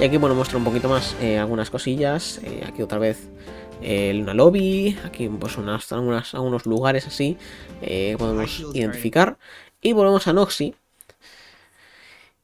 Y 0.00 0.04
aquí, 0.04 0.16
bueno, 0.16 0.34
muestra 0.34 0.58
un 0.58 0.64
poquito 0.64 0.88
más 0.88 1.14
eh, 1.22 1.38
algunas 1.38 1.70
cosillas. 1.70 2.40
Eh, 2.42 2.64
aquí 2.66 2.82
otra 2.82 2.98
vez 2.98 3.28
una 3.80 4.34
lobby. 4.34 4.98
Aquí, 5.04 5.28
pues, 5.28 5.56
unas, 5.58 5.92
algunos 5.92 6.66
lugares 6.66 7.06
así. 7.06 7.38
podemos 8.18 8.60
identificar. 8.74 9.38
Y 9.80 9.92
volvemos 9.92 10.26
a 10.26 10.32
Noxy. 10.32 10.74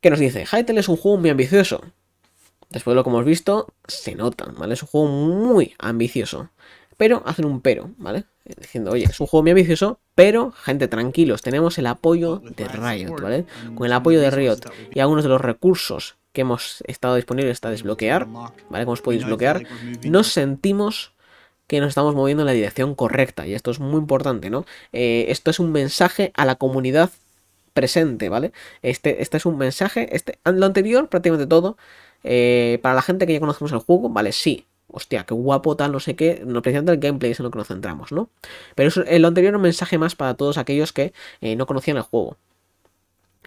Que 0.01 0.11
nos 0.11 0.21
dice, 0.21 0.47
Hytale 0.47 0.81
es 0.81 0.89
un 0.89 0.97
juego 0.97 1.19
muy 1.19 1.31
ambicioso. 1.31 1.83
Después 2.69 2.93
de 2.93 2.97
lo 2.97 3.03
que 3.03 3.11
hemos 3.11 3.25
visto, 3.25 3.67
se 3.89 4.15
nota, 4.15 4.47
¿vale? 4.57 4.75
Es 4.75 4.83
un 4.83 4.89
juego 4.89 5.09
muy 5.09 5.75
ambicioso. 5.79 6.51
Pero 6.97 7.23
hacen 7.27 7.47
un 7.47 7.61
pero, 7.61 7.91
¿vale? 7.99 8.27
Diciendo, 8.59 8.93
oye, 8.93 9.05
es 9.05 9.21
un 9.21 9.27
juego 9.27 9.43
muy 9.43 9.51
ambicioso, 9.53 10.01
pero, 10.15 10.53
gente, 10.53 10.89
tranquilos, 10.89 11.43
tenemos 11.43 11.79
el 11.79 11.87
apoyo 11.87 12.43
de 12.57 12.69
Riot, 12.69 13.21
¿vale? 13.21 13.45
Con 13.75 13.87
el 13.87 13.93
apoyo 13.93 14.21
de 14.21 14.31
Riot 14.31 14.59
y 14.93 15.01
algunos 15.01 15.25
de 15.25 15.31
los 15.31 15.41
recursos 15.41 16.17
que 16.33 16.43
hemos 16.43 16.83
estado 16.87 17.17
disponibles 17.17 17.53
hasta 17.53 17.71
desbloquear, 17.71 18.27
¿vale? 18.27 18.85
Como 18.85 18.93
os 18.93 19.03
podéis 19.03 19.23
desbloquear, 19.23 19.67
nos 20.05 20.29
sentimos 20.29 21.13
que 21.67 21.81
nos 21.81 21.91
estamos 21.91 22.15
moviendo 22.15 22.43
en 22.43 22.47
la 22.47 22.53
dirección 22.53 22.95
correcta, 22.95 23.47
y 23.47 23.55
esto 23.55 23.71
es 23.71 23.79
muy 23.79 23.99
importante, 23.99 24.51
¿no? 24.51 24.65
Eh, 24.93 25.27
esto 25.29 25.51
es 25.51 25.61
un 25.61 25.71
mensaje 25.71 26.33
a 26.35 26.45
la 26.45 26.57
comunidad 26.57 27.11
presente, 27.75 28.29
¿vale? 28.29 28.53
Este, 28.83 29.23
este 29.23 29.37
es 29.37 29.47
un 29.47 29.57
mensaje, 29.57 30.15
este, 30.15 30.39
lo 30.45 30.67
anterior, 30.67 31.09
prácticamente 31.09 31.47
todo, 31.47 31.77
eh, 32.25 32.79
para 32.83 32.95
la 32.95 33.03
gente 33.03 33.27
que 33.27 33.35
ya 33.35 33.41
conocemos 33.41 33.73
el 33.73 33.79
juego, 33.79 34.09
¿vale? 34.09 34.33
Sí, 34.33 34.67
hostia, 34.93 35.25
qué 35.25 35.35
guapo, 35.35 35.77
tal, 35.77 35.93
no 35.93 36.01
sé 36.01 36.17
qué, 36.17 36.43
no 36.47 36.63
precisamente 36.63 36.93
el 36.93 36.99
gameplay 36.99 37.33
es 37.33 37.41
en 37.41 37.45
lo 37.45 37.51
que 37.51 37.59
nos 37.59 37.69
centramos, 37.69 38.13
¿no? 38.13 38.31
Pero 38.75 38.89
eso, 38.89 39.05
lo 39.07 39.29
anterior 39.29 39.55
un 39.57 39.63
mensaje 39.63 39.99
más 39.99 40.17
para 40.17 40.35
todos 40.35 40.59
aquellos 40.59 40.93
que 40.93 41.13
eh, 41.41 41.57
no 41.57 41.67
conocían 41.67 41.97
el 41.97 42.03
juego. 42.03 42.37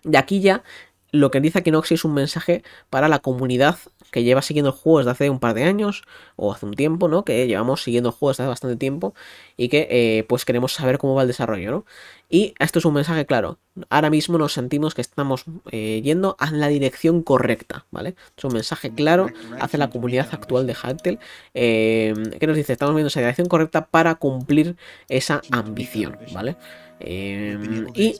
De 0.04 0.18
aquí 0.18 0.41
ya 0.41 0.64
lo 1.12 1.32
que 1.32 1.39
dice 1.39 1.64
Noxy 1.72 1.94
es 1.94 2.06
un 2.06 2.14
mensaje 2.14 2.64
para 2.89 3.08
la 3.08 3.20
comunidad 3.20 3.78
que 4.14 4.24
lleva 4.24 4.41
siguiendo 4.41 4.70
el 4.70 4.76
juego 4.76 4.99
desde 4.99 5.11
hace 5.11 5.30
un 5.30 5.39
par 5.39 5.55
de 5.55 5.64
años 5.64 6.03
o 6.38 6.53
hace 6.53 6.66
un 6.66 6.76
tiempo, 6.76 7.09
¿no? 7.09 7.26
Que 7.26 7.47
llevamos 7.47 7.84
siguiendo 7.84 8.09
el 8.09 8.16
juego 8.16 8.32
desde 8.32 8.43
hace 8.43 8.49
bastante 8.49 8.78
tiempo 8.78 9.14
y 9.57 9.68
que 9.68 9.88
eh, 9.89 10.24
pues 10.30 10.45
queremos 10.45 10.72
saber 10.72 10.99
cómo 10.99 11.16
va 11.16 11.24
el 11.24 11.28
desarrollo, 11.28 11.72
¿no? 11.72 11.86
Y 12.30 12.53
esto 12.59 12.80
es 12.80 12.86
un 12.86 12.93
mensaje 12.93 13.26
claro. 13.26 13.57
Ahora 13.89 14.11
mismo 14.11 14.38
nos 14.38 14.53
sentimos 14.53 14.93
que 14.93 15.01
estamos 15.01 15.45
eh, 15.72 15.99
yendo 16.03 16.36
a 16.39 16.51
la 16.51 16.68
dirección 16.68 17.24
correcta, 17.24 17.86
¿vale? 17.89 18.16
Es 18.38 18.43
un 18.43 18.53
mensaje 18.53 18.93
claro 18.93 19.28
hacia 19.59 19.80
la 19.80 19.89
comunidad 19.89 20.30
actual 20.32 20.68
de 20.68 20.76
Hattel 20.82 21.20
eh, 21.55 22.14
que 22.39 22.47
nos 22.47 22.55
dice, 22.55 22.74
estamos 22.74 22.93
viendo 22.93 23.07
esa 23.07 23.20
dirección 23.20 23.47
correcta 23.47 23.88
para 23.88 24.16
cumplir 24.16 24.76
esa 25.09 25.41
ambición, 25.51 26.18
¿vale? 26.34 26.55
y 26.99 28.16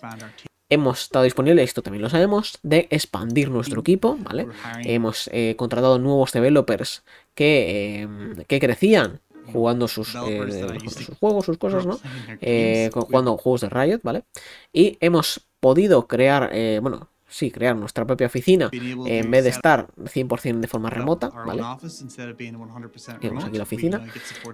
Hemos 0.74 1.04
estado 1.04 1.24
disponibles, 1.24 1.66
esto 1.66 1.84
también 1.84 2.02
lo 2.02 2.10
sabemos, 2.10 2.58
de 2.64 2.88
expandir 2.90 3.52
nuestro 3.52 3.82
equipo, 3.82 4.18
¿vale? 4.20 4.48
Hemos 4.84 5.30
eh, 5.32 5.54
contratado 5.56 6.00
nuevos 6.00 6.32
developers 6.32 7.04
que, 7.36 8.02
eh, 8.02 8.46
que 8.48 8.60
crecían 8.60 9.22
jugando 9.52 9.88
sus, 9.88 10.16
eh, 10.16 10.80
sus, 10.90 11.16
juegos, 11.20 11.46
sus 11.46 11.60
cosas, 11.60 11.86
¿no? 11.86 12.00
jugando 12.92 13.38
juegos 13.38 13.62
de 13.62 13.70
Riot, 13.70 14.00
¿vale? 14.02 14.24
Y 14.74 14.98
hemos 15.00 15.46
podido 15.60 16.08
crear, 16.08 16.50
bueno, 16.82 17.08
sí, 17.34 17.50
crear 17.50 17.76
nuestra 17.76 18.06
propia 18.06 18.28
oficina 18.28 18.70
en 18.72 19.32
vez 19.32 19.44
de 19.44 19.50
estar 19.50 19.88
100% 19.98 20.60
de 20.60 20.68
forma 20.68 20.92
remota, 20.92 21.30
¿vale? 21.30 21.64
Tenemos 23.20 23.44
aquí 23.44 23.58
la 23.58 23.64
oficina. 23.64 24.06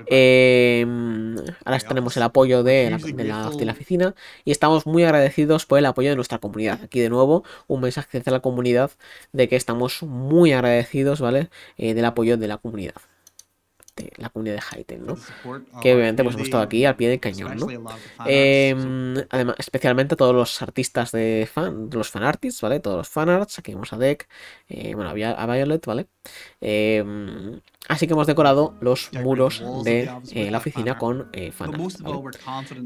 Em, 0.06 1.36
ahora 1.66 1.80
tenemos 1.80 2.16
el 2.16 2.24
apoyo 2.24 2.64
de 2.64 2.90
la, 2.90 2.98
de 2.98 3.66
la, 3.66 3.72
oficina 3.74 4.16
y 4.46 4.52
estamos 4.52 4.86
muy 4.86 5.04
agradecidos 5.04 5.66
por 5.66 5.78
el 5.78 5.86
apoyo 5.86 6.10
de 6.10 6.16
nuestra 6.16 6.38
comunidad. 6.38 6.80
Aquí 6.82 7.02
de 7.02 7.10
nuevo 7.10 7.44
un 7.68 7.82
mensaje 7.82 8.20
hacia 8.20 8.32
la 8.32 8.40
comunidad 8.40 8.92
de 9.34 9.50
que 9.50 9.58
estamos 9.58 10.02
muy 10.04 10.54
agradecidos, 10.54 11.20
¿vale? 11.20 11.50
Eh, 11.78 11.94
del 11.94 12.06
apoyo 12.06 12.38
de 12.38 12.48
la 12.48 12.58
comunidad 12.58 12.96
la 14.18 14.30
comunidad 14.30 14.56
de 14.56 14.62
Hyten, 14.62 15.06
¿no? 15.06 15.16
Que 15.82 15.94
obviamente 15.94 16.24
pues 16.24 16.36
hemos 16.36 16.46
estado 16.46 16.64
aquí 16.64 16.86
al 16.86 16.96
pie 16.96 17.10
del 17.10 17.20
cañón, 17.20 17.58
¿no? 17.58 17.68
Em, 18.26 19.16
además, 19.30 19.56
especialmente 19.60 20.16
todos 20.16 20.36
los 20.36 20.62
artistas 20.62 21.12
de 21.12 21.50
fan, 21.52 21.90
los 21.92 22.10
fanartists, 22.10 22.62
¿vale? 22.62 22.80
Todos 22.80 22.98
los 22.98 23.10
fanarts, 23.10 23.60
aquí 23.60 23.74
vemos 23.74 23.92
a 23.94 23.98
Deck, 23.98 24.28
eh, 24.70 24.94
bueno, 24.96 25.10
a 25.10 25.46
Violet, 25.46 25.86
¿vale? 25.86 26.08
Em, 26.62 27.60
así 27.88 28.08
que 28.08 28.14
hemos 28.14 28.28
decorado 28.28 28.76
los 28.82 29.12
muros 29.14 29.64
de 29.84 30.10
eh, 30.32 30.52
la 30.52 30.58
oficina 30.60 30.98
con 30.98 31.30
eh, 31.34 31.52
fanarts, 31.52 32.04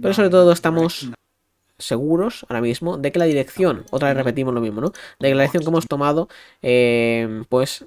Pero 0.02 0.14
sobre 0.14 0.30
todo 0.30 0.52
estamos 0.52 1.10
seguros 1.78 2.46
ahora 2.50 2.62
mismo 2.62 2.98
de 2.98 3.12
que 3.12 3.20
la 3.20 3.26
dirección, 3.26 3.86
otra 3.92 4.10
vez 4.10 4.18
repetimos 4.18 4.54
lo 4.54 4.62
mismo, 4.62 4.82
¿no? 4.82 4.90
De 5.20 5.30
que 5.30 5.36
la 5.36 5.44
dirección 5.44 5.64
que 5.64 5.70
hemos 5.70 5.88
tomado, 5.88 6.30
em, 6.62 7.46
pues 7.46 7.86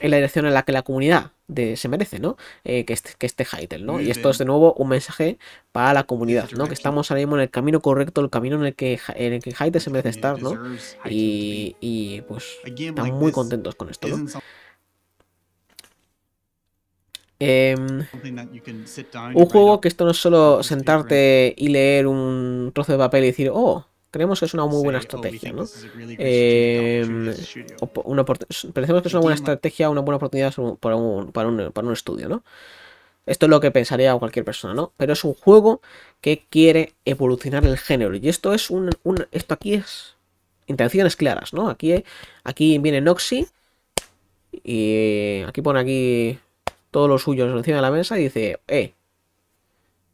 en 0.00 0.10
la 0.10 0.16
dirección 0.16 0.46
en 0.46 0.54
la 0.54 0.62
que 0.64 0.72
la 0.72 0.82
comunidad 0.82 1.32
de, 1.54 1.76
se 1.76 1.88
merece, 1.88 2.18
¿no? 2.18 2.36
Eh, 2.64 2.84
que, 2.84 2.92
este, 2.92 3.12
que 3.18 3.26
este 3.26 3.44
Hytale, 3.44 3.84
¿no? 3.84 4.00
y 4.00 4.10
esto 4.10 4.30
es 4.30 4.38
de 4.38 4.44
nuevo 4.44 4.74
un 4.74 4.88
mensaje 4.88 5.38
para 5.72 5.94
la 5.94 6.04
comunidad, 6.04 6.50
¿no? 6.52 6.66
Que 6.66 6.74
estamos 6.74 7.10
ahora 7.10 7.20
mismo 7.20 7.36
en 7.36 7.42
el 7.42 7.50
camino 7.50 7.80
correcto, 7.80 8.20
el 8.20 8.30
camino 8.30 8.56
en 8.56 8.66
el 8.66 8.74
que, 8.74 8.98
en 9.14 9.32
el 9.32 9.42
que 9.42 9.50
Hytale 9.50 9.80
se 9.80 9.90
merece 9.90 10.10
estar, 10.10 10.40
¿no? 10.42 10.58
Y, 11.08 11.76
y 11.80 12.22
pues 12.22 12.44
están 12.64 13.12
muy 13.14 13.32
contentos 13.32 13.74
con 13.74 13.90
esto, 13.90 14.08
¿no? 14.08 14.26
Em, 17.44 18.06
un 19.34 19.46
juego 19.46 19.80
que 19.80 19.88
esto 19.88 20.04
no 20.04 20.12
es 20.12 20.16
solo 20.16 20.62
sentarte 20.62 21.52
y 21.58 21.70
leer 21.70 22.06
un 22.06 22.70
trozo 22.72 22.92
de 22.92 22.98
papel 22.98 23.24
y 23.24 23.26
decir, 23.26 23.50
oh, 23.52 23.84
creemos 24.12 24.38
que 24.38 24.44
es 24.44 24.54
una 24.54 24.66
muy 24.66 24.82
buena 24.82 25.00
estrategia, 25.00 25.52
¿no? 25.52 25.64
Eh, 26.18 27.02
una, 28.04 28.24
pensemos 28.24 29.02
que 29.02 29.08
es 29.08 29.14
una 29.14 29.22
buena 29.22 29.34
estrategia, 29.34 29.90
una 29.90 30.02
buena 30.02 30.18
oportunidad 30.18 30.54
para 30.78 30.94
un, 30.94 31.32
para, 31.32 31.48
un, 31.48 31.72
para 31.72 31.86
un 31.88 31.92
estudio, 31.92 32.28
¿no? 32.28 32.44
Esto 33.24 33.46
es 33.46 33.50
lo 33.50 33.60
que 33.60 33.70
pensaría 33.70 34.14
cualquier 34.16 34.44
persona, 34.44 34.74
¿no? 34.74 34.92
Pero 34.96 35.14
es 35.14 35.24
un 35.24 35.34
juego 35.34 35.80
que 36.20 36.44
quiere 36.50 36.94
evolucionar 37.04 37.64
el 37.64 37.78
género. 37.78 38.14
Y 38.14 38.28
esto 38.28 38.52
es 38.52 38.68
un. 38.68 38.90
un 39.04 39.26
esto 39.32 39.54
aquí 39.54 39.74
es. 39.74 40.14
Intenciones 40.66 41.16
claras, 41.16 41.52
¿no? 41.52 41.68
Aquí, 41.68 42.04
aquí 42.44 42.78
viene 42.78 43.00
Noxy. 43.00 43.46
Y 44.64 45.42
aquí 45.46 45.62
pone 45.62 45.80
aquí 45.80 46.38
todos 46.90 47.08
los 47.08 47.22
suyos 47.22 47.56
encima 47.56 47.76
de 47.76 47.82
la 47.82 47.90
mesa 47.90 48.18
y 48.18 48.24
dice, 48.24 48.60
eh, 48.68 48.92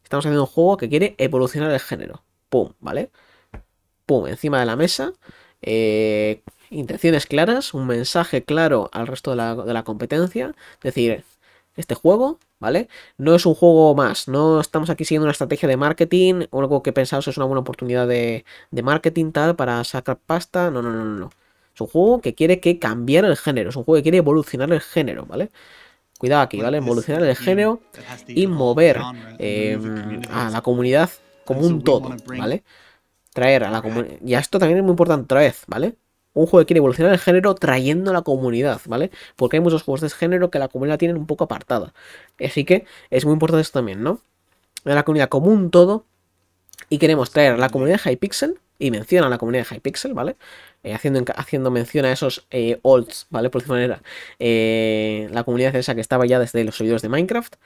estamos 0.05 0.25
haciendo 0.25 0.43
un 0.43 0.47
juego 0.47 0.77
que 0.77 0.89
quiere 0.89 1.15
evolucionar 1.19 1.73
el 1.73 1.81
género. 1.81 2.23
Pum, 2.49 2.73
¿vale? 2.79 3.11
Pum, 4.09 4.27
encima 4.27 4.59
de 4.59 4.65
la 4.67 4.75
mesa. 4.75 5.13
Eh, 5.61 6.41
intenciones 6.71 7.27
claras, 7.27 7.75
un 7.75 7.87
mensaje 7.87 8.43
claro 8.43 8.89
al 8.95 9.07
resto 9.07 9.33
de 9.33 9.37
la, 9.37 9.55
de 9.55 9.75
la 9.75 9.85
competencia. 9.85 10.55
Es 10.77 10.83
decir, 10.95 11.25
este 11.77 11.95
juego, 11.95 12.39
¿vale? 12.59 12.89
No 13.19 13.35
es 13.35 13.45
un 13.45 13.55
juego 13.55 13.95
más, 13.95 14.27
no 14.27 14.61
estamos 14.61 14.89
aquí 14.89 15.05
siguiendo 15.05 15.27
una 15.27 15.33
estrategia 15.33 15.69
de 15.69 15.77
marketing 15.77 16.47
o 16.51 16.61
algo 16.61 16.83
que 16.83 16.95
pensamos 16.95 17.29
es 17.29 17.37
una 17.37 17.45
buena 17.45 17.61
oportunidad 17.61 18.09
de, 18.09 18.47
de 18.71 18.83
marketing 18.83 19.31
tal 19.33 19.57
para 19.57 19.85
sacar 19.85 20.19
pasta. 20.19 20.71
No, 20.71 20.81
no, 20.81 20.91
no, 20.91 21.05
no. 21.05 21.31
Es 21.75 21.81
un 21.83 21.87
juego 21.89 22.21
que 22.23 22.35
quiere 22.35 22.61
que 22.61 22.79
cambiar 22.79 23.27
el 23.27 23.37
género, 23.37 23.69
es 23.69 23.77
un 23.77 23.85
juego 23.85 23.99
que 23.99 24.05
quiere 24.05 24.19
evolucionar 24.19 24.73
el 24.73 24.81
género, 24.81 25.27
¿vale? 25.27 25.51
Cuidado 26.19 26.43
aquí, 26.43 26.61
¿vale? 26.63 26.79
Evolucionar 26.79 27.23
el 27.23 27.37
género 27.37 27.81
y 28.27 28.47
mover 28.47 29.01
em, 29.39 30.23
a 30.33 30.49
la 30.51 30.63
comunidad 30.63 31.11
como 31.45 31.61
un 31.61 31.85
todo, 31.85 32.17
¿vale? 32.27 32.65
Traer 33.33 33.65
a 33.65 33.71
la 33.71 33.83
comunidad. 33.83 34.17
Y 34.25 34.35
esto 34.35 34.59
también 34.59 34.79
es 34.79 34.85
muy 34.85 34.93
importante 34.93 35.25
otra 35.25 35.41
vez, 35.41 35.63
¿vale? 35.67 35.95
Un 36.35 36.47
juego 36.47 36.63
que 36.63 36.67
quiere 36.67 36.79
evolucionar 36.79 37.13
el 37.13 37.19
género 37.19 37.55
trayendo 37.55 38.11
a 38.11 38.15
la 38.15 38.23
comunidad, 38.23 38.81
¿vale? 38.87 39.11
Porque 39.37 39.57
hay 39.57 39.63
muchos 39.63 39.83
juegos 39.83 40.01
de 40.01 40.11
género 40.11 40.51
que 40.51 40.59
la 40.59 40.69
comunidad 40.69 40.99
tiene 40.99 41.15
un 41.15 41.27
poco 41.27 41.45
apartada. 41.45 41.95
Así 42.45 42.65
que 42.65 42.85
es 43.11 43.25
muy 43.25 43.35
importante 43.35 43.63
esto 43.63 43.79
también, 43.79 44.03
¿no? 44.03 44.21
A 44.85 44.95
la 44.95 45.03
comunidad 45.05 45.29
como 45.29 45.51
un 45.51 45.71
todo. 45.71 46.05
Y 46.89 46.99
queremos 46.99 47.31
traer 47.31 47.55
a 47.55 47.57
la 47.57 47.71
comunidad 47.71 48.01
de 48.03 48.13
Hypixel. 48.13 48.59
Y 48.81 48.93
menciona 48.93 49.27
a 49.27 49.31
la 49.31 49.39
comunidad 49.39 49.67
de 49.69 49.75
Hypixel, 49.75 50.15
¿vale? 50.15 50.37
Eh, 50.85 50.95
haciendo, 50.95 51.25
haciendo 51.35 51.73
mención 51.73 52.05
a 52.05 52.13
esos 52.13 52.47
eh, 52.53 52.79
olds, 52.83 53.27
¿vale? 53.29 53.51
Por 53.51 53.61
decirlo 53.61 53.75
manera, 53.75 54.03
eh, 54.39 55.29
la 55.33 55.43
comunidad 55.43 55.75
esa 55.75 55.97
que 55.97 56.01
estaba 56.01 56.27
ya 56.27 56.39
desde 56.39 56.63
los 56.63 56.77
servidores 56.77 57.03
de 57.03 57.09
Minecraft 57.09 57.57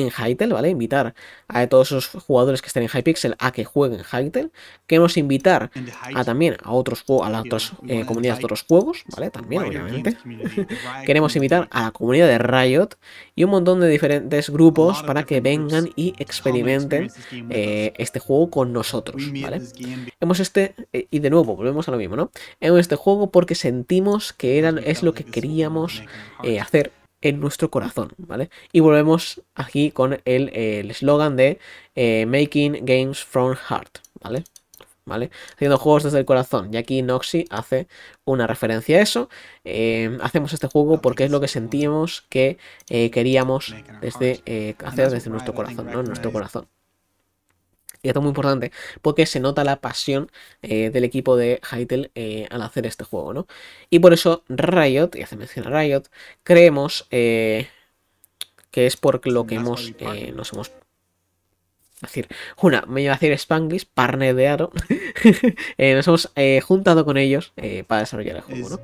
en 0.00 0.10
Hytale, 0.10 0.52
¿vale? 0.52 0.68
Invitar 0.70 1.14
a 1.48 1.66
todos 1.66 1.88
esos 1.92 2.22
jugadores 2.22 2.62
que 2.62 2.68
estén 2.68 2.82
en 2.82 2.88
Hypixel 2.88 3.36
a 3.38 3.52
que 3.52 3.64
jueguen 3.64 4.00
Hytale. 4.00 4.50
Queremos 4.86 5.16
invitar 5.16 5.70
a 6.14 6.24
también 6.24 6.56
a 6.62 6.72
otros 6.72 7.04
a 7.22 7.30
las 7.30 7.44
otras 7.44 7.72
eh, 7.86 8.04
comunidades 8.06 8.40
de 8.40 8.44
otros 8.46 8.64
juegos, 8.66 9.04
¿vale? 9.14 9.30
También, 9.30 9.62
obviamente. 9.62 10.16
Queremos 11.06 11.34
invitar 11.36 11.68
a 11.70 11.82
la 11.82 11.90
comunidad 11.90 12.26
de 12.26 12.38
Riot 12.38 12.90
y 13.34 13.44
un 13.44 13.50
montón 13.50 13.80
de 13.80 13.88
diferentes 13.88 14.50
grupos 14.50 15.02
para 15.02 15.24
que 15.24 15.40
vengan 15.40 15.90
y 15.96 16.14
experimenten 16.18 17.10
eh, 17.50 17.92
este 17.98 18.18
juego 18.18 18.50
con 18.50 18.72
nosotros, 18.72 19.22
¿vale? 19.40 19.60
Hemos 20.20 20.40
este, 20.40 20.74
eh, 20.92 21.06
y 21.10 21.18
de 21.18 21.30
nuevo, 21.30 21.56
volvemos 21.56 21.88
a 21.88 21.90
lo 21.90 21.98
mismo, 21.98 22.16
¿no? 22.16 22.30
Hemos 22.60 22.80
este 22.80 22.96
juego 22.96 23.30
porque 23.30 23.54
sentimos 23.54 24.32
que 24.32 24.58
era, 24.58 24.70
es 24.84 25.02
lo 25.02 25.14
que 25.14 25.24
queríamos 25.24 26.02
hacer 26.60 26.92
en 27.24 27.40
nuestro 27.40 27.70
corazón, 27.70 28.12
¿vale? 28.18 28.50
Y 28.70 28.80
volvemos 28.80 29.42
aquí 29.54 29.90
con 29.90 30.20
el 30.26 30.50
eslogan 30.90 31.36
de 31.36 31.58
eh, 31.94 32.26
Making 32.26 32.84
Games 32.84 33.24
from 33.24 33.56
Heart, 33.56 33.98
¿vale? 34.20 34.44
¿Vale? 35.06 35.30
Haciendo 35.54 35.78
juegos 35.78 36.04
desde 36.04 36.18
el 36.18 36.24
corazón. 36.24 36.72
Y 36.72 36.76
aquí 36.76 37.02
Noxy 37.02 37.46
hace 37.50 37.88
una 38.24 38.46
referencia 38.46 38.98
a 38.98 39.02
eso. 39.02 39.28
Eh, 39.64 40.16
hacemos 40.22 40.52
este 40.52 40.66
juego 40.66 41.00
porque 41.00 41.24
es 41.24 41.30
lo 41.30 41.40
que 41.40 41.48
sentíamos 41.48 42.24
que 42.28 42.58
eh, 42.88 43.10
queríamos 43.10 43.74
desde, 44.00 44.76
hacer 44.84 45.10
desde 45.10 45.30
nuestro 45.30 45.54
corazón, 45.54 45.90
¿no? 45.90 46.02
Nuestro 46.02 46.32
corazón. 46.32 46.68
Y 48.04 48.08
esto 48.08 48.20
es 48.20 48.22
muy 48.22 48.30
importante 48.30 48.70
porque 49.00 49.24
se 49.24 49.40
nota 49.40 49.64
la 49.64 49.80
pasión 49.80 50.30
eh, 50.60 50.90
del 50.90 51.04
equipo 51.04 51.36
de 51.38 51.58
Hytale 51.62 52.10
eh, 52.14 52.46
al 52.50 52.60
hacer 52.60 52.86
este 52.86 53.02
juego, 53.02 53.32
¿no? 53.32 53.46
Y 53.88 53.98
por 53.98 54.12
eso 54.12 54.44
Riot, 54.48 55.16
y 55.16 55.22
hace 55.22 55.36
mención 55.36 55.66
a 55.66 55.80
Riot, 55.80 56.02
creemos 56.42 57.06
eh, 57.10 57.66
que 58.70 58.86
es 58.86 58.98
por 58.98 59.26
lo 59.26 59.46
que 59.46 59.54
hemos, 59.54 59.92
nos 60.34 60.52
hemos 60.52 60.72
decir, 62.02 62.28
una, 62.60 62.82
me 62.82 63.00
iba 63.00 63.14
a 63.14 63.16
decir 63.16 63.32
Spanglish, 63.32 63.86
parnedeado, 63.86 64.70
nos 65.78 66.06
hemos 66.06 66.32
juntado 66.62 67.06
con 67.06 67.16
ellos 67.16 67.54
para 67.86 68.02
desarrollar 68.02 68.36
el 68.36 68.42
juego, 68.42 68.68
¿no? 68.68 68.80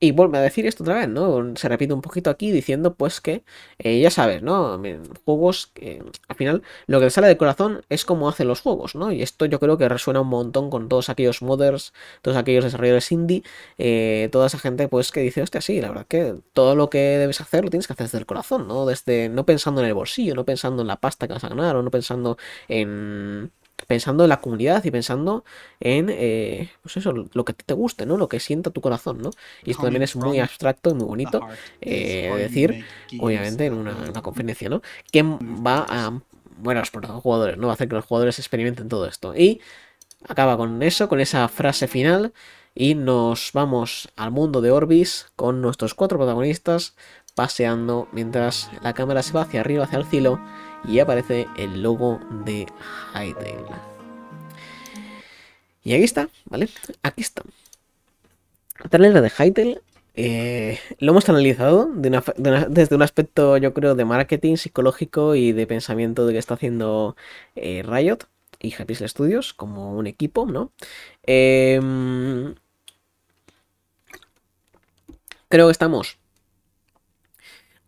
Y 0.00 0.12
vuelve 0.12 0.38
a 0.38 0.40
decir 0.42 0.64
esto 0.64 0.84
otra 0.84 0.94
vez, 0.94 1.08
¿no? 1.08 1.56
Se 1.56 1.68
repite 1.68 1.92
un 1.92 2.02
poquito 2.02 2.30
aquí 2.30 2.52
diciendo 2.52 2.94
pues 2.94 3.20
que, 3.20 3.42
eh, 3.78 4.00
ya 4.00 4.10
sabes, 4.12 4.42
¿no? 4.42 4.80
Juegos 5.24 5.72
que 5.74 6.00
al 6.28 6.36
final 6.36 6.62
lo 6.86 7.00
que 7.00 7.06
le 7.06 7.10
sale 7.10 7.26
del 7.26 7.36
corazón 7.36 7.84
es 7.88 8.04
como 8.04 8.28
hacen 8.28 8.46
los 8.46 8.60
juegos, 8.60 8.94
¿no? 8.94 9.10
Y 9.10 9.22
esto 9.22 9.46
yo 9.46 9.58
creo 9.58 9.76
que 9.76 9.88
resuena 9.88 10.20
un 10.20 10.28
montón 10.28 10.70
con 10.70 10.88
todos 10.88 11.08
aquellos 11.08 11.42
modders, 11.42 11.92
todos 12.22 12.36
aquellos 12.36 12.62
desarrolladores 12.62 13.10
indie, 13.10 13.42
eh, 13.76 14.28
toda 14.30 14.46
esa 14.46 14.58
gente 14.58 14.86
pues 14.86 15.10
que 15.10 15.20
dice, 15.20 15.42
hostia, 15.42 15.60
sí, 15.60 15.80
la 15.80 15.88
verdad 15.88 16.06
que 16.06 16.36
todo 16.52 16.76
lo 16.76 16.90
que 16.90 16.98
debes 16.98 17.40
hacer 17.40 17.64
lo 17.64 17.70
tienes 17.70 17.88
que 17.88 17.94
hacer 17.94 18.06
desde 18.06 18.18
el 18.18 18.26
corazón, 18.26 18.68
¿no? 18.68 18.86
Desde, 18.86 19.28
no 19.28 19.44
pensando 19.46 19.80
en 19.80 19.88
el 19.88 19.94
bolsillo, 19.94 20.36
no 20.36 20.44
pensando 20.44 20.82
en 20.82 20.88
la 20.88 21.00
pasta 21.00 21.26
que 21.26 21.34
vas 21.34 21.44
a 21.44 21.48
ganar 21.48 21.74
o 21.74 21.82
no 21.82 21.90
pensando 21.90 22.38
en 22.68 23.50
pensando 23.88 24.22
en 24.22 24.28
la 24.28 24.40
comunidad 24.40 24.84
y 24.84 24.90
pensando 24.90 25.44
en, 25.80 26.10
eh, 26.10 26.70
pues 26.82 26.98
eso, 26.98 27.12
lo 27.32 27.44
que 27.44 27.54
te 27.54 27.72
guste, 27.72 28.04
¿no? 28.04 28.18
Lo 28.18 28.28
que 28.28 28.38
sienta 28.38 28.70
tu 28.70 28.82
corazón, 28.82 29.22
¿no? 29.22 29.30
Y 29.64 29.70
esto 29.70 29.84
también 29.84 30.02
es 30.02 30.14
muy 30.14 30.38
abstracto 30.38 30.90
y 30.90 30.94
muy 30.94 31.06
bonito 31.06 31.40
eh, 31.80 32.30
decir, 32.36 32.84
obviamente, 33.18 33.64
en 33.64 33.72
una, 33.72 33.94
conferencia, 34.22 34.68
¿no? 34.68 34.82
Que 35.10 35.22
va 35.22 35.86
a, 35.88 36.20
bueno, 36.58 36.82
los 36.82 37.10
jugadores, 37.22 37.56
¿no? 37.56 37.68
Va 37.68 37.72
a 37.72 37.74
hacer 37.74 37.88
que 37.88 37.94
los 37.94 38.04
jugadores 38.04 38.38
experimenten 38.38 38.90
todo 38.90 39.06
esto. 39.06 39.34
Y 39.34 39.62
acaba 40.28 40.58
con 40.58 40.82
eso, 40.82 41.08
con 41.08 41.20
esa 41.20 41.48
frase 41.48 41.88
final. 41.88 42.34
Y 42.74 42.94
nos 42.94 43.52
vamos 43.54 44.10
al 44.16 44.30
mundo 44.30 44.60
de 44.60 44.70
Orbis 44.70 45.28
con 45.34 45.62
nuestros 45.62 45.94
cuatro 45.94 46.18
protagonistas 46.18 46.94
paseando 47.34 48.08
mientras 48.12 48.70
la 48.82 48.92
cámara 48.92 49.22
se 49.22 49.32
va 49.32 49.42
hacia 49.42 49.60
arriba, 49.60 49.84
hacia 49.84 49.98
el 49.98 50.06
cielo 50.06 50.40
y 50.86 50.98
aparece 50.98 51.46
el 51.56 51.82
logo 51.82 52.20
de 52.44 52.66
Hytale. 53.14 53.64
Y 55.82 55.94
aquí 55.94 56.04
está, 56.04 56.28
¿vale? 56.44 56.68
Aquí 57.02 57.22
está. 57.22 57.42
Trailer 58.90 59.22
de 59.22 59.30
Hytale 59.30 59.80
eh, 60.20 60.80
lo 60.98 61.12
hemos 61.12 61.28
analizado 61.28 61.88
desde 61.94 62.94
un 62.96 63.02
aspecto, 63.02 63.56
yo 63.56 63.72
creo, 63.72 63.94
de 63.94 64.04
marketing 64.04 64.56
psicológico 64.56 65.36
y 65.36 65.52
de 65.52 65.64
pensamiento 65.68 66.26
de 66.26 66.32
que 66.32 66.40
está 66.40 66.54
haciendo 66.54 67.14
eh, 67.54 67.84
Riot 67.86 68.18
y 68.58 68.74
Happy 68.74 68.96
Studios 68.96 69.54
como 69.54 69.94
un 69.96 70.08
equipo, 70.08 70.46
¿no? 70.46 70.72
Em, 71.22 72.56
creo 75.48 75.66
que 75.66 75.72
estamos 75.72 76.18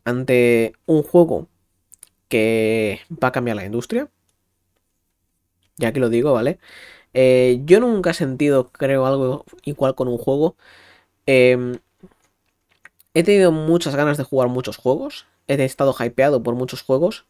ante 0.05 0.75
un 0.87 1.03
juego 1.03 1.49
que 2.31 3.01
va 3.23 3.29
a 3.29 3.33
cambiar 3.33 3.57
la 3.57 3.67
industria. 3.67 4.09
Ya 5.77 5.93
que 5.93 6.01
lo 6.01 6.09
digo, 6.11 6.33
¿vale? 6.33 6.59
Eh, 7.15 7.61
yo 7.65 7.81
nunca 7.81 8.11
he 8.11 8.15
sentido, 8.15 8.71
creo, 8.73 9.07
algo 9.07 9.45
igual 9.65 9.95
con 9.95 10.09
un 10.09 10.19
juego. 10.19 10.57
Em, 11.27 11.79
he 13.15 13.23
tenido 13.23 13.53
muchas 13.53 13.95
ganas 13.97 14.17
de 14.19 14.25
jugar 14.25 14.49
muchos 14.49 14.77
juegos. 14.77 15.27
He 15.49 15.63
estado 15.65 15.95
hypeado 15.99 16.43
por 16.43 16.55
muchos 16.55 16.83
juegos. 16.83 17.27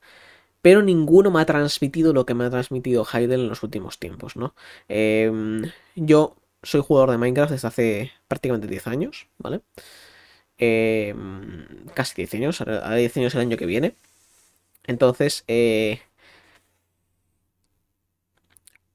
Pero 0.63 0.83
ninguno 0.83 1.31
me 1.31 1.41
ha 1.41 1.47
transmitido 1.47 2.13
lo 2.13 2.27
que 2.27 2.35
me 2.35 2.45
ha 2.45 2.51
transmitido 2.51 3.05
Hyde 3.05 3.35
en 3.35 3.49
los 3.49 3.63
últimos 3.63 3.99
tiempos, 3.99 4.37
¿no? 4.37 4.55
Em, 4.89 5.63
yo 5.97 6.37
soy 6.63 6.83
jugador 6.83 7.11
de 7.13 7.19
Minecraft 7.19 7.53
desde 7.53 7.69
hace 7.69 8.13
prácticamente 8.29 8.69
10 8.69 8.87
años, 8.87 9.29
¿vale? 9.39 9.63
Em, 10.59 11.67
casi 11.95 12.15
10 12.17 12.35
años, 12.35 12.61
a 12.61 12.95
10 12.95 13.17
años 13.17 13.35
el 13.35 13.41
año 13.41 13.57
que 13.57 13.67
viene. 13.67 13.95
Entonces, 14.91 15.45
eh, 15.49 16.01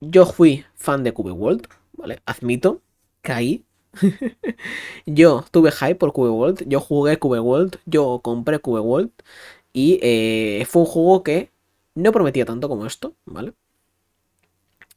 yo 0.01 0.25
fui 0.25 0.65
fan 0.75 1.03
de 1.03 1.13
Cube 1.13 1.31
World, 1.31 1.67
¿vale? 1.93 2.21
Admito, 2.25 2.81
caí. 3.21 3.65
yo 5.05 5.45
tuve 5.51 5.71
hype 5.71 5.95
por 5.95 6.13
Cube 6.13 6.29
World, 6.29 6.63
yo 6.67 6.79
jugué 6.81 7.17
Cube 7.19 7.39
World, 7.39 7.77
yo 7.85 8.19
compré 8.23 8.59
Cube 8.59 8.79
World 8.81 9.11
y 9.73 9.99
eh, 10.01 10.65
fue 10.69 10.83
un 10.83 10.87
juego 10.87 11.23
que 11.23 11.51
no 11.95 12.11
prometía 12.11 12.45
tanto 12.45 12.69
como 12.69 12.85
esto, 12.85 13.15
¿vale? 13.25 13.53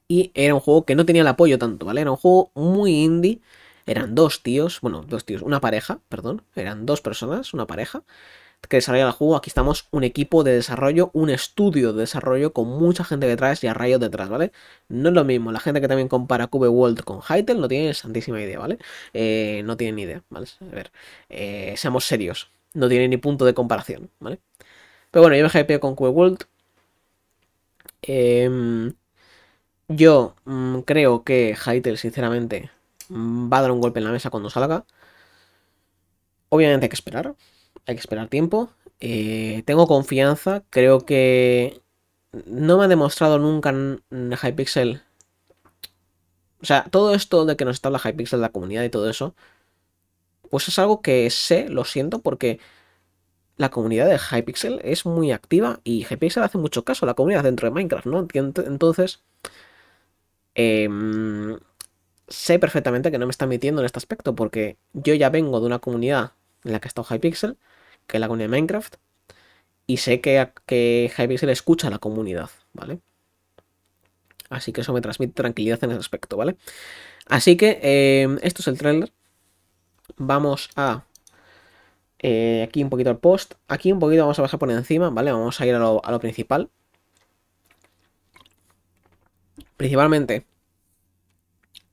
Y 0.08 0.30
era 0.34 0.54
un 0.54 0.60
juego 0.60 0.84
que 0.84 0.94
no 0.94 1.04
tenía 1.06 1.22
el 1.22 1.28
apoyo 1.28 1.58
tanto, 1.58 1.86
¿vale? 1.86 2.00
Era 2.00 2.10
un 2.10 2.16
juego 2.16 2.50
muy 2.54 2.92
indie 3.04 3.40
Eran 3.86 4.14
dos 4.14 4.42
tíos, 4.42 4.80
bueno, 4.80 5.02
dos 5.06 5.24
tíos, 5.24 5.42
una 5.42 5.60
pareja, 5.60 6.00
perdón, 6.08 6.42
eran 6.56 6.86
dos 6.86 7.00
personas, 7.00 7.54
una 7.54 7.66
pareja, 7.66 8.02
que 8.66 8.76
desarrolla 8.78 9.06
el 9.06 9.12
juego. 9.12 9.36
Aquí 9.36 9.50
estamos 9.50 9.88
un 9.90 10.04
equipo 10.04 10.44
de 10.44 10.52
desarrollo, 10.52 11.10
un 11.14 11.30
estudio 11.30 11.92
de 11.92 12.00
desarrollo 12.00 12.52
con 12.52 12.68
mucha 12.68 13.04
gente 13.04 13.26
detrás 13.26 13.62
y 13.64 13.66
a 13.66 13.74
rayos 13.74 14.00
detrás, 14.00 14.28
¿vale? 14.28 14.52
No 14.88 15.08
es 15.10 15.14
lo 15.14 15.24
mismo. 15.24 15.52
La 15.52 15.60
gente 15.60 15.80
que 15.80 15.88
también 15.88 16.08
compara 16.08 16.46
Cube 16.48 16.68
World 16.68 17.02
con 17.04 17.20
Hytale 17.22 17.60
no 17.60 17.68
tiene 17.68 17.94
santísima 17.94 18.40
idea, 18.40 18.58
¿vale? 18.58 18.78
Eh, 19.14 19.62
no 19.64 19.76
tiene 19.76 19.92
ni 19.94 20.02
idea, 20.02 20.22
¿vale? 20.30 20.46
A 20.60 20.74
ver, 20.74 20.92
eh, 21.28 21.74
seamos 21.76 22.04
serios. 22.06 22.50
No 22.74 22.88
tiene 22.88 23.08
ni 23.08 23.16
punto 23.16 23.44
de 23.44 23.54
comparación, 23.54 24.10
¿vale? 24.20 24.40
Pero 25.10 25.22
bueno, 25.22 25.36
yo 25.36 25.44
me 25.44 25.60
hypeo 25.60 25.80
con 25.80 25.94
Cube 25.96 26.10
World. 26.10 26.44
Em, 28.02 28.94
yo 29.88 30.34
mm, 30.44 30.80
creo 30.80 31.24
que 31.24 31.56
Hytale, 31.56 31.96
sinceramente, 31.96 32.70
mm, 33.08 33.52
va 33.52 33.58
a 33.58 33.62
dar 33.62 33.70
un 33.72 33.80
golpe 33.80 34.00
en 34.00 34.04
la 34.06 34.12
mesa 34.12 34.30
cuando 34.30 34.50
salga. 34.50 34.84
Obviamente 36.50 36.86
hay 36.86 36.88
que 36.90 36.94
esperar 36.94 37.34
hay 37.88 37.94
que 37.94 38.00
esperar 38.00 38.28
tiempo. 38.28 38.70
Eh, 39.00 39.62
tengo 39.66 39.86
confianza, 39.86 40.62
creo 40.70 41.06
que 41.06 41.82
no 42.46 42.78
me 42.78 42.84
ha 42.84 42.88
demostrado 42.88 43.38
nunca 43.38 43.70
en 43.70 44.02
Hypixel. 44.10 45.02
O 46.60 46.66
sea, 46.66 46.84
todo 46.90 47.14
esto 47.14 47.46
de 47.46 47.56
que 47.56 47.64
nos 47.64 47.76
está 47.76 47.90
la 47.90 48.00
Hypixel, 48.04 48.40
la 48.40 48.50
comunidad 48.50 48.84
y 48.84 48.90
todo 48.90 49.08
eso, 49.08 49.34
pues 50.50 50.68
es 50.68 50.78
algo 50.78 51.02
que 51.02 51.30
sé, 51.30 51.68
lo 51.68 51.84
siento, 51.84 52.20
porque 52.20 52.60
la 53.56 53.70
comunidad 53.70 54.06
de 54.08 54.18
Hypixel 54.18 54.80
es 54.84 55.06
muy 55.06 55.32
activa 55.32 55.80
y 55.84 56.04
Hypixel 56.04 56.42
hace 56.42 56.58
mucho 56.58 56.84
caso 56.84 57.06
a 57.06 57.08
la 57.08 57.14
comunidad 57.14 57.44
dentro 57.44 57.68
de 57.68 57.74
Minecraft, 57.74 58.06
¿no? 58.06 58.26
Entonces, 58.34 59.22
em, 60.54 61.58
sé 62.28 62.58
perfectamente 62.58 63.10
que 63.10 63.18
no 63.18 63.26
me 63.26 63.30
está 63.30 63.46
metiendo 63.46 63.80
en 63.80 63.86
este 63.86 63.98
aspecto 63.98 64.34
porque 64.34 64.78
yo 64.92 65.14
ya 65.14 65.30
vengo 65.30 65.60
de 65.60 65.66
una 65.66 65.78
comunidad 65.78 66.32
en 66.64 66.72
la 66.72 66.80
que 66.80 66.86
ha 66.88 66.90
estado 66.90 67.08
Hypixel 67.14 67.56
que 68.08 68.16
es 68.16 68.20
la 68.20 68.26
comunidad 68.26 68.46
de 68.46 68.56
Minecraft. 68.56 68.96
Y 69.86 69.98
sé 69.98 70.20
que, 70.20 70.50
que 70.66 71.12
Hypixel 71.16 71.50
escucha 71.50 71.86
a 71.86 71.90
la 71.90 71.98
comunidad, 71.98 72.50
¿vale? 72.72 73.00
Así 74.50 74.72
que 74.72 74.80
eso 74.80 74.92
me 74.92 75.00
transmite 75.00 75.34
tranquilidad 75.34 75.82
en 75.84 75.90
ese 75.90 76.00
aspecto, 76.00 76.36
¿vale? 76.36 76.56
Así 77.26 77.56
que 77.56 77.78
em, 77.82 78.38
esto 78.42 78.62
es 78.62 78.68
el 78.68 78.78
trailer. 78.78 79.12
Vamos 80.16 80.70
a... 80.76 81.04
Eh, 82.20 82.64
aquí 82.66 82.82
un 82.82 82.90
poquito 82.90 83.10
el 83.10 83.18
post. 83.18 83.54
Aquí 83.68 83.92
un 83.92 84.00
poquito 84.00 84.22
vamos 84.22 84.38
a 84.38 84.42
bajar 84.42 84.58
por 84.58 84.70
encima, 84.70 85.10
¿vale? 85.10 85.32
Vamos 85.32 85.60
a 85.60 85.66
ir 85.66 85.74
a 85.74 85.78
lo, 85.78 86.20
principal. 86.20 86.70
Principalmente... 89.76 90.46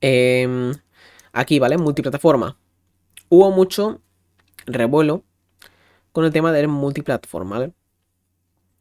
Em, 0.00 0.72
aquí, 1.32 1.58
¿vale? 1.58 1.78
Multiplataforma. 1.78 2.58
Hubo 3.28 3.50
mucho 3.50 4.00
revuelo 4.66 5.24
con 6.16 6.24
el 6.24 6.32
tema 6.32 6.50
del 6.50 6.66
multiplatform, 6.68 7.50
¿vale? 7.50 7.72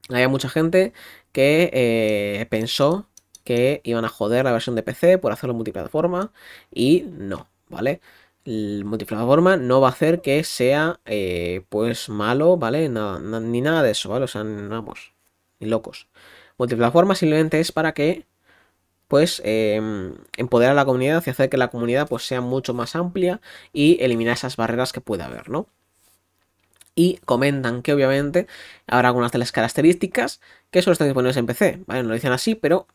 Había 0.07 0.29
mucha 0.29 0.47
gente 0.47 0.93
que 1.33 1.69
eh, 1.73 2.45
pensó 2.49 3.09
que 3.43 3.81
iban 3.83 4.05
a 4.05 4.09
joder 4.09 4.45
la 4.45 4.53
versión 4.53 4.77
de 4.77 4.83
PC 4.83 5.17
por 5.17 5.33
hacerlo 5.33 5.53
multiplataforma 5.53 6.31
y 6.71 7.01
no, 7.09 7.49
¿vale? 7.67 7.99
El 8.45 8.85
multiplataforma 8.85 9.57
no 9.57 9.81
va 9.81 9.89
a 9.89 9.91
hacer 9.91 10.21
que 10.21 10.45
sea 10.45 11.01
eh, 11.03 11.65
pues 11.67 12.07
malo, 12.07 12.55
¿vale? 12.55 12.87
ni 12.87 13.59
nada 13.61 13.83
de 13.83 13.91
eso, 13.91 14.07
¿vale? 14.07 14.23
O 14.23 14.27
sea, 14.29 14.43
vamos, 14.43 15.11
ni 15.59 15.67
locos. 15.67 16.07
Multiplataforma 16.57 17.15
simplemente 17.15 17.59
es 17.59 17.73
para 17.73 17.93
que 17.93 18.25
pues 19.09 19.41
em, 19.43 20.15
empoderar 20.37 20.71
a 20.71 20.75
la 20.75 20.85
comunidad 20.85 21.21
y 21.27 21.29
hacer 21.31 21.49
que 21.49 21.57
la 21.57 21.67
comunidad 21.69 22.07
pues 22.07 22.25
sea 22.25 22.39
mucho 22.39 22.73
más 22.73 22.95
amplia 22.95 23.41
y 23.73 23.97
eliminar 24.01 24.35
esas 24.35 24.55
barreras 24.55 24.93
que 24.93 25.01
puede 25.01 25.23
haber, 25.23 25.49
¿no? 25.49 25.67
Y 26.95 27.17
comentan 27.25 27.81
que 27.81 27.93
obviamente 27.93 28.47
habrá 28.87 29.09
algunas 29.09 29.31
de 29.31 29.39
las 29.39 29.51
características 29.51 30.41
que 30.71 30.81
solo 30.81 30.93
están 30.93 31.07
disponibles 31.07 31.37
en 31.37 31.45
PC, 31.45 31.83
¿vale? 31.85 32.03
No 32.03 32.09
lo 32.09 32.15
dicen 32.15 32.31
así, 32.31 32.55
pero 32.55 32.87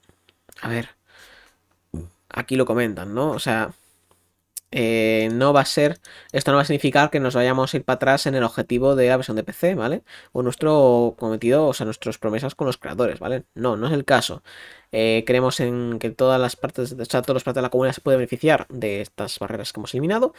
a 0.63 0.69
ver, 0.69 0.91
aquí 2.29 2.57
lo 2.57 2.67
comentan, 2.67 3.15
¿no? 3.15 3.31
O 3.31 3.39
sea, 3.39 3.73
eh, 4.73 5.29
no 5.33 5.53
va 5.53 5.63
a 5.63 5.65
ser, 5.65 5.99
esto 6.31 6.53
no 6.53 6.57
va 6.57 6.63
a 6.63 6.65
significar 6.65 7.11
que 7.11 7.19
nos 7.19 7.35
vayamos 7.35 7.75
a 7.75 7.77
ir 7.77 7.85
para 7.85 7.97
atrás 7.97 8.27
en 8.27 8.37
el 8.37 8.45
objetivo 8.45 8.95
de 8.95 9.09
la 9.09 9.17
versión 9.17 9.37
de 9.37 9.43
PC, 9.43 9.75
¿vale? 9.75 10.03
O 10.33 10.43
nuestro 10.43 11.17
cometido, 11.19 11.67
o 11.67 11.75
sea, 11.75 11.87
nuestras 11.87 12.19
promesas 12.19 12.55
con 12.55 12.67
los 12.69 12.77
creadores, 12.79 13.19
¿vale? 13.19 13.45
No, 13.55 13.77
no 13.77 13.89
es 13.89 13.93
el 13.93 14.05
caso. 14.05 14.43
Eh, 14.93 15.25
creemos 15.27 15.59
en 15.61 15.99
que 15.99 16.11
todas 16.11 16.41
las 16.41 16.55
partes, 16.57 16.93
o 16.93 17.05
sea, 17.05 17.23
todas 17.23 17.35
las 17.35 17.45
partes 17.45 17.57
de 17.57 17.63
la 17.63 17.71
comunidad 17.71 17.95
se 17.95 18.01
pueden 18.01 18.19
beneficiar 18.21 18.67
de 18.69 19.01
estas 19.01 19.39
barreras 19.41 19.73
que 19.73 19.81
hemos 19.81 19.93
eliminado. 19.95 20.35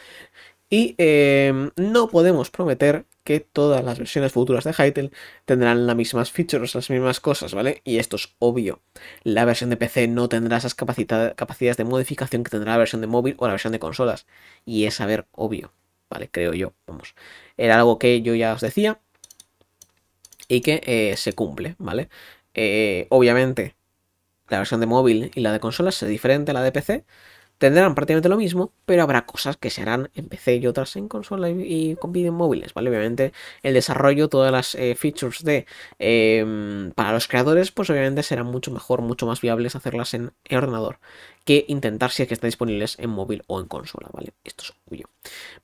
Y 0.72 0.94
eh, 0.96 1.52
no 1.76 2.08
podemos 2.08 2.50
prometer 2.50 3.04
que 3.24 3.40
todas 3.40 3.84
las 3.84 3.98
versiones 3.98 4.32
futuras 4.32 4.64
de 4.64 4.72
Hytale 4.72 5.10
tendrán 5.44 5.86
las 5.86 5.94
mismas 5.94 6.32
features, 6.32 6.74
las 6.74 6.88
mismas 6.88 7.20
cosas, 7.20 7.52
¿vale? 7.52 7.82
Y 7.84 7.98
esto 7.98 8.16
es 8.16 8.34
obvio. 8.38 8.80
La 9.22 9.44
versión 9.44 9.68
de 9.68 9.76
PC 9.76 10.08
no 10.08 10.30
tendrá 10.30 10.56
esas 10.56 10.74
capacidades 10.74 11.76
de 11.76 11.84
modificación 11.84 12.42
que 12.42 12.48
tendrá 12.48 12.72
la 12.72 12.78
versión 12.78 13.02
de 13.02 13.06
móvil 13.06 13.34
o 13.36 13.46
la 13.46 13.52
versión 13.52 13.74
de 13.74 13.80
consolas. 13.80 14.26
Y 14.64 14.86
es 14.86 14.94
saber 14.94 15.26
obvio, 15.32 15.74
¿vale? 16.08 16.30
Creo 16.30 16.54
yo, 16.54 16.72
vamos. 16.86 17.14
Era 17.58 17.76
algo 17.76 17.98
que 17.98 18.22
yo 18.22 18.34
ya 18.34 18.54
os 18.54 18.62
decía 18.62 18.98
y 20.48 20.62
que 20.62 20.80
eh, 20.86 21.18
se 21.18 21.34
cumple, 21.34 21.76
¿vale? 21.80 22.08
Eh, 22.54 23.08
obviamente, 23.10 23.76
la 24.48 24.58
versión 24.58 24.80
de 24.80 24.86
móvil 24.86 25.30
y 25.34 25.40
la 25.40 25.52
de 25.52 25.60
consolas 25.60 26.02
es 26.02 26.08
diferente 26.08 26.50
a 26.52 26.54
la 26.54 26.62
de 26.62 26.72
PC, 26.72 27.04
tendrán 27.62 27.94
prácticamente 27.94 28.28
lo 28.28 28.36
mismo, 28.36 28.72
pero 28.86 29.04
habrá 29.04 29.24
cosas 29.24 29.56
que 29.56 29.70
se 29.70 29.82
harán 29.82 30.10
en 30.16 30.26
PC 30.26 30.56
y 30.56 30.66
otras 30.66 30.96
en 30.96 31.06
consola 31.06 31.48
y, 31.48 31.94
con 31.94 32.10
vídeo 32.10 32.32
móviles, 32.32 32.74
¿vale? 32.74 32.90
Obviamente 32.90 33.32
el 33.62 33.74
desarrollo, 33.74 34.28
todas 34.28 34.50
las 34.50 34.74
eh, 34.74 34.96
features 34.96 35.44
de 35.44 35.66
em, 36.00 36.90
para 36.90 37.12
los 37.12 37.28
creadores, 37.28 37.70
pues 37.70 37.88
obviamente 37.88 38.24
será 38.24 38.42
mucho 38.42 38.72
mejor, 38.72 39.00
mucho 39.00 39.26
más 39.28 39.40
viables 39.40 39.76
hacerlas 39.76 40.12
en, 40.14 40.32
ordenador 40.50 40.98
que 41.44 41.64
intentar 41.68 42.10
si 42.10 42.22
es 42.22 42.28
que 42.28 42.34
están 42.34 42.48
disponibles 42.48 42.98
en 42.98 43.10
móvil 43.10 43.42
o 43.46 43.60
en 43.60 43.66
consola, 43.66 44.08
¿vale? 44.12 44.32
Esto 44.44 44.64
es 44.64 44.74
obvio. 44.86 45.08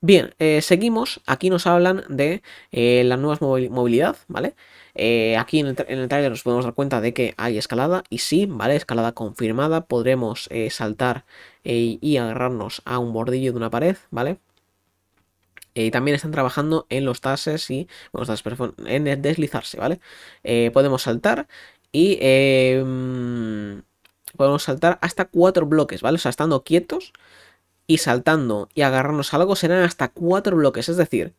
Bien, 0.01 0.35
eh, 0.39 0.61
seguimos. 0.61 1.21
Aquí 1.25 1.49
nos 1.49 1.67
hablan 1.67 2.03
de 2.09 2.41
eh, 2.71 3.03
las 3.05 3.19
nuevas 3.19 3.41
movilidad, 3.41 4.17
¿vale? 4.27 4.55
Eh, 4.95 5.37
aquí 5.37 5.59
en 5.59 5.67
el, 5.67 5.75
trailer 5.75 6.29
nos 6.29 6.43
podemos 6.43 6.65
dar 6.65 6.73
cuenta 6.73 6.99
de 7.01 7.13
que 7.13 7.33
hay 7.37 7.57
escalada 7.57 8.03
y 8.09 8.19
sí, 8.19 8.45
¿vale? 8.45 8.75
Escalada 8.75 9.13
confirmada. 9.13 9.85
Podremos 9.85 10.47
eh, 10.51 10.69
saltar 10.69 11.25
y 11.63 12.17
agarrarnos 12.17 12.81
a 12.85 12.99
un 12.99 13.13
bordillo 13.13 13.51
de 13.51 13.57
una 13.57 13.69
pared, 13.69 13.97
¿vale? 14.11 14.39
Y 15.73 15.91
también 15.91 16.15
están 16.15 16.31
trabajando 16.31 16.87
en 16.89 17.05
los 17.05 17.21
tases 17.21 17.69
y 17.69 17.87
en 18.85 19.21
deslizarse, 19.21 19.77
¿vale? 19.77 19.99
podemos 20.73 21.03
saltar 21.03 21.47
y 21.91 22.17
em, 22.21 23.83
podemos 24.37 24.63
saltar 24.63 24.99
hasta 25.01 25.25
cuatro 25.25 25.65
bloques, 25.65 26.01
¿vale? 26.01 26.15
O 26.15 26.19
sea, 26.19 26.29
estando 26.29 26.63
quietos 26.63 27.13
y 27.87 27.99
saltando 27.99 28.69
y 28.75 28.81
agarrarnos 28.83 29.33
a 29.33 29.37
algo 29.37 29.55
serán 29.55 29.83
hasta 29.83 30.09
cuatro 30.09 30.57
bloques, 30.57 30.89
es 30.89 30.97
decir, 30.97 31.33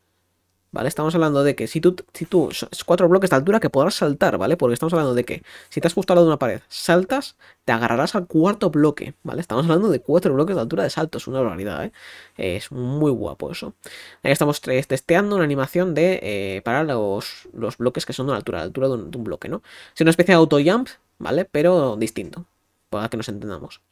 ¿vale? 0.72 0.88
Estamos 0.88 1.14
hablando 1.14 1.42
de 1.44 1.54
que 1.54 1.66
si 1.66 1.80
tú, 1.80 1.96
si 2.12 2.26
tú, 2.26 2.50
cuatro 2.86 3.08
bloques 3.08 3.30
de 3.30 3.36
altura 3.36 3.60
que 3.60 3.70
podrás 3.70 3.94
saltar, 3.94 4.38
¿vale? 4.38 4.56
Porque 4.56 4.74
estamos 4.74 4.92
hablando 4.92 5.14
de 5.14 5.24
que 5.24 5.42
si 5.68 5.80
te 5.80 5.86
has 5.86 5.94
puesto 5.94 6.12
al 6.12 6.16
lado 6.16 6.26
de 6.26 6.30
una 6.30 6.38
pared, 6.38 6.60
saltas, 6.68 7.36
te 7.64 7.72
agarrarás 7.72 8.14
al 8.14 8.26
cuarto 8.26 8.70
bloque, 8.70 9.14
¿vale? 9.22 9.40
Estamos 9.40 9.64
hablando 9.64 9.88
de 9.90 10.00
cuatro 10.00 10.34
bloques 10.34 10.56
de 10.56 10.62
altura 10.62 10.84
de 10.84 10.90
salto, 10.90 11.18
es 11.18 11.26
una 11.26 11.40
barbaridad, 11.40 11.84
¿eh? 11.84 11.92
Es 12.36 12.72
muy 12.72 13.10
guapo 13.10 13.50
eso. 13.50 13.74
Ahí 14.22 14.32
estamos 14.32 14.60
testeando 14.60 15.36
una 15.36 15.44
animación 15.44 15.94
de 15.94 16.20
eh, 16.22 16.62
para 16.64 16.84
los, 16.84 17.48
los, 17.52 17.78
bloques 17.78 18.06
que 18.06 18.12
son 18.12 18.26
de 18.26 18.30
una 18.30 18.38
altura, 18.38 18.58
la 18.58 18.64
altura 18.64 18.88
de 18.88 18.94
un, 18.94 19.24
bloque, 19.24 19.48
¿no? 19.48 19.62
Es 19.94 20.00
una 20.00 20.10
especie 20.10 20.32
de 20.34 20.38
auto 20.38 20.58
jump, 20.64 20.88
¿vale? 21.18 21.44
Pero 21.44 21.96
distinto, 21.96 22.46
para 22.90 23.08
que 23.08 23.16
nos 23.16 23.28
entendamos. 23.28 23.82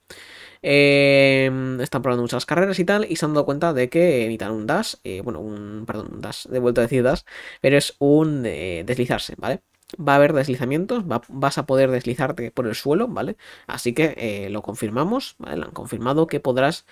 Em, 0.63 1.81
están 1.81 2.03
probando 2.03 2.23
muchas 2.23 2.47
carreras 2.47 2.79
y 2.79 2.85
tal, 2.85 3.07
y 3.11 3.17
se 3.17 3.25
han 3.25 3.35
dado 3.35 3.47
cuenta 3.47 3.73
de 3.73 3.89
que 3.89 4.25
evitan 4.25 4.53
un 4.53 4.67
dash, 4.67 4.95
eh, 5.05 5.21
bueno, 5.23 5.41
un, 5.41 5.85
perdón, 5.87 6.09
un 6.15 6.21
dash, 6.21 6.47
de 6.49 6.59
vuelta 6.59 6.81
a 6.83 6.85
decir 6.85 7.03
dash, 7.03 7.23
pero 7.61 7.77
es 7.79 7.95
un 7.99 8.45
eh, 8.47 8.83
deslizarse, 8.87 9.35
¿vale? 9.39 9.63
Va 9.97 10.13
a 10.13 10.17
haber 10.17 10.35
deslizamientos, 10.35 11.05
vas 11.07 11.59
a 11.59 11.65
poder 11.67 11.91
deslizarte 11.91 12.51
por 12.51 12.67
el 12.67 12.75
suelo, 12.75 13.09
¿vale? 13.09 13.37
Así 13.67 13.95
que 13.95 14.15
eh, 14.19 14.51
lo 14.51 14.61
confirmamos, 14.61 15.35
¿vale? 15.39 15.65
Han 15.65 15.71
confirmado 15.71 16.27
que 16.27 16.41
podrás 16.41 16.85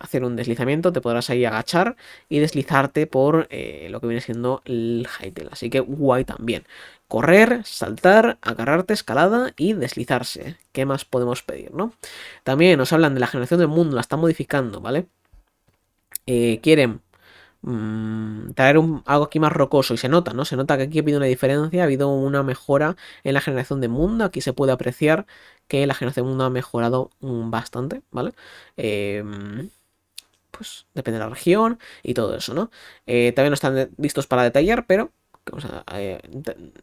hacer 0.00 0.24
un 0.24 0.36
deslizamiento, 0.36 0.92
te 0.92 1.00
podrás 1.00 1.30
ahí 1.30 1.44
agachar 1.44 1.96
y 2.28 2.38
deslizarte 2.40 3.06
por 3.06 3.48
lo 3.50 4.00
que 4.00 4.06
viene 4.06 4.20
siendo 4.20 4.62
el 4.64 5.06
Hytale. 5.20 5.50
Así 5.52 5.70
que 5.70 5.80
guay 5.80 6.24
también 6.24 6.64
correr, 7.08 7.62
saltar, 7.64 8.38
agarrarte, 8.42 8.94
escalada 8.94 9.52
y 9.56 9.72
deslizarse. 9.74 10.56
¿Qué 10.72 10.84
más 10.86 11.04
podemos 11.04 11.42
pedir, 11.42 11.72
no? 11.72 11.92
También 12.42 12.78
nos 12.78 12.92
hablan 12.92 13.14
de 13.14 13.20
la 13.20 13.26
generación 13.26 13.60
del 13.60 13.68
mundo, 13.68 13.94
la 13.94 14.00
están 14.00 14.20
modificando, 14.20 14.80
¿vale? 14.80 15.06
Eh, 16.26 16.60
quieren 16.62 17.00
mm, 17.64 18.52
traer 18.54 18.76
algo 18.76 19.24
aquí 19.24 19.40
más 19.40 19.52
rocoso 19.52 19.94
y 19.94 19.98
se 19.98 20.08
nota, 20.08 20.32
¿no? 20.32 20.44
Se 20.44 20.56
nota 20.56 20.76
que 20.76 20.84
aquí 20.84 20.98
ha 20.98 21.02
habido 21.02 21.18
una 21.18 21.26
diferencia, 21.26 21.82
ha 21.82 21.84
habido 21.84 22.08
una 22.08 22.42
mejora 22.42 22.96
en 23.24 23.34
la 23.34 23.40
generación 23.40 23.80
de 23.80 23.88
mundo. 23.88 24.24
Aquí 24.24 24.40
se 24.40 24.52
puede 24.52 24.72
apreciar 24.72 25.26
que 25.68 25.86
la 25.86 25.94
generación 25.94 26.26
de 26.26 26.30
mundo 26.30 26.44
ha 26.44 26.50
mejorado 26.50 27.10
mm, 27.20 27.50
bastante, 27.50 28.02
¿vale? 28.10 28.32
Eh, 28.76 29.24
pues 30.50 30.86
depende 30.94 31.18
de 31.18 31.24
la 31.24 31.30
región 31.30 31.78
y 32.02 32.14
todo 32.14 32.36
eso, 32.36 32.54
¿no? 32.54 32.70
Eh, 33.06 33.32
también 33.32 33.50
no 33.50 33.54
están 33.54 33.90
listos 33.98 34.26
para 34.26 34.42
detallar, 34.44 34.86
pero 34.86 35.10
eh, 35.92 36.20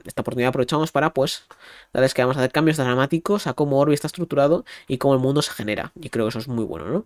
esta 0.06 0.22
oportunidad 0.22 0.50
aprovechamos 0.50 0.92
para, 0.92 1.14
pues, 1.14 1.46
darles 1.94 2.14
que 2.14 2.22
vamos 2.22 2.38
a 2.38 2.42
hacer 2.42 2.52
cambios 2.52 2.78
dramáticos 2.78 3.48
a 3.48 3.54
cómo 3.54 3.80
Orbi 3.80 3.94
está 3.94 4.08
estructurado 4.08 4.66
y 4.88 4.98
cómo 4.98 5.14
el 5.16 5.20
mundo 5.20 5.42
se 5.42 5.52
genera. 5.52 5.92
Y 6.00 6.10
creo 6.10 6.26
que 6.26 6.30
eso 6.30 6.40
es 6.40 6.48
muy 6.48 6.66
bueno, 6.66 6.88
¿no? 6.88 7.06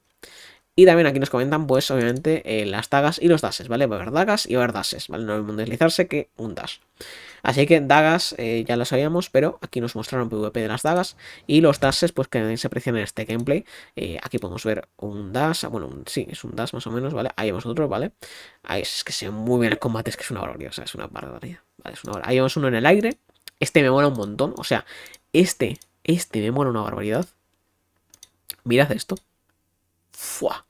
Y 0.77 0.85
también 0.85 1.07
aquí 1.07 1.19
nos 1.19 1.29
comentan, 1.29 1.67
pues, 1.67 1.89
obviamente, 1.89 2.41
eh, 2.61 2.65
las 2.65 2.89
dagas 2.89 3.17
y 3.21 3.29
los 3.29 3.41
dashes, 3.41 3.69
¿vale? 3.69 3.85
Va 3.85 3.95
a 3.95 4.01
haber 4.01 4.11
dagas 4.13 4.45
y 4.45 4.55
va 4.55 4.61
a 4.61 4.63
haber 4.65 4.73
dashes, 4.73 5.07
¿vale? 5.07 5.23
No 5.23 5.35
hay 5.35 5.55
deslizarse 5.55 6.07
que 6.07 6.29
un 6.35 6.53
dash. 6.53 6.79
Así 7.43 7.65
que 7.65 7.79
dagas 7.79 8.35
eh, 8.37 8.65
ya 8.67 8.75
lo 8.75 8.83
sabíamos, 8.83 9.29
pero 9.29 9.57
aquí 9.61 9.79
nos 9.79 9.95
mostraron 9.95 10.29
PvP 10.29 10.59
de 10.59 10.67
las 10.67 10.83
dagas 10.83 11.15
y 11.47 11.61
los 11.61 11.79
dashes, 11.79 12.11
pues, 12.11 12.27
que 12.27 12.57
se 12.57 12.67
aprecian 12.67 12.97
en 12.97 13.03
este 13.03 13.23
gameplay. 13.23 13.65
Eh, 13.95 14.17
aquí 14.21 14.37
podemos 14.37 14.65
ver 14.65 14.89
un 14.97 15.31
dash, 15.31 15.63
bueno, 15.65 15.89
sí, 16.07 16.27
es 16.29 16.43
un 16.43 16.55
dash 16.55 16.73
más 16.73 16.85
o 16.87 16.91
menos, 16.91 17.13
¿vale? 17.13 17.29
Ahí 17.37 17.51
vemos 17.51 17.65
otro, 17.65 17.87
¿vale? 17.87 18.11
Ahí 18.63 18.81
es 18.81 19.05
que 19.05 19.13
se 19.13 19.27
ve 19.27 19.31
muy 19.31 19.61
bien 19.61 19.71
el 19.71 19.79
combate, 19.79 20.09
es 20.09 20.17
que 20.17 20.23
es 20.23 20.31
una 20.31 20.41
barbaridad, 20.41 20.71
o 20.71 20.73
sea, 20.73 20.83
es 20.83 20.95
una 20.95 21.07
barbaridad. 21.07 21.59
Es 21.85 22.03
una 22.03 22.21
Ahí 22.25 22.35
vemos 22.35 22.57
uno 22.57 22.67
en 22.67 22.75
el 22.75 22.85
aire. 22.85 23.17
Este 23.61 23.81
me 23.81 23.91
mola 23.91 24.09
un 24.09 24.17
montón, 24.17 24.53
o 24.57 24.63
sea, 24.65 24.85
este, 25.31 25.79
este 26.03 26.41
me 26.41 26.51
mola 26.51 26.69
una 26.71 26.81
barbaridad. 26.81 27.27
Mirad 28.65 28.91
esto. 28.91 29.15
¡Fua! 30.15 30.65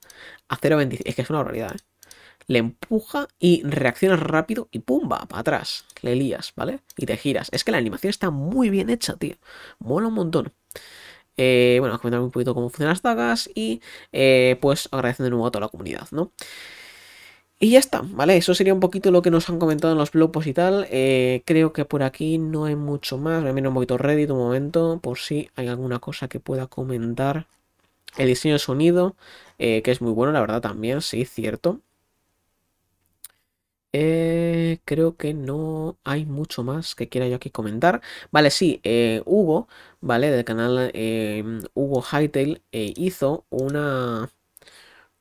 A 0.49 0.57
0.25. 0.57 1.01
Es 1.05 1.15
que 1.15 1.21
es 1.21 1.29
una 1.29 1.39
barbaridad, 1.39 1.75
¿eh? 1.75 1.79
Le 2.47 2.59
empuja 2.59 3.27
y 3.39 3.63
reaccionas 3.63 4.19
rápido 4.19 4.67
y 4.71 4.79
¡pumba! 4.79 5.25
Para 5.27 5.41
atrás. 5.41 5.85
Le 6.01 6.15
lías, 6.15 6.53
¿vale? 6.55 6.79
Y 6.95 7.05
te 7.05 7.17
giras. 7.17 7.49
Es 7.51 7.63
que 7.63 7.71
la 7.71 7.79
animación 7.79 8.09
está 8.09 8.29
muy 8.29 8.69
bien 8.69 8.89
hecha, 8.89 9.15
tío. 9.15 9.35
Mola 9.79 10.07
un 10.07 10.13
montón. 10.13 10.53
Eh, 11.37 11.77
bueno, 11.79 11.99
comentar 11.99 12.21
un 12.21 12.31
poquito 12.31 12.53
cómo 12.53 12.69
funcionan 12.69 12.93
las 12.93 13.01
dagas 13.01 13.49
y 13.53 13.81
eh, 14.13 14.57
pues 14.61 14.87
agradeciendo 14.91 15.25
de 15.25 15.29
nuevo 15.31 15.47
a 15.47 15.51
toda 15.51 15.65
la 15.65 15.69
comunidad, 15.69 16.07
¿no? 16.11 16.31
Y 17.59 17.71
ya 17.71 17.79
está, 17.79 18.01
¿vale? 18.03 18.35
Eso 18.37 18.53
sería 18.53 18.73
un 18.73 18.79
poquito 18.81 19.11
lo 19.11 19.21
que 19.21 19.31
nos 19.31 19.49
han 19.49 19.59
comentado 19.59 19.93
en 19.93 19.97
los 19.97 20.11
blogs 20.11 20.45
y 20.45 20.53
tal. 20.53 20.87
Eh, 20.91 21.41
creo 21.45 21.71
que 21.73 21.85
por 21.85 22.03
aquí 22.03 22.37
no 22.37 22.65
hay 22.65 22.75
mucho 22.75 23.17
más. 23.17 23.41
Voy 23.43 23.49
a 23.51 23.67
un 23.69 23.73
poquito 23.73 23.97
Reddit 23.97 24.29
un 24.29 24.37
momento 24.37 24.99
por 25.01 25.17
si 25.19 25.49
hay 25.55 25.67
alguna 25.67 25.99
cosa 25.99 26.27
que 26.27 26.39
pueda 26.39 26.67
comentar. 26.67 27.47
El 28.17 28.27
diseño 28.27 28.55
de 28.55 28.59
sonido, 28.59 29.15
eh, 29.59 29.81
que 29.83 29.91
es 29.91 30.01
muy 30.01 30.11
bueno, 30.11 30.31
la 30.33 30.41
verdad 30.41 30.61
también, 30.61 31.01
sí, 31.01 31.25
cierto. 31.25 31.81
Eh, 33.97 34.79
creo 34.85 35.15
que 35.15 35.33
no 35.33 35.97
hay 36.03 36.25
mucho 36.25 36.63
más 36.63 36.95
que 36.95 37.07
quiera 37.07 37.27
yo 37.29 37.37
aquí 37.37 37.49
comentar. 37.49 38.01
Vale, 38.31 38.51
sí, 38.51 38.81
eh, 38.83 39.21
Hugo, 39.25 39.69
¿vale? 40.01 40.31
Del 40.31 40.43
canal 40.45 40.91
Hugo 41.73 42.03
Hightail 42.03 42.61
hizo 42.71 43.45
una 43.49 44.29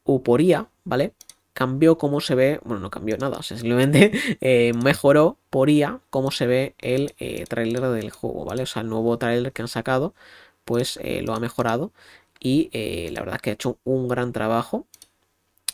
uporía, 0.05 0.69
¿vale? 0.85 1.15
Cambió 1.55 1.99
cómo 1.99 2.21
se 2.21 2.35
ve, 2.35 2.61
bueno, 2.65 2.81
no 2.81 2.91
cambió 2.91 3.17
nada, 3.19 3.43
simplemente 3.43 4.13
mejoró 4.85 5.39
por 5.51 5.71
IA 5.71 6.01
cómo 6.11 6.31
se 6.33 6.47
ve 6.47 6.75
el 6.81 7.15
tráiler 7.49 7.83
del 7.83 8.11
juego, 8.11 8.45
¿vale? 8.45 8.65
O 8.65 8.67
sea, 8.67 8.83
el 8.83 8.89
nuevo 8.89 9.19
tráiler 9.19 9.53
que 9.53 9.63
han 9.63 9.69
sacado, 9.69 10.15
pues 10.65 10.99
lo 11.23 11.35
ha 11.35 11.41
mejorado 11.41 11.93
y 12.45 12.69
eh, 12.73 13.11
la 13.13 13.23
verdad 13.23 13.37
es 13.37 13.43
que 13.43 13.51
ha 13.51 13.55
hecho 13.55 13.79
un 13.85 14.07
gran 14.07 14.33
trabajo. 14.33 14.87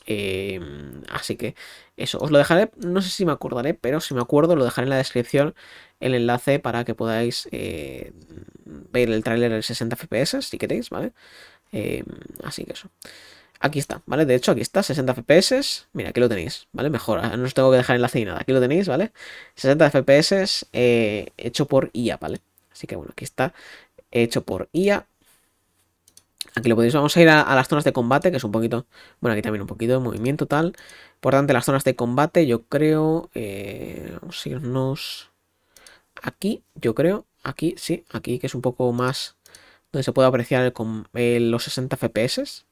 Em, 0.06 1.02
así 1.10 1.36
que 1.36 1.54
eso, 1.96 2.18
os 2.20 2.30
lo 2.30 2.38
dejaré, 2.38 2.70
no 2.78 3.02
sé 3.02 3.10
si 3.10 3.24
me 3.26 3.32
acordaré, 3.32 3.74
pero 3.74 4.00
si 4.00 4.14
me 4.14 4.20
acuerdo 4.22 4.56
lo 4.56 4.64
dejaré 4.64 4.86
en 4.86 4.90
la 4.90 4.96
descripción 4.96 5.54
el 6.00 6.14
enlace 6.14 6.58
para 6.58 6.84
que 6.84 6.94
podáis 6.94 7.48
eh, 7.52 8.12
ver 8.64 9.10
el 9.10 9.22
tráiler 9.24 9.52
en 9.52 9.62
60 9.62 9.96
fps 9.96 10.46
si 10.46 10.58
queréis, 10.58 10.90
¿vale? 10.90 11.12
Em, 11.72 12.04
así 12.44 12.64
que 12.64 12.72
eso. 12.74 12.90
Aquí 13.60 13.78
está, 13.78 14.02
¿vale? 14.06 14.26
De 14.26 14.34
hecho, 14.36 14.52
aquí 14.52 14.62
está, 14.62 14.82
60 14.82 15.12
FPS. 15.14 15.86
Mira, 15.92 16.10
aquí 16.10 16.20
lo 16.20 16.28
tenéis, 16.30 16.68
¿vale? 16.72 16.90
Mejor, 16.90 17.22
no 17.38 17.44
os 17.44 17.54
tengo 17.54 17.70
que 17.70 17.78
dejar 17.78 17.96
enlace 17.96 18.18
ni 18.20 18.26
nada. 18.26 18.40
Aquí 18.40 18.52
lo 18.52 18.60
tenéis, 18.60 18.88
¿vale? 18.88 19.12
60 19.56 19.86
FPS 19.86 20.66
eh, 20.72 21.28
hecho 21.36 21.66
por 21.66 21.90
IA, 21.92 22.16
¿vale? 22.18 22.40
Así 22.72 22.86
que 22.86 22.96
bueno, 22.96 23.12
aquí 23.12 23.24
está, 23.24 23.54
hecho 24.12 24.44
por 24.44 24.68
IA. 24.72 25.06
Aquí 26.54 26.68
lo 26.68 26.76
podéis, 26.76 26.94
vamos 26.94 27.16
a 27.16 27.22
ir 27.22 27.28
a, 27.28 27.54
las 27.54 27.68
zonas 27.68 27.84
de 27.84 27.92
combate, 27.92 28.30
que 28.30 28.38
es 28.38 28.44
un 28.44 28.52
poquito, 28.52 28.86
bueno, 29.20 29.34
aquí 29.34 29.42
también 29.42 29.62
un 29.62 29.68
poquito 29.68 29.92
de 29.92 29.98
movimiento 30.00 30.46
tal. 30.46 30.76
Importante 31.14 31.52
las 31.52 31.64
zonas 31.64 31.84
de 31.84 31.94
combate, 31.94 32.46
yo 32.46 32.64
creo, 32.64 33.30
eh, 33.34 34.16
vamos 34.20 34.44
a 34.44 34.48
irnos 34.48 35.30
aquí, 36.22 36.62
yo 36.74 36.94
creo, 36.94 37.26
aquí, 37.44 37.74
sí, 37.78 38.04
aquí 38.10 38.38
que 38.38 38.46
es 38.48 38.54
un 38.54 38.62
poco 38.62 38.92
más 38.92 39.36
donde 39.92 40.04
se 40.04 40.12
puede 40.12 40.28
apreciar 40.28 40.72
los 41.14 41.64
60 41.64 41.96
FPS. 41.96 42.64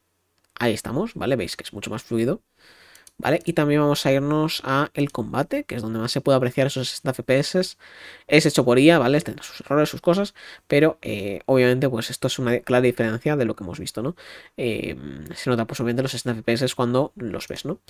Ahí 0.58 0.74
estamos, 0.74 1.14
¿vale? 1.14 1.36
Veis 1.36 1.56
que 1.56 1.64
es 1.64 1.72
mucho 1.72 1.90
más 1.90 2.02
fluido. 2.02 2.42
¿Vale? 3.18 3.40
Y 3.44 3.52
también 3.52 3.80
vamos 3.80 4.06
a 4.06 4.12
irnos 4.12 4.62
a 4.64 4.90
el 4.94 5.12
combate, 5.12 5.64
que 5.64 5.74
es 5.74 5.82
donde 5.82 5.98
más 5.98 6.12
se 6.12 6.20
puede 6.20 6.36
apreciar 6.36 6.68
esos 6.68 6.88
60 6.88 7.12
FPS. 7.14 7.76
Es 8.26 8.46
hecho 8.46 8.64
por 8.64 8.78
IA, 8.78 8.98
¿vale? 8.98 9.20
Tiene 9.20 9.42
sus 9.42 9.60
errores, 9.60 9.88
sus 9.88 10.00
cosas, 10.00 10.34
pero 10.66 10.98
eh, 11.02 11.40
obviamente 11.46 11.88
pues 11.88 12.10
esto 12.10 12.28
es 12.28 12.38
una 12.38 12.60
clara 12.60 12.82
diferencia 12.82 13.36
de 13.36 13.44
lo 13.44 13.56
que 13.56 13.64
hemos 13.64 13.78
visto, 13.78 14.02
¿no? 14.02 14.16
Eh, 14.56 14.96
se 15.34 15.50
nota 15.50 15.66
pues 15.66 15.80
obviamente 15.80 16.02
los 16.02 16.12
60 16.12 16.42
FPS 16.42 16.74
cuando 16.74 17.12
los 17.16 17.48
ves, 17.48 17.64
¿no? 17.64 17.80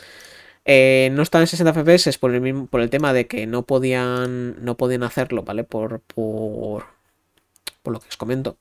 Eh, 0.64 1.10
no 1.12 1.22
están 1.22 1.42
en 1.42 1.46
60 1.48 1.72
FPS 1.72 2.18
por 2.18 2.34
el, 2.34 2.66
por 2.68 2.80
el 2.80 2.90
tema 2.90 3.12
de 3.12 3.26
que 3.26 3.46
no 3.46 3.64
podían, 3.64 4.64
no 4.64 4.76
podían 4.76 5.02
hacerlo, 5.02 5.42
¿vale? 5.42 5.64
Por, 5.64 6.00
por, 6.00 6.86
por 7.82 7.92
lo 7.92 8.00
que 8.00 8.08
os 8.08 8.16
comento 8.16 8.58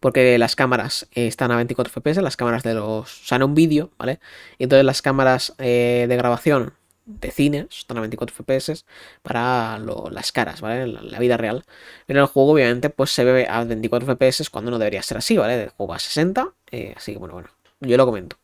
porque 0.00 0.38
las 0.38 0.56
cámaras 0.56 1.08
eh, 1.14 1.26
están 1.26 1.50
a 1.50 1.56
24 1.56 1.92
fps, 1.92 2.22
las 2.22 2.36
cámaras 2.36 2.62
de 2.62 2.74
los... 2.74 3.22
O 3.22 3.26
sea, 3.26 3.36
en 3.36 3.42
un 3.42 3.54
vídeo, 3.54 3.90
¿vale? 3.98 4.20
Y 4.58 4.64
entonces 4.64 4.84
las 4.84 5.02
cámaras 5.02 5.54
eh, 5.58 6.06
de 6.08 6.16
grabación 6.16 6.74
de 7.06 7.30
cine 7.30 7.68
están 7.70 7.98
a 7.98 8.00
24 8.00 8.34
fps 8.34 8.84
para 9.22 9.78
las 9.78 10.32
caras, 10.32 10.60
¿vale? 10.60 10.86
La, 10.86 11.02
la, 11.02 11.18
vida 11.18 11.36
real. 11.36 11.64
Pero 12.06 12.20
en 12.20 12.22
el 12.24 12.28
juego, 12.28 12.52
obviamente, 12.52 12.90
pues 12.90 13.10
se 13.10 13.24
ve 13.24 13.46
a 13.48 13.64
24 13.64 14.16
fps 14.16 14.50
cuando 14.50 14.70
no 14.70 14.78
debería 14.78 15.02
ser 15.02 15.18
así, 15.18 15.36
¿vale? 15.36 15.64
El 15.64 15.68
juego 15.70 15.94
a 15.94 15.98
60, 15.98 16.52
eh, 16.72 16.94
así 16.96 17.12
que 17.12 17.18
bueno, 17.18 17.34
bueno, 17.34 17.48
yo 17.80 17.96
lo 17.96 18.06
comento. 18.06 18.36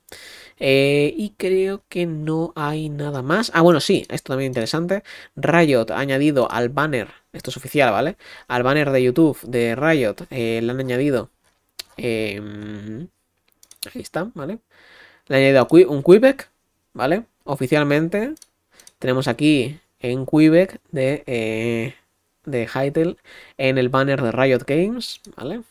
Y 0.64 1.34
creo 1.38 1.82
que 1.88 2.06
no 2.06 2.52
hay 2.54 2.88
nada 2.88 3.20
más. 3.22 3.50
Ah, 3.52 3.62
bueno, 3.62 3.80
sí, 3.80 4.06
esto 4.08 4.32
también 4.32 4.50
interesante. 4.50 5.02
Riot 5.34 5.90
ha 5.90 5.98
añadido 5.98 6.48
al 6.52 6.68
banner, 6.68 7.08
esto 7.32 7.50
es 7.50 7.56
oficial, 7.56 7.90
¿vale? 7.90 8.16
Al 8.46 8.62
banner 8.62 8.90
de 8.92 9.02
YouTube 9.02 9.40
de 9.42 9.74
Riot 9.74 10.28
le 10.30 10.58
han 10.58 10.78
añadido... 10.78 11.31
Em, 11.96 13.08
ahí 13.94 14.02
está, 14.02 14.30
¿vale? 14.34 14.58
Le 15.28 15.36
han 15.36 15.42
añadido 15.42 15.90
un 15.90 16.02
Quebec, 16.02 16.50
¿vale? 16.94 17.24
Oficialmente 17.44 18.34
tenemos 18.98 19.28
aquí 19.28 19.78
en 20.00 20.26
Quebec 20.26 20.80
de, 20.90 21.24
eh, 21.26 21.94
de 22.44 23.16
en 23.58 23.78
el 23.78 23.88
banner 23.88 24.22
de 24.22 24.32
Riot 24.32 24.64
Games, 24.66 25.20
¿vale? 25.36 25.62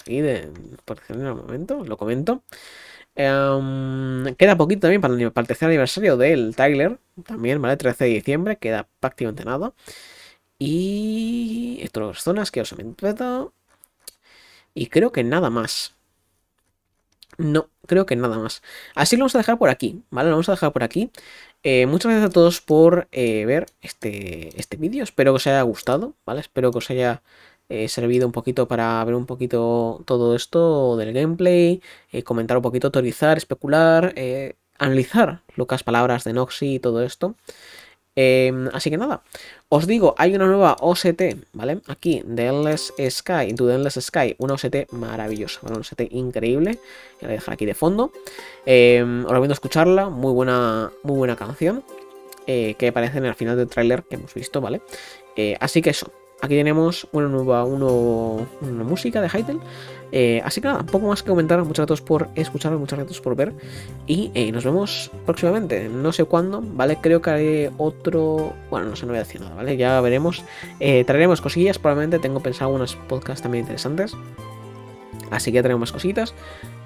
Aquí 0.00 0.20
de, 0.20 0.50
por 0.84 0.98
un 1.08 1.24
momento, 1.24 1.84
lo 1.84 1.96
comento. 1.96 2.42
Em, 3.16 4.34
queda 4.36 4.56
poquito 4.56 4.82
también 4.82 5.00
para 5.00 5.14
el, 5.14 5.46
tercer 5.46 5.68
aniversario 5.68 6.16
del 6.16 6.54
Tyler. 6.54 6.98
También, 7.24 7.60
¿vale? 7.62 7.76
13 7.76 8.04
de 8.04 8.10
diciembre. 8.10 8.56
Queda 8.58 8.88
prácticamente 9.00 9.44
nada. 9.44 9.72
Y... 10.58 11.80
Estas 11.82 12.22
zonas 12.22 12.50
que 12.50 12.60
os 12.60 12.72
he 12.72 12.76
metido. 12.76 13.52
Y 14.76 14.86
creo 14.86 15.10
que 15.10 15.24
nada 15.24 15.50
más. 15.50 15.94
No, 17.38 17.68
creo 17.86 18.06
que 18.06 18.14
nada 18.16 18.38
más. 18.38 18.62
Así 18.94 19.16
lo 19.16 19.22
vamos 19.22 19.34
a 19.34 19.38
dejar 19.38 19.58
por 19.58 19.70
aquí, 19.70 20.02
¿vale? 20.10 20.28
Lo 20.28 20.36
vamos 20.36 20.48
a 20.48 20.52
dejar 20.52 20.72
por 20.72 20.84
aquí. 20.84 21.10
Eh, 21.64 21.86
muchas 21.86 22.12
gracias 22.12 22.30
a 22.30 22.32
todos 22.32 22.60
por 22.60 23.08
eh, 23.12 23.44
ver 23.46 23.66
este, 23.82 24.58
este 24.60 24.76
vídeo. 24.76 25.02
Espero 25.02 25.32
que 25.32 25.36
os 25.36 25.46
haya 25.48 25.62
gustado, 25.62 26.14
¿vale? 26.24 26.40
Espero 26.40 26.70
que 26.70 26.78
os 26.78 26.90
haya 26.90 27.22
He 27.68 27.88
servido 27.88 28.26
un 28.26 28.32
poquito 28.32 28.68
para 28.68 29.04
ver 29.04 29.14
un 29.14 29.26
poquito 29.26 30.02
todo 30.06 30.36
esto 30.36 30.96
del 30.96 31.12
gameplay, 31.12 31.82
eh, 32.12 32.22
comentar 32.22 32.56
un 32.56 32.62
poquito, 32.62 32.92
teorizar, 32.92 33.36
especular, 33.38 34.12
eh, 34.16 34.54
analizar 34.78 35.42
locas 35.56 35.82
palabras 35.82 36.22
de 36.24 36.32
Noxy 36.32 36.74
y 36.76 36.80
todo 36.80 37.02
esto. 37.02 37.34
Em, 38.16 38.68
así 38.72 38.88
que 38.88 38.96
nada, 38.96 39.22
os 39.68 39.86
digo, 39.86 40.14
hay 40.16 40.34
una 40.34 40.46
nueva 40.46 40.76
OST, 40.80 41.36
¿vale? 41.52 41.80
Aquí, 41.86 42.22
The 42.22 42.46
Endless 42.46 42.94
Sky, 43.10 43.50
Into 43.50 43.66
the 43.66 43.74
Endless 43.74 44.00
Sky, 44.00 44.34
una 44.38 44.54
OST 44.54 44.90
maravillosa, 44.92 45.60
una 45.62 45.76
OST 45.76 46.00
increíble, 46.10 46.78
la 47.20 47.28
voy 47.28 47.34
a 47.34 47.38
dejar 47.38 47.54
aquí 47.54 47.66
de 47.66 47.74
fondo. 47.74 48.12
Eh, 48.64 49.02
os 49.02 49.30
recomiendo 49.30 49.52
escucharla, 49.52 50.08
muy 50.08 50.32
buena, 50.32 50.90
muy 51.02 51.18
buena 51.18 51.36
canción, 51.36 51.84
eh, 52.46 52.74
que 52.78 52.88
aparece 52.88 53.18
en 53.18 53.26
el 53.26 53.34
final 53.34 53.56
del 53.56 53.68
tráiler 53.68 54.02
que 54.04 54.16
hemos 54.16 54.32
visto, 54.32 54.60
¿vale? 54.60 54.80
así 55.60 55.82
que 55.82 55.90
eso, 55.90 56.10
Aquí 56.42 56.54
tenemos 56.54 57.08
una 57.12 57.28
nueva 57.28 57.64
una 57.64 58.84
música 58.84 59.22
de 59.22 59.28
Hytale. 59.28 59.60
Eh, 60.12 60.40
así 60.44 60.60
que 60.60 60.68
nada, 60.68 60.84
poco 60.84 61.08
más 61.08 61.22
que 61.22 61.30
comentar. 61.30 61.62
Muchas 61.64 61.86
gracias 61.86 62.06
por 62.06 62.28
escuchar, 62.34 62.72
muchas 62.72 62.98
gracias 62.98 63.20
por 63.20 63.34
ver. 63.34 63.52
Y 64.06 64.30
eh, 64.34 64.52
nos 64.52 64.64
vemos 64.64 65.10
próximamente. 65.24 65.88
No 65.88 66.12
sé 66.12 66.24
cuándo, 66.24 66.62
¿vale? 66.62 66.98
Creo 67.00 67.20
que 67.20 67.30
haré 67.30 67.70
otro. 67.78 68.52
Bueno, 68.70 68.88
no 68.88 68.96
sé, 68.96 69.06
no 69.06 69.12
voy 69.12 69.18
a 69.18 69.24
decir 69.24 69.40
nada, 69.40 69.54
¿vale? 69.54 69.76
Ya 69.76 70.00
veremos. 70.00 70.44
Eh, 70.80 71.04
traeremos 71.04 71.40
cosillas. 71.40 71.78
Probablemente 71.78 72.18
tengo 72.18 72.40
pensado 72.40 72.70
unos 72.70 72.96
podcasts 73.08 73.42
también 73.42 73.64
interesantes. 73.64 74.16
Así 75.30 75.52
que 75.52 75.62
tenemos 75.62 75.80
más 75.80 75.92
cositas. 75.92 76.34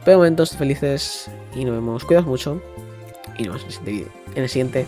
Pero 0.04 0.18
momentos 0.18 0.56
felices 0.56 1.30
y 1.54 1.64
nos 1.64 1.74
vemos. 1.74 2.04
Cuidaos 2.04 2.26
mucho. 2.26 2.60
Y 3.36 3.44
nos 3.44 3.58
vemos 3.58 3.62
en 3.62 3.66
el 3.66 3.72
siguiente, 3.72 4.12
en 4.34 4.42
el 4.42 4.48
siguiente 4.48 4.86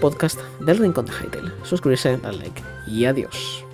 podcast 0.00 0.40
del 0.60 0.78
Rincón 0.78 1.06
de 1.06 1.12
Hytale. 1.12 1.50
Suscribirse, 1.62 2.16
dar 2.18 2.34
like 2.34 2.62
y 2.86 3.04
adiós. 3.04 3.65